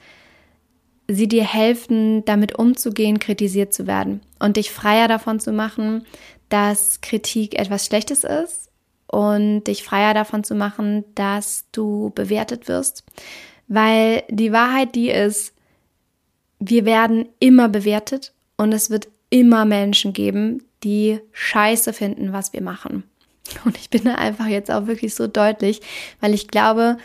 sie 1.08 1.28
dir 1.28 1.44
helfen, 1.44 2.24
damit 2.26 2.58
umzugehen, 2.58 3.20
kritisiert 3.20 3.74
zu 3.74 3.88
werden 3.88 4.22
und 4.40 4.56
dich 4.56 4.72
freier 4.72 5.08
davon 5.08 5.40
zu 5.40 5.52
machen, 5.52 6.06
dass 6.48 7.02
Kritik 7.02 7.60
etwas 7.60 7.86
Schlechtes 7.86 8.24
ist 8.24 8.70
und 9.08 9.66
dich 9.66 9.84
freier 9.84 10.14
davon 10.14 10.44
zu 10.44 10.56
machen, 10.56 11.04
dass 11.16 11.66
du 11.74 12.12
bewertet 12.16 12.70
wirst. 12.70 13.04
Weil 13.68 14.24
die 14.30 14.54
Wahrheit 14.54 14.96
die 14.96 15.10
ist, 15.10 15.54
wir 16.60 16.86
werden 16.86 17.28
immer 17.40 17.68
bewertet 17.68 18.34
und 18.56 18.72
es 18.72 18.90
wird 18.90 19.10
immer 19.30 19.66
Menschen 19.66 20.14
geben, 20.14 20.64
die 20.84 21.20
scheiße 21.32 21.92
finden, 21.94 22.32
was 22.32 22.54
wir 22.54 22.62
machen. 22.62 23.04
Und 23.66 23.78
ich 23.78 23.90
bin 23.90 24.04
da 24.06 24.16
einfach 24.16 24.48
jetzt 24.48 24.72
auch 24.72 24.88
wirklich 24.88 25.16
so 25.16 25.28
deutlich, 25.28 25.82
weil 26.20 26.34
ich 26.34 26.48
glaube, 26.48 26.98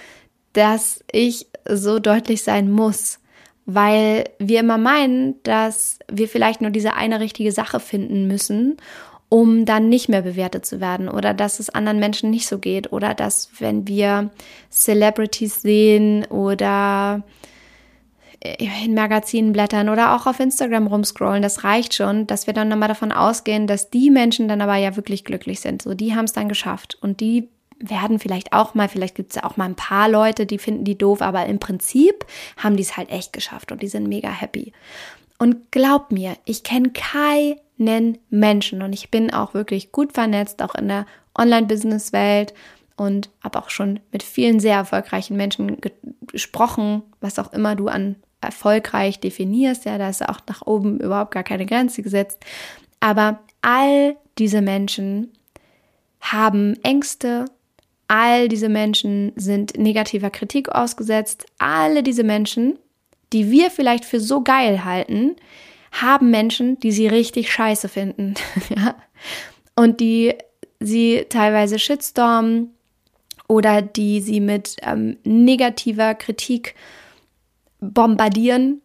dass 0.53 1.05
ich 1.13 1.47
so 1.69 1.99
deutlich 1.99 2.43
sein 2.43 2.71
muss, 2.71 3.19
weil 3.67 4.25
wir 4.39 4.61
immer 4.61 4.79
meinen, 4.79 5.43
dass 5.43 5.99
wir 6.11 6.29
vielleicht 6.29 6.61
nur 6.61 6.71
diese 6.71 6.95
eine 6.95 7.21
richtige 7.21 7.53
Sache 7.53 7.81
finden 7.81 8.27
müssen 8.27 8.79
um 9.29 9.65
dann 9.65 9.89
nicht 9.89 10.09
mehr 10.09 10.23
bewertet 10.23 10.67
zu 10.67 10.81
werden 10.81 11.09
oder 11.09 11.35
dass 11.35 11.59
es 11.59 11.71
anderen 11.71 11.99
Menschen 11.99 12.31
nicht 12.31 12.47
so 12.47 12.59
geht 12.59 12.93
oder 12.93 13.15
dass 13.15 13.51
wenn 13.59 13.89
wir 13.89 14.31
Celebrities 14.71 15.63
sehen 15.63 16.25
oder 16.27 17.25
in 18.59 18.95
Magazinen 18.95 19.53
blättern 19.53 19.89
oder 19.89 20.15
auch 20.15 20.27
auf 20.27 20.41
Instagram 20.41 20.87
rumscrollen, 20.87 21.43
das 21.43 21.65
reicht 21.65 21.95
schon, 21.95 22.27
dass 22.27 22.47
wir 22.47 22.55
dann 22.55 22.69
nochmal 22.69 22.89
davon 22.89 23.13
ausgehen, 23.13 23.67
dass 23.67 23.91
die 23.91 24.11
Menschen 24.11 24.49
dann 24.49 24.61
aber 24.61 24.77
ja 24.77 24.97
wirklich 24.97 25.25
glücklich 25.25 25.61
sind. 25.61 25.83
So, 25.83 25.95
die 25.95 26.15
haben 26.15 26.25
es 26.25 26.33
dann 26.33 26.49
geschafft 26.49 26.99
und 27.01 27.21
die 27.21 27.49
werden 27.79 28.19
vielleicht 28.19 28.53
auch 28.53 28.75
mal, 28.75 28.89
vielleicht 28.89 29.15
gibt 29.15 29.31
es 29.31 29.37
ja 29.37 29.45
auch 29.45 29.57
mal 29.57 29.67
ein 29.67 29.75
paar 29.75 30.09
Leute, 30.09 30.47
die 30.47 30.59
finden 30.59 30.85
die 30.85 30.97
doof, 30.97 31.21
aber 31.21 31.47
im 31.47 31.59
Prinzip 31.59 32.25
haben 32.57 32.77
die 32.77 32.83
es 32.83 32.97
halt 32.97 33.11
echt 33.11 33.33
geschafft 33.33 33.73
und 33.73 33.83
die 33.83 33.89
sind 33.89 34.09
mega 34.09 34.31
happy. 34.31 34.73
Und 35.39 35.71
glaub 35.71 36.13
mir, 36.13 36.37
ich 36.45 36.63
kenne 36.63 36.91
keinen 36.91 38.19
Menschen 38.31 38.83
und 38.83 38.93
ich 38.93 39.11
bin 39.11 39.33
auch 39.33 39.53
wirklich 39.53 39.93
gut 39.93 40.15
vernetzt, 40.15 40.63
auch 40.63 40.75
in 40.75 40.89
der 40.89 41.07
Online-Business-Welt 41.37 42.55
und 42.97 43.29
habe 43.45 43.59
auch 43.59 43.69
schon 43.69 44.01
mit 44.11 44.23
vielen 44.23 44.59
sehr 44.59 44.77
erfolgreichen 44.77 45.37
Menschen 45.37 45.81
ge 45.81 45.93
gesprochen, 46.29 47.03
was 47.21 47.39
auch 47.39 47.53
immer 47.53 47.77
du 47.77 47.89
an 47.89 48.17
erfolgreich 48.41 49.21
definierst. 49.21 49.85
Ja, 49.85 49.99
da 49.99 50.09
ist 50.09 50.27
auch 50.29 50.41
nach 50.49 50.63
oben 50.67 51.01
überhaupt 51.01 51.33
gar 51.33 51.45
keine 51.45 51.67
Grenze 51.67 52.03
gesetzt. 52.03 52.39
Aber 53.01 53.41
all 53.63 54.17
diese 54.39 54.63
Menschen 54.63 55.33
haben 56.21 56.77
Ängste, 56.83 57.47
all 58.09 58.49
diese 58.49 58.69
Menschen 58.69 59.33
sind 59.37 59.77
negativer 59.79 60.31
Kritik 60.31 60.69
ausgesetzt, 60.69 61.47
alle 61.59 62.03
diese 62.03 62.25
Menschen 62.25 62.79
die 63.33 63.51
wir 63.51 63.71
vielleicht 63.71 64.05
für 64.05 64.21
so 64.21 64.43
geil 64.43 64.85
halten, 64.85 65.37
haben 65.93 66.31
Menschen, 66.31 66.79
die 66.81 66.93
sie 66.93 67.07
richtig 67.07 67.53
scheiße 67.53 67.89
finden. 67.89 68.35
ja? 68.69 68.95
Und 69.75 70.01
die 70.01 70.35
sie 70.81 71.27
teilweise 71.29 71.79
shitstormen 71.79 72.71
oder 73.49 73.83
die 73.83 74.21
sie 74.21 74.41
mit 74.41 74.77
ähm, 74.83 75.17
negativer 75.25 76.15
Kritik 76.15 76.75
bombardieren 77.81 78.83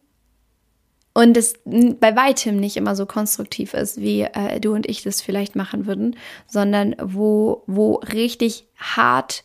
und 1.14 1.36
es 1.36 1.54
bei 1.64 2.16
weitem 2.16 2.56
nicht 2.56 2.76
immer 2.76 2.96
so 2.96 3.04
konstruktiv 3.04 3.74
ist, 3.74 4.00
wie 4.00 4.22
äh, 4.22 4.60
du 4.60 4.72
und 4.72 4.88
ich 4.88 5.02
das 5.02 5.20
vielleicht 5.20 5.56
machen 5.56 5.86
würden, 5.86 6.16
sondern 6.46 6.96
wo, 7.02 7.64
wo 7.66 7.96
richtig 7.96 8.66
hart 8.76 9.44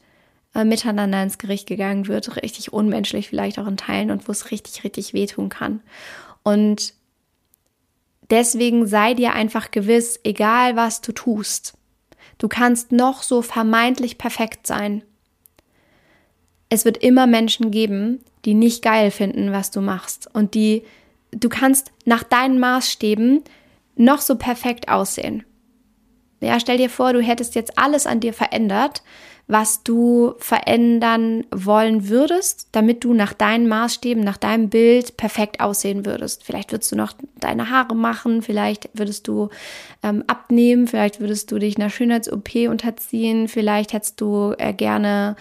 äh, 0.55 0.63
miteinander 0.63 1.21
ins 1.21 1.37
Gericht 1.37 1.67
gegangen 1.67 2.07
wird, 2.07 2.41
richtig 2.41 2.71
unmenschlich 2.71 3.27
vielleicht 3.27 3.59
auch 3.59 3.67
in 3.67 3.77
Teilen 3.77 4.11
und 4.11 4.27
wo 4.27 4.31
es 4.31 4.49
richtig, 4.49 4.83
richtig 4.85 5.13
wehtun 5.13 5.49
kann. 5.49 5.81
Und 6.41 6.93
deswegen 8.29 8.87
sei 8.87 9.13
dir 9.13 9.33
einfach 9.33 9.69
gewiss, 9.71 10.19
egal 10.23 10.77
was 10.77 11.01
du 11.01 11.11
tust, 11.11 11.73
du 12.37 12.47
kannst 12.47 12.93
noch 12.93 13.23
so 13.23 13.41
vermeintlich 13.41 14.17
perfekt 14.17 14.67
sein. 14.67 15.03
Es 16.69 16.85
wird 16.85 16.97
immer 16.97 17.27
Menschen 17.27 17.71
geben, 17.71 18.19
die 18.45 18.53
nicht 18.53 18.83
geil 18.83 19.11
finden, 19.11 19.51
was 19.51 19.71
du 19.71 19.81
machst 19.81 20.29
und 20.33 20.53
die 20.53 20.83
du 21.31 21.49
kannst 21.49 21.91
nach 22.05 22.23
deinen 22.23 22.59
Maßstäben 22.59 23.43
noch 23.95 24.21
so 24.21 24.35
perfekt 24.35 24.89
aussehen. 24.89 25.43
Ja, 26.39 26.59
stell 26.59 26.77
dir 26.77 26.89
vor, 26.89 27.13
du 27.13 27.21
hättest 27.21 27.55
jetzt 27.55 27.77
alles 27.77 28.05
an 28.05 28.19
dir 28.19 28.31
verändert, 28.31 29.01
was 29.47 29.81
du 29.81 30.33
verändern 30.39 31.45
wollen 31.51 32.09
würdest, 32.09 32.67
damit 32.73 33.03
du 33.05 33.13
nach 33.13 33.33
deinen 33.33 33.67
Maßstäben, 33.67 34.21
nach 34.21 34.37
deinem 34.37 34.69
Bild 34.69 35.15
perfekt 35.15 35.61
aussehen 35.61 36.05
würdest. 36.05 36.43
Vielleicht 36.43 36.73
würdest 36.73 36.91
du 36.91 36.97
noch 36.97 37.13
deine 37.39 37.69
Haare 37.69 37.95
machen, 37.95 38.41
vielleicht 38.41 38.89
würdest 38.93 39.27
du 39.27 39.49
ähm, 40.03 40.23
abnehmen, 40.27 40.85
vielleicht 40.85 41.21
würdest 41.21 41.51
du 41.51 41.59
dich 41.59 41.77
einer 41.77 41.89
Schönheits-OP 41.89 42.55
unterziehen, 42.69 43.47
vielleicht 43.47 43.93
hättest 43.93 44.19
du 44.19 44.53
äh, 44.57 44.73
gerne, 44.73 45.37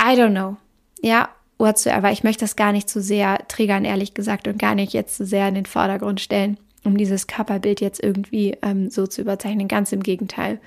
I 0.00 0.16
don't 0.16 0.32
know, 0.32 0.56
ja, 1.02 1.28
whatsoever. 1.58 2.10
Ich 2.10 2.24
möchte 2.24 2.44
das 2.44 2.56
gar 2.56 2.72
nicht 2.72 2.88
zu 2.88 3.00
sehr 3.00 3.38
triggern, 3.48 3.84
ehrlich 3.84 4.14
gesagt, 4.14 4.48
und 4.48 4.58
gar 4.58 4.74
nicht 4.74 4.92
jetzt 4.92 5.16
zu 5.16 5.24
sehr 5.24 5.48
in 5.48 5.54
den 5.54 5.66
Vordergrund 5.66 6.20
stellen, 6.20 6.58
um 6.84 6.96
dieses 6.96 7.26
Körperbild 7.26 7.80
jetzt 7.80 8.02
irgendwie 8.02 8.56
ähm, 8.62 8.90
so 8.90 9.06
zu 9.06 9.20
überzeichnen. 9.20 9.68
Ganz 9.68 9.92
im 9.92 10.02
Gegenteil. 10.02 10.60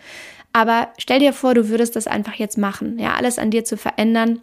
Aber 0.54 0.90
stell 0.98 1.20
dir 1.20 1.34
vor, 1.34 1.54
du 1.54 1.70
würdest 1.70 1.96
das 1.96 2.08
einfach 2.08 2.34
jetzt 2.34 2.58
machen, 2.58 2.98
ja, 3.00 3.14
alles 3.16 3.38
an 3.38 3.52
dir 3.52 3.66
zu 3.66 3.78
verändern. 3.78 4.40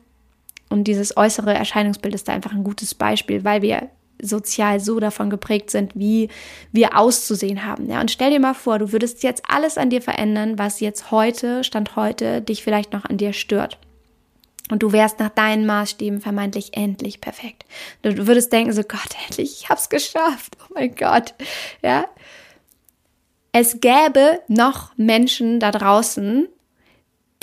Und 0.71 0.85
dieses 0.85 1.17
äußere 1.17 1.55
Erscheinungsbild 1.55 2.15
ist 2.15 2.29
da 2.29 2.33
einfach 2.33 2.53
ein 2.53 2.65
gutes 2.65 2.95
Beispiel, 2.95 3.45
weil 3.45 3.63
wir 3.63 3.89
sozial 4.23 4.81
so 4.81 5.01
davon 5.01 5.29
geprägt 5.29 5.71
sind, 5.71 5.93
wie 5.95 6.29
wir 6.73 6.97
auszusehen 6.97 7.65
haben. 7.65 7.91
Ja, 7.91 8.01
und 8.01 8.11
stell 8.11 8.31
dir 8.31 8.41
mal 8.41 8.55
vor, 8.55 8.79
du 8.79 8.93
würdest 8.93 9.23
jetzt 9.23 9.43
alles 9.49 9.77
an 9.77 9.91
dir 9.91 10.03
verändern, 10.03 10.59
was 10.59 10.81
jetzt 10.81 11.11
heute, 11.11 11.65
Stand 11.65 11.97
heute, 11.97 12.41
dich 12.41 12.63
vielleicht 12.63 12.93
noch 12.93 13.05
an 13.05 13.19
dir 13.19 13.33
stört. 13.33 13.79
Und 14.71 14.83
du 14.83 14.93
wärst 14.93 15.19
nach 15.19 15.29
deinen 15.29 15.67
Maßstäben 15.67 16.21
vermeintlich 16.21 16.77
endlich 16.77 17.21
perfekt. 17.21 17.65
Du 18.03 18.27
würdest 18.27 18.53
denken 18.53 18.73
so, 18.73 18.83
Gott, 18.83 19.11
endlich, 19.29 19.61
ich 19.61 19.69
hab's 19.69 19.91
geschafft. 19.91 20.57
Oh 20.63 20.73
mein 20.75 20.95
Gott. 20.95 21.35
Ja 21.83 22.07
es 23.57 23.81
gäbe 23.81 24.41
noch 24.49 24.91
Menschen 24.97 25.61
da 25.61 25.71
draußen, 25.71 26.49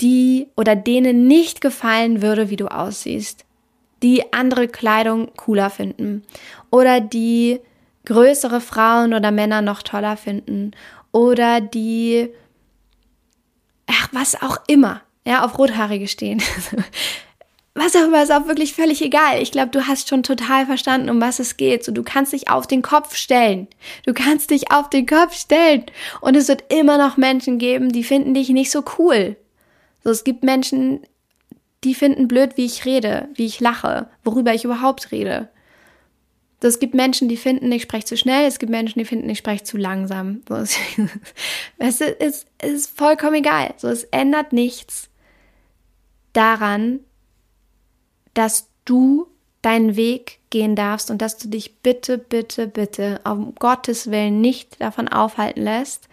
die 0.02 0.48
oder 0.56 0.76
denen 0.76 1.26
nicht 1.26 1.62
gefallen 1.62 2.20
würde, 2.20 2.50
wie 2.50 2.56
du 2.56 2.66
aussiehst, 2.66 3.46
die 4.02 4.30
andere 4.34 4.68
Kleidung 4.68 5.30
cooler 5.36 5.70
finden 5.70 6.22
oder 6.70 7.00
die 7.00 7.60
größere 8.04 8.60
Frauen 8.60 9.14
oder 9.14 9.30
Männer 9.30 9.62
noch 9.62 9.82
toller 9.82 10.18
finden 10.18 10.72
oder 11.12 11.62
die, 11.62 12.28
ach, 13.86 14.08
was 14.12 14.40
auch 14.42 14.58
immer, 14.66 15.00
ja, 15.26 15.44
auf 15.44 15.58
Rothaarige 15.58 16.08
stehen. 16.08 16.42
was 17.74 17.96
auch 17.96 18.04
immer, 18.04 18.22
ist 18.22 18.32
auch 18.32 18.46
wirklich 18.46 18.74
völlig 18.74 19.00
egal. 19.02 19.40
Ich 19.40 19.50
glaube, 19.50 19.70
du 19.70 19.86
hast 19.86 20.08
schon 20.08 20.22
total 20.22 20.66
verstanden, 20.66 21.08
um 21.08 21.20
was 21.20 21.38
es 21.38 21.56
geht. 21.56 21.84
So, 21.84 21.92
du 21.92 22.02
kannst 22.02 22.32
dich 22.32 22.50
auf 22.50 22.66
den 22.66 22.82
Kopf 22.82 23.16
stellen. 23.16 23.66
Du 24.04 24.12
kannst 24.12 24.50
dich 24.50 24.70
auf 24.70 24.90
den 24.90 25.06
Kopf 25.06 25.34
stellen. 25.34 25.84
Und 26.20 26.36
es 26.36 26.48
wird 26.48 26.64
immer 26.72 26.98
noch 26.98 27.16
Menschen 27.16 27.58
geben, 27.58 27.90
die 27.90 28.04
finden 28.04 28.34
dich 28.34 28.50
nicht 28.50 28.70
so 28.70 28.84
cool. 28.98 29.36
So, 30.04 30.10
es 30.10 30.24
gibt 30.24 30.42
Menschen, 30.42 31.00
die 31.84 31.94
finden 31.94 32.28
blöd, 32.28 32.56
wie 32.56 32.66
ich 32.66 32.84
rede, 32.84 33.28
wie 33.34 33.46
ich 33.46 33.60
lache, 33.60 34.08
worüber 34.22 34.52
ich 34.52 34.64
überhaupt 34.64 35.10
rede. 35.10 35.48
So, 36.60 36.68
es 36.68 36.78
gibt 36.78 36.94
Menschen, 36.94 37.28
die 37.28 37.38
finden, 37.38 37.72
ich 37.72 37.82
spreche 37.82 38.04
zu 38.04 38.16
schnell. 38.18 38.46
Es 38.46 38.58
gibt 38.58 38.70
Menschen, 38.70 38.98
die 38.98 39.04
finden, 39.06 39.30
ich 39.30 39.38
spreche 39.38 39.64
zu 39.64 39.78
langsam. 39.78 40.42
So, 40.46 40.56
es, 40.56 40.76
ist, 41.78 42.02
es 42.18 42.46
ist 42.58 42.96
vollkommen 42.96 43.36
egal. 43.36 43.72
So, 43.78 43.88
es 43.88 44.04
ändert 44.04 44.52
nichts 44.52 45.08
daran, 46.32 47.00
dass 48.34 48.68
du 48.84 49.26
deinen 49.62 49.96
Weg 49.96 50.40
gehen 50.50 50.74
darfst 50.74 51.10
und 51.10 51.22
dass 51.22 51.38
du 51.38 51.48
dich 51.48 51.76
bitte, 51.78 52.18
bitte, 52.18 52.66
bitte 52.66 53.20
um 53.24 53.54
Gottes 53.54 54.10
Willen 54.10 54.40
nicht 54.40 54.80
davon 54.80 55.08
aufhalten 55.08 55.62
lässt, 55.62 56.08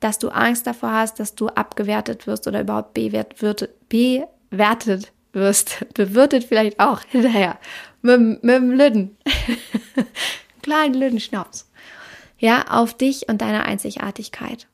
dass 0.00 0.18
du 0.18 0.28
Angst 0.28 0.66
davor 0.66 0.92
hast, 0.92 1.20
dass 1.20 1.34
du 1.34 1.48
abgewertet 1.48 2.26
wirst 2.26 2.46
oder 2.46 2.60
überhaupt 2.60 2.94
bewert, 2.94 3.40
wird, 3.40 3.68
bewertet 3.88 5.12
wirst. 5.32 5.84
Bewirtet 5.94 6.44
vielleicht 6.44 6.80
auch 6.80 7.02
hinterher. 7.08 7.58
Mit, 8.02 8.42
mit 8.42 8.56
dem 8.56 8.70
Lüden. 8.70 9.16
Kleinen 10.62 10.94
Lüdenschnauz. 10.94 11.68
Ja, 12.38 12.66
auf 12.68 12.94
dich 12.94 13.28
und 13.28 13.40
deine 13.40 13.64
Einzigartigkeit. 13.64 14.68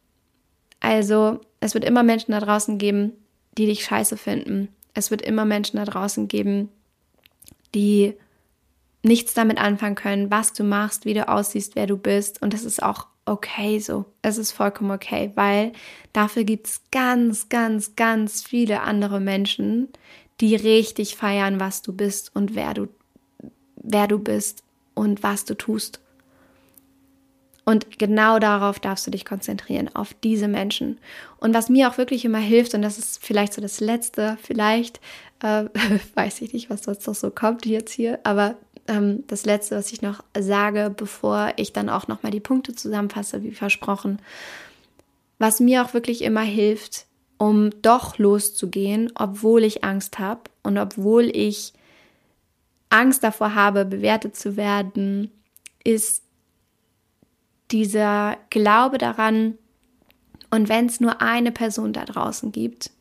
Also, 0.80 1.40
es 1.60 1.72
wird 1.72 1.84
immer 1.84 2.02
Menschen 2.02 2.32
da 2.32 2.40
draußen 2.40 2.76
geben, 2.76 3.12
die 3.56 3.66
dich 3.66 3.84
scheiße 3.84 4.18
finden. 4.18 4.68
Es 4.94 5.10
wird 5.10 5.22
immer 5.22 5.44
Menschen 5.44 5.76
da 5.76 5.84
draußen 5.84 6.28
geben, 6.28 6.68
die 7.74 8.14
nichts 9.02 9.34
damit 9.34 9.58
anfangen 9.58 9.96
können, 9.96 10.30
was 10.30 10.52
du 10.52 10.64
machst, 10.64 11.04
wie 11.04 11.14
du 11.14 11.28
aussiehst, 11.28 11.76
wer 11.76 11.86
du 11.86 11.96
bist. 11.96 12.40
Und 12.40 12.54
das 12.54 12.64
ist 12.64 12.82
auch 12.82 13.06
okay 13.26 13.78
so. 13.78 14.06
Es 14.22 14.38
ist 14.38 14.52
vollkommen 14.52 14.90
okay, 14.90 15.32
weil 15.34 15.72
dafür 16.12 16.44
gibt 16.44 16.66
es 16.68 16.80
ganz, 16.90 17.48
ganz, 17.48 17.96
ganz 17.96 18.42
viele 18.42 18.80
andere 18.82 19.20
Menschen, 19.20 19.88
die 20.40 20.56
richtig 20.56 21.16
feiern, 21.16 21.60
was 21.60 21.82
du 21.82 21.92
bist 21.92 22.34
und 22.34 22.54
wer 22.54 22.74
du, 22.74 22.88
wer 23.76 24.08
du 24.08 24.18
bist 24.18 24.62
und 24.94 25.22
was 25.22 25.44
du 25.44 25.54
tust. 25.54 26.00
Und 27.64 27.98
genau 27.98 28.38
darauf 28.38 28.78
darfst 28.78 29.06
du 29.06 29.10
dich 29.10 29.24
konzentrieren, 29.24 29.88
auf 29.94 30.14
diese 30.22 30.48
Menschen. 30.48 30.98
Und 31.38 31.54
was 31.54 31.70
mir 31.70 31.88
auch 31.88 31.96
wirklich 31.96 32.24
immer 32.24 32.38
hilft, 32.38 32.74
und 32.74 32.82
das 32.82 32.98
ist 32.98 33.24
vielleicht 33.24 33.54
so 33.54 33.62
das 33.62 33.80
Letzte, 33.80 34.36
vielleicht, 34.42 35.00
äh, 35.42 35.64
weiß 36.14 36.42
ich 36.42 36.52
nicht, 36.52 36.68
was 36.68 36.84
sonst 36.84 37.06
noch 37.06 37.14
so 37.14 37.30
kommt 37.30 37.64
jetzt 37.64 37.92
hier, 37.92 38.18
aber 38.24 38.56
ähm, 38.86 39.24
das 39.28 39.46
Letzte, 39.46 39.76
was 39.76 39.92
ich 39.92 40.02
noch 40.02 40.22
sage, 40.38 40.92
bevor 40.94 41.52
ich 41.56 41.72
dann 41.72 41.88
auch 41.88 42.06
nochmal 42.06 42.32
die 42.32 42.40
Punkte 42.40 42.74
zusammenfasse, 42.74 43.42
wie 43.42 43.52
versprochen, 43.52 44.20
was 45.38 45.60
mir 45.60 45.84
auch 45.84 45.94
wirklich 45.94 46.22
immer 46.22 46.42
hilft, 46.42 47.06
um 47.38 47.70
doch 47.82 48.18
loszugehen, 48.18 49.10
obwohl 49.14 49.64
ich 49.64 49.84
Angst 49.84 50.18
habe 50.18 50.42
und 50.62 50.78
obwohl 50.78 51.24
ich 51.24 51.72
Angst 52.90 53.24
davor 53.24 53.54
habe, 53.54 53.84
bewertet 53.84 54.36
zu 54.36 54.56
werden, 54.56 55.30
ist 55.82 56.23
dieser 57.74 58.38
Glaube 58.50 58.98
daran, 58.98 59.58
und 60.50 60.68
wenn 60.68 60.86
es 60.86 61.00
nur 61.00 61.20
eine 61.20 61.50
Person 61.50 61.92
da 61.92 62.04
draußen 62.04 62.52
gibt, 62.52 62.92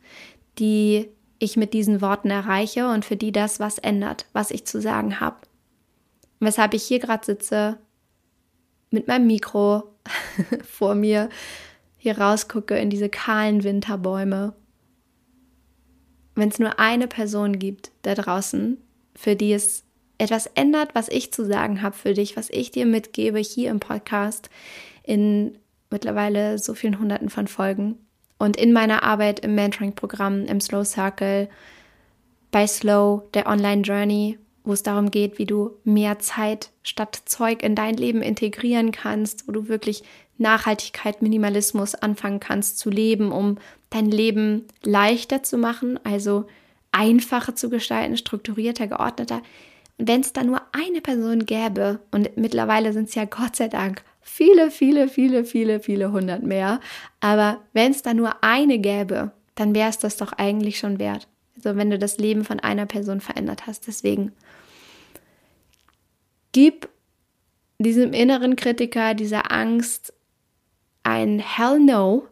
die 0.57 1.07
ich 1.37 1.55
mit 1.57 1.73
diesen 1.73 2.01
Worten 2.01 2.31
erreiche 2.31 2.89
und 2.89 3.05
für 3.05 3.15
die 3.15 3.31
das 3.31 3.59
was 3.59 3.77
ändert, 3.77 4.25
was 4.33 4.49
ich 4.49 4.65
zu 4.65 4.81
sagen 4.81 5.19
habe. 5.19 5.37
Weshalb 6.39 6.73
ich 6.73 6.83
hier 6.83 6.97
gerade 6.97 7.23
sitze, 7.23 7.77
mit 8.89 9.07
meinem 9.07 9.27
Mikro 9.27 9.83
vor 10.63 10.95
mir, 10.95 11.29
hier 11.97 12.17
rausgucke 12.17 12.75
in 12.75 12.89
diese 12.89 13.09
kahlen 13.09 13.63
Winterbäume. 13.63 14.55
Wenn 16.33 16.49
es 16.49 16.57
nur 16.57 16.79
eine 16.79 17.07
Person 17.07 17.59
gibt 17.59 17.91
da 18.01 18.15
draußen, 18.15 18.77
für 19.13 19.35
die 19.35 19.53
es 19.53 19.83
etwas 20.23 20.47
ändert, 20.47 20.95
was 20.95 21.09
ich 21.09 21.31
zu 21.31 21.45
sagen 21.45 21.81
habe 21.81 21.95
für 21.95 22.13
dich, 22.13 22.35
was 22.35 22.49
ich 22.49 22.71
dir 22.71 22.85
mitgebe 22.85 23.39
hier 23.39 23.71
im 23.71 23.79
Podcast 23.79 24.49
in 25.03 25.57
mittlerweile 25.89 26.57
so 26.59 26.73
vielen 26.73 26.99
Hunderten 26.99 27.29
von 27.29 27.47
Folgen 27.47 27.97
und 28.37 28.57
in 28.57 28.73
meiner 28.73 29.03
Arbeit 29.03 29.39
im 29.41 29.55
Mentoring-Programm, 29.55 30.45
im 30.45 30.59
Slow 30.59 30.83
Circle, 30.83 31.49
bei 32.51 32.67
Slow, 32.67 33.23
der 33.33 33.47
Online 33.47 33.81
Journey, 33.81 34.37
wo 34.63 34.73
es 34.73 34.83
darum 34.83 35.11
geht, 35.11 35.39
wie 35.39 35.45
du 35.45 35.71
mehr 35.83 36.19
Zeit 36.19 36.69
statt 36.83 37.21
Zeug 37.25 37.63
in 37.63 37.75
dein 37.75 37.95
Leben 37.95 38.21
integrieren 38.21 38.91
kannst, 38.91 39.47
wo 39.47 39.51
du 39.51 39.67
wirklich 39.67 40.03
Nachhaltigkeit, 40.37 41.21
Minimalismus 41.21 41.95
anfangen 41.95 42.39
kannst 42.39 42.79
zu 42.79 42.89
leben, 42.89 43.31
um 43.31 43.57
dein 43.89 44.09
Leben 44.09 44.65
leichter 44.83 45.43
zu 45.43 45.57
machen, 45.57 45.99
also 46.03 46.45
einfacher 46.91 47.55
zu 47.55 47.69
gestalten, 47.69 48.17
strukturierter, 48.17 48.87
geordneter 48.87 49.41
wenn 50.07 50.21
es 50.21 50.33
da 50.33 50.43
nur 50.43 50.61
eine 50.73 51.01
Person 51.01 51.45
gäbe, 51.45 51.99
und 52.11 52.35
mittlerweile 52.35 52.91
sind 52.93 53.09
es 53.09 53.15
ja 53.15 53.25
Gott 53.25 53.55
sei 53.55 53.69
Dank 53.69 54.03
viele, 54.21 54.69
viele, 54.69 55.07
viele, 55.07 55.45
viele, 55.45 55.79
viele 55.79 56.11
hundert 56.11 56.43
mehr, 56.43 56.79
aber 57.19 57.59
wenn 57.73 57.91
es 57.91 58.01
da 58.01 58.13
nur 58.13 58.43
eine 58.43 58.79
gäbe, 58.79 59.31
dann 59.55 59.75
wäre 59.75 59.89
es 59.89 59.99
das 59.99 60.17
doch 60.17 60.33
eigentlich 60.33 60.77
schon 60.77 60.99
wert. 60.99 61.27
Also 61.55 61.77
wenn 61.77 61.89
du 61.89 61.99
das 61.99 62.17
Leben 62.17 62.43
von 62.43 62.59
einer 62.59 62.85
Person 62.85 63.21
verändert 63.21 63.67
hast. 63.67 63.87
Deswegen 63.87 64.31
gib 66.51 66.89
diesem 67.77 68.11
inneren 68.13 68.55
Kritiker, 68.55 69.13
dieser 69.13 69.51
Angst 69.51 70.13
ein 71.03 71.39
Hell 71.39 71.79
No 71.79 72.27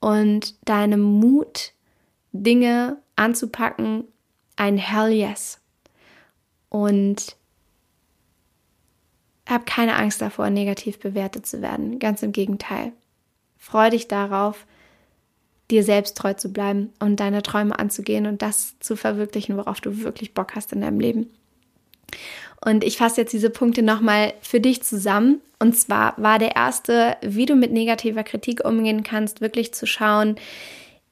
und 0.00 0.68
deinem 0.68 1.00
Mut, 1.00 1.72
Dinge 2.32 2.98
anzupacken, 3.16 4.04
ein 4.56 4.76
Hell 4.76 5.12
Yes 5.12 5.63
und 6.74 7.36
hab 9.46 9.64
keine 9.64 9.94
Angst 9.94 10.20
davor, 10.20 10.50
negativ 10.50 10.98
bewertet 10.98 11.46
zu 11.46 11.62
werden. 11.62 12.00
Ganz 12.00 12.24
im 12.24 12.32
Gegenteil. 12.32 12.90
Freu 13.58 13.90
dich 13.90 14.08
darauf, 14.08 14.66
dir 15.70 15.84
selbst 15.84 16.16
treu 16.16 16.34
zu 16.34 16.52
bleiben 16.52 16.92
und 16.98 17.20
deine 17.20 17.44
Träume 17.44 17.78
anzugehen 17.78 18.26
und 18.26 18.42
das 18.42 18.76
zu 18.80 18.96
verwirklichen, 18.96 19.56
worauf 19.56 19.80
du 19.80 20.02
wirklich 20.02 20.34
Bock 20.34 20.56
hast 20.56 20.72
in 20.72 20.80
deinem 20.80 20.98
Leben. 20.98 21.30
Und 22.60 22.82
ich 22.82 22.96
fasse 22.96 23.20
jetzt 23.20 23.32
diese 23.32 23.50
Punkte 23.50 23.84
nochmal 23.84 24.34
für 24.40 24.58
dich 24.58 24.82
zusammen. 24.82 25.40
Und 25.60 25.78
zwar 25.78 26.14
war 26.16 26.40
der 26.40 26.56
erste, 26.56 27.16
wie 27.22 27.46
du 27.46 27.54
mit 27.54 27.70
negativer 27.70 28.24
Kritik 28.24 28.64
umgehen 28.64 29.04
kannst, 29.04 29.40
wirklich 29.40 29.72
zu 29.74 29.86
schauen, 29.86 30.34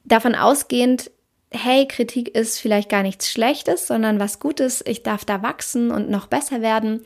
davon 0.03 0.35
ausgehend, 0.35 1.09
hey, 1.53 1.87
Kritik 1.87 2.29
ist 2.29 2.59
vielleicht 2.59 2.89
gar 2.89 3.03
nichts 3.03 3.31
Schlechtes, 3.31 3.87
sondern 3.87 4.19
was 4.19 4.39
Gutes, 4.39 4.83
ich 4.85 5.03
darf 5.03 5.23
da 5.25 5.41
wachsen 5.41 5.91
und 5.91 6.09
noch 6.09 6.27
besser 6.27 6.61
werden. 6.61 7.03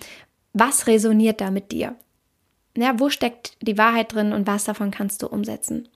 Was 0.54 0.88
resoniert 0.88 1.42
da 1.42 1.52
mit 1.52 1.72
dir? 1.72 1.96
Ja, 2.76 3.00
wo 3.00 3.10
steckt 3.10 3.58
die 3.62 3.78
Wahrheit 3.78 4.14
drin 4.14 4.34
und 4.34 4.48
was 4.48 4.64
davon 4.64 4.92
kannst 4.92 5.24
du 5.24 5.28
umsetzen? 5.28 5.90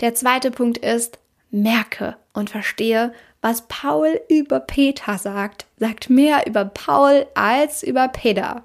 Der 0.00 0.14
zweite 0.14 0.50
Punkt 0.50 0.78
ist, 0.78 1.18
merke 1.50 2.16
und 2.32 2.50
verstehe, 2.50 3.12
was 3.42 3.68
Paul 3.68 4.20
über 4.28 4.60
Peter 4.60 5.18
sagt. 5.18 5.66
Sagt 5.78 6.08
mehr 6.08 6.46
über 6.46 6.64
Paul 6.64 7.26
als 7.34 7.82
über 7.82 8.08
Peter. 8.08 8.64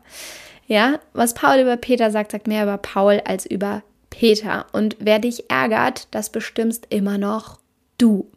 Ja, 0.68 1.00
was 1.14 1.34
Paul 1.34 1.60
über 1.60 1.78
Peter 1.78 2.12
sagt, 2.12 2.32
sagt 2.32 2.48
mehr 2.48 2.64
über 2.64 2.78
Paul 2.78 3.22
als 3.26 3.46
über 3.46 3.84
Peter. 4.10 4.66
Und 4.72 4.96
wer 5.00 5.20
dich 5.20 5.50
ärgert, 5.50 6.08
das 6.12 6.30
bestimmst 6.30 6.88
immer 6.90 7.18
noch 7.18 7.60
du. 7.98 8.30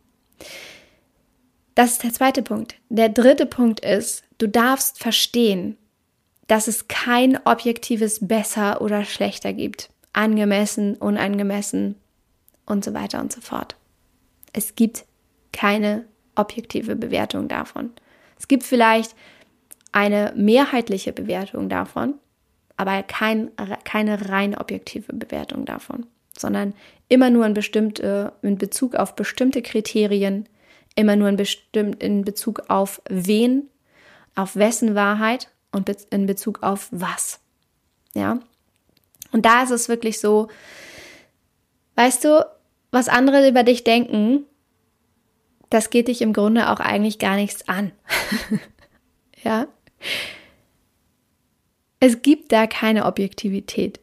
Das 1.81 1.93
ist 1.93 2.03
der 2.03 2.12
zweite 2.12 2.43
Punkt. 2.43 2.74
Der 2.91 3.09
dritte 3.09 3.47
Punkt 3.47 3.81
ist, 3.81 4.22
du 4.37 4.47
darfst 4.47 4.99
verstehen, 4.99 5.78
dass 6.47 6.68
es 6.68 6.89
kein 6.89 7.39
objektives 7.47 8.18
besser 8.28 8.83
oder 8.83 9.07
schlechter 9.07 9.55
gibt. 9.55 9.89
Angemessen, 10.12 10.95
unangemessen 10.97 11.95
und 12.66 12.85
so 12.85 12.93
weiter 12.93 13.18
und 13.18 13.33
so 13.33 13.41
fort. 13.41 13.76
Es 14.53 14.76
gibt 14.76 15.07
keine 15.55 16.05
objektive 16.35 16.97
Bewertung 16.97 17.49
davon. 17.49 17.93
Es 18.39 18.47
gibt 18.47 18.64
vielleicht 18.64 19.14
eine 19.91 20.35
mehrheitliche 20.37 21.14
Bewertung 21.14 21.70
davon, 21.70 22.12
aber 22.76 23.03
kein, 23.05 23.53
keine 23.85 24.28
rein 24.28 24.55
objektive 24.55 25.14
Bewertung 25.14 25.64
davon, 25.64 26.05
sondern 26.37 26.74
immer 27.09 27.31
nur 27.31 27.47
in, 27.47 27.55
bestimmte, 27.55 28.35
in 28.43 28.59
Bezug 28.59 28.97
auf 28.97 29.16
bestimmte 29.16 29.62
Kriterien, 29.62 30.47
immer 30.95 31.16
nur 31.16 31.28
in, 31.28 31.36
bestimmt, 31.36 32.03
in 32.03 32.24
Bezug 32.24 32.64
auf 32.68 33.01
wen, 33.09 33.68
auf 34.34 34.57
wessen 34.57 34.95
Wahrheit 34.95 35.49
und 35.72 35.88
in 36.11 36.26
Bezug 36.26 36.62
auf 36.62 36.88
was. 36.91 37.41
Ja. 38.14 38.41
Und 39.32 39.47
da 39.47 39.62
ist 39.62 39.70
es 39.70 39.88
wirklich 39.88 40.18
so, 40.18 40.49
weißt 41.97 42.24
du, 42.24 42.47
was 42.91 43.09
andere 43.09 43.49
über 43.49 43.62
dich 43.62 43.84
denken, 43.84 44.45
das 45.68 45.91
geht 45.91 46.09
dich 46.09 46.20
im 46.20 46.32
Grunde 46.32 46.70
auch 46.70 46.80
eigentlich 46.80 47.18
gar 47.18 47.36
nichts 47.36 47.68
an. 47.68 47.93
ja. 49.45 49.68
Es 52.01 52.22
gibt 52.22 52.51
da 52.51 52.66
keine 52.66 53.05
Objektivität, 53.05 54.01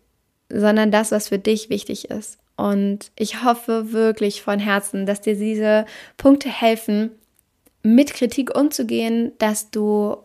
sondern 0.50 0.92
das, 0.92 1.12
was 1.12 1.28
für 1.28 1.40
dich 1.40 1.70
wichtig 1.70 2.10
ist. 2.10 2.38
Und 2.58 3.12
ich 3.16 3.44
hoffe 3.44 3.94
wirklich 3.94 4.42
von 4.42 4.60
Herzen, 4.60 5.06
dass 5.06 5.22
dir 5.22 5.36
diese 5.36 5.86
Punkte 6.18 6.50
helfen, 6.50 7.12
mit 7.84 8.14
Kritik 8.14 8.58
umzugehen, 8.58 9.32
dass 9.38 9.70
du 9.70 10.18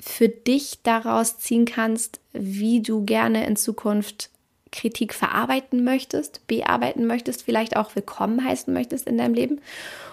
für 0.00 0.28
dich 0.28 0.80
daraus 0.82 1.38
ziehen 1.38 1.64
kannst, 1.64 2.20
wie 2.32 2.82
du 2.82 3.04
gerne 3.04 3.46
in 3.46 3.56
Zukunft 3.56 4.30
Kritik 4.72 5.14
verarbeiten 5.14 5.84
möchtest, 5.84 6.46
bearbeiten 6.48 7.06
möchtest, 7.06 7.44
vielleicht 7.44 7.76
auch 7.76 7.94
willkommen 7.94 8.44
heißen 8.44 8.72
möchtest 8.74 9.06
in 9.06 9.16
deinem 9.16 9.34
Leben. 9.34 9.60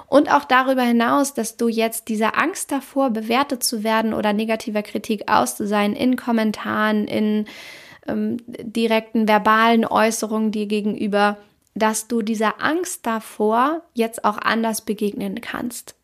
Und 0.08 0.32
auch 0.32 0.46
darüber 0.46 0.84
hinaus, 0.84 1.34
dass 1.34 1.58
du 1.58 1.68
jetzt 1.68 2.08
diese 2.08 2.36
Angst 2.36 2.72
davor, 2.72 3.10
bewertet 3.10 3.64
zu 3.64 3.84
werden 3.84 4.14
oder 4.14 4.32
negativer 4.32 4.84
Kritik 4.84 5.24
auszusein 5.28 5.94
in 5.94 6.16
Kommentaren, 6.16 7.08
in 7.08 7.46
ähm, 8.08 8.38
direkten 8.48 9.28
verbalen 9.28 9.86
Äußerungen 9.86 10.52
dir 10.52 10.68
gegenüber, 10.68 11.38
dass 11.76 12.08
du 12.08 12.22
dieser 12.22 12.62
Angst 12.62 13.06
davor 13.06 13.84
jetzt 13.94 14.26
auch 14.26 14.38
anders 14.38 14.82
begegnen 14.82 15.42
kannst. 15.42 15.96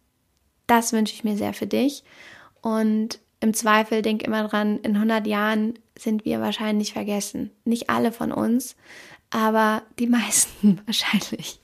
Das 0.67 0.93
wünsche 0.93 1.13
ich 1.13 1.23
mir 1.23 1.37
sehr 1.37 1.53
für 1.53 1.67
dich. 1.67 2.03
Und 2.61 3.19
im 3.39 3.53
Zweifel 3.53 4.01
denk 4.01 4.23
immer 4.23 4.47
dran, 4.47 4.79
in 4.79 4.95
100 4.95 5.25
Jahren 5.25 5.79
sind 5.97 6.25
wir 6.25 6.41
wahrscheinlich 6.41 6.93
vergessen. 6.93 7.51
Nicht 7.63 7.89
alle 7.89 8.11
von 8.11 8.31
uns, 8.31 8.75
aber 9.29 9.83
die 9.97 10.07
meisten 10.07 10.81
wahrscheinlich. 10.85 11.59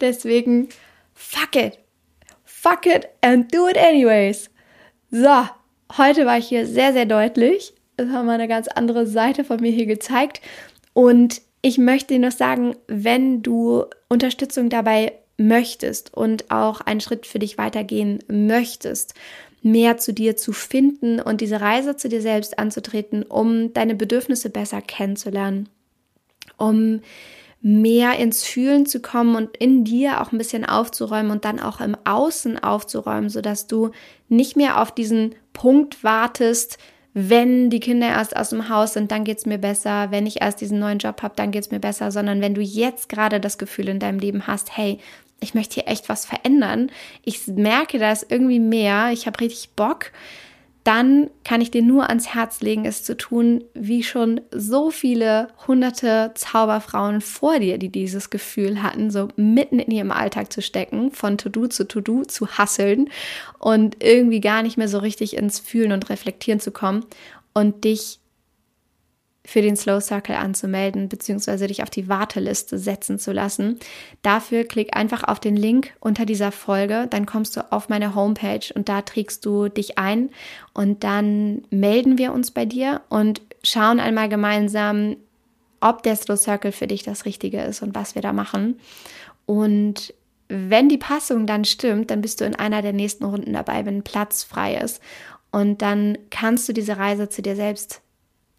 Deswegen, 0.00 0.68
fuck 1.14 1.56
it. 1.56 1.78
Fuck 2.44 2.86
it 2.86 3.08
and 3.20 3.52
do 3.54 3.68
it 3.68 3.76
anyways. 3.76 4.50
So, 5.10 5.48
heute 5.96 6.26
war 6.26 6.38
ich 6.38 6.48
hier 6.48 6.66
sehr, 6.66 6.92
sehr 6.92 7.06
deutlich. 7.06 7.74
Es 7.96 8.08
haben 8.08 8.26
wir 8.26 8.32
eine 8.32 8.48
ganz 8.48 8.68
andere 8.68 9.06
Seite 9.06 9.44
von 9.44 9.60
mir 9.60 9.70
hier 9.70 9.86
gezeigt. 9.86 10.40
Und 10.92 11.42
ich 11.64 11.78
möchte 11.78 12.12
dir 12.12 12.20
noch 12.20 12.36
sagen, 12.36 12.76
wenn 12.88 13.42
du 13.42 13.86
Unterstützung 14.10 14.68
dabei 14.68 15.14
möchtest 15.38 16.12
und 16.12 16.50
auch 16.50 16.82
einen 16.82 17.00
Schritt 17.00 17.24
für 17.24 17.38
dich 17.38 17.56
weitergehen 17.56 18.18
möchtest, 18.28 19.14
mehr 19.62 19.96
zu 19.96 20.12
dir 20.12 20.36
zu 20.36 20.52
finden 20.52 21.20
und 21.20 21.40
diese 21.40 21.62
Reise 21.62 21.96
zu 21.96 22.10
dir 22.10 22.20
selbst 22.20 22.58
anzutreten, 22.58 23.22
um 23.22 23.72
deine 23.72 23.94
Bedürfnisse 23.94 24.50
besser 24.50 24.82
kennenzulernen, 24.82 25.70
um 26.58 27.00
mehr 27.62 28.18
ins 28.18 28.44
Fühlen 28.44 28.84
zu 28.84 29.00
kommen 29.00 29.34
und 29.34 29.56
in 29.56 29.84
dir 29.84 30.20
auch 30.20 30.32
ein 30.32 30.38
bisschen 30.38 30.66
aufzuräumen 30.66 31.32
und 31.32 31.46
dann 31.46 31.60
auch 31.60 31.80
im 31.80 31.96
Außen 32.04 32.62
aufzuräumen, 32.62 33.30
sodass 33.30 33.68
du 33.68 33.90
nicht 34.28 34.54
mehr 34.54 34.82
auf 34.82 34.92
diesen 34.92 35.34
Punkt 35.54 36.04
wartest, 36.04 36.76
wenn 37.14 37.70
die 37.70 37.80
Kinder 37.80 38.08
erst 38.08 38.36
aus 38.36 38.50
dem 38.50 38.68
Haus 38.68 38.94
sind, 38.94 39.12
dann 39.12 39.22
geht 39.22 39.38
es 39.38 39.46
mir 39.46 39.58
besser. 39.58 40.10
Wenn 40.10 40.26
ich 40.26 40.42
erst 40.42 40.60
diesen 40.60 40.80
neuen 40.80 40.98
Job 40.98 41.22
habe, 41.22 41.34
dann 41.36 41.52
geht 41.52 41.62
es 41.64 41.70
mir 41.70 41.78
besser. 41.78 42.10
Sondern 42.10 42.40
wenn 42.40 42.54
du 42.54 42.60
jetzt 42.60 43.08
gerade 43.08 43.38
das 43.40 43.56
Gefühl 43.56 43.88
in 43.88 44.00
deinem 44.00 44.18
Leben 44.18 44.48
hast, 44.48 44.76
hey, 44.76 44.98
ich 45.40 45.54
möchte 45.54 45.74
hier 45.74 45.88
echt 45.88 46.08
was 46.08 46.26
verändern, 46.26 46.90
ich 47.22 47.46
merke 47.46 47.98
da 47.98 48.10
ist 48.10 48.26
irgendwie 48.30 48.60
mehr, 48.60 49.10
ich 49.12 49.26
habe 49.26 49.40
richtig 49.40 49.70
Bock, 49.76 50.10
dann 50.84 51.30
kann 51.44 51.62
ich 51.62 51.70
dir 51.70 51.82
nur 51.82 52.10
ans 52.10 52.34
Herz 52.34 52.60
legen, 52.60 52.84
es 52.84 53.02
zu 53.02 53.16
tun, 53.16 53.64
wie 53.72 54.02
schon 54.02 54.42
so 54.50 54.90
viele 54.90 55.48
hunderte 55.66 56.32
Zauberfrauen 56.34 57.22
vor 57.22 57.58
dir, 57.58 57.78
die 57.78 57.88
dieses 57.88 58.28
Gefühl 58.28 58.82
hatten, 58.82 59.10
so 59.10 59.28
mitten 59.36 59.78
in 59.78 59.90
ihrem 59.90 60.10
Alltag 60.10 60.52
zu 60.52 60.60
stecken, 60.60 61.10
von 61.10 61.38
To-Do 61.38 61.68
zu 61.68 61.88
To-Do 61.88 62.24
zu 62.24 62.48
hasseln 62.48 63.08
und 63.58 64.04
irgendwie 64.04 64.40
gar 64.40 64.62
nicht 64.62 64.76
mehr 64.76 64.88
so 64.88 64.98
richtig 64.98 65.36
ins 65.36 65.58
Fühlen 65.58 65.92
und 65.92 66.10
Reflektieren 66.10 66.60
zu 66.60 66.70
kommen 66.70 67.06
und 67.54 67.84
dich 67.84 68.20
für 69.46 69.60
den 69.60 69.76
Slow 69.76 70.00
Circle 70.00 70.36
anzumelden 70.36 71.08
bzw. 71.08 71.66
dich 71.66 71.82
auf 71.82 71.90
die 71.90 72.08
Warteliste 72.08 72.78
setzen 72.78 73.18
zu 73.18 73.32
lassen. 73.32 73.78
Dafür 74.22 74.64
klick 74.64 74.96
einfach 74.96 75.24
auf 75.24 75.38
den 75.38 75.56
Link 75.56 75.92
unter 76.00 76.24
dieser 76.24 76.50
Folge, 76.50 77.06
dann 77.10 77.26
kommst 77.26 77.56
du 77.56 77.70
auf 77.70 77.88
meine 77.88 78.14
Homepage 78.14 78.72
und 78.74 78.88
da 78.88 79.02
trägst 79.02 79.44
du 79.44 79.68
dich 79.68 79.98
ein 79.98 80.30
und 80.72 81.04
dann 81.04 81.62
melden 81.70 82.16
wir 82.16 82.32
uns 82.32 82.50
bei 82.50 82.64
dir 82.64 83.02
und 83.10 83.42
schauen 83.62 84.00
einmal 84.00 84.28
gemeinsam, 84.28 85.16
ob 85.80 86.02
der 86.02 86.16
Slow 86.16 86.38
Circle 86.38 86.72
für 86.72 86.86
dich 86.86 87.02
das 87.02 87.26
Richtige 87.26 87.60
ist 87.60 87.82
und 87.82 87.94
was 87.94 88.14
wir 88.14 88.22
da 88.22 88.32
machen. 88.32 88.80
Und 89.44 90.14
wenn 90.48 90.88
die 90.88 90.98
Passung 90.98 91.46
dann 91.46 91.66
stimmt, 91.66 92.10
dann 92.10 92.22
bist 92.22 92.40
du 92.40 92.46
in 92.46 92.54
einer 92.54 92.80
der 92.80 92.94
nächsten 92.94 93.24
Runden 93.24 93.52
dabei, 93.52 93.84
wenn 93.84 94.02
Platz 94.02 94.44
frei 94.44 94.76
ist. 94.76 95.02
Und 95.50 95.82
dann 95.82 96.18
kannst 96.30 96.68
du 96.68 96.72
diese 96.72 96.96
Reise 96.96 97.28
zu 97.28 97.42
dir 97.42 97.56
selbst 97.56 98.00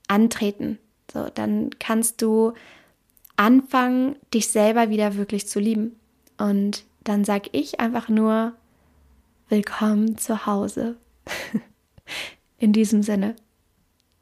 antreten. 0.08 0.80
So, 1.12 1.30
dann 1.34 1.70
kannst 1.80 2.22
du 2.22 2.54
anfangen, 3.38 4.16
dich 4.34 4.50
selber 4.50 4.90
wieder 4.90 5.16
wirklich 5.16 5.48
zu 5.48 5.60
lieben. 5.60 6.00
Und 6.38 6.84
dann 7.04 7.24
sag 7.24 7.54
ich 7.54 7.80
einfach 7.80 8.10
nur, 8.10 8.54
willkommen 9.50 10.18
zu 10.18 10.46
Hause. 10.46 10.96
In 12.58 12.74
diesem 12.74 13.04
Sinne, 13.04 13.36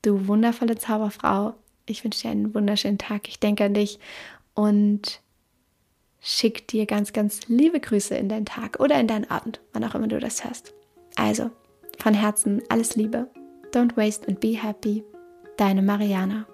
du 0.02 0.28
wundervolle 0.28 0.78
Zauberfrau, 0.78 1.54
ich 1.86 2.04
wünsche 2.04 2.22
dir 2.22 2.32
einen 2.32 2.54
wunderschönen 2.54 2.98
Tag. 2.98 3.28
Ich 3.28 3.40
denke 3.40 3.66
an 3.66 3.74
dich 3.74 4.00
und 4.54 5.22
schick 6.22 6.68
dir 6.68 6.86
ganz, 6.86 7.14
ganz 7.14 7.48
liebe 7.48 7.80
Grüße 7.80 8.16
in 8.16 8.30
deinen 8.30 8.46
Tag 8.46 8.80
oder 8.80 9.00
in 9.00 9.08
deinen 9.08 9.30
Abend, 9.30 9.60
wann 9.74 9.84
auch 9.84 9.96
immer 9.96 10.08
du 10.08 10.20
das 10.20 10.44
hörst. 10.44 10.74
Also, 11.16 11.52
von 12.00 12.14
Herzen 12.14 12.62
alles 12.70 12.96
Liebe. 12.96 13.30
Don't 13.72 13.98
waste 13.98 14.28
and 14.28 14.40
be 14.40 14.62
happy. 14.62 15.04
Deine 15.58 15.82
Mariana. 15.82 16.53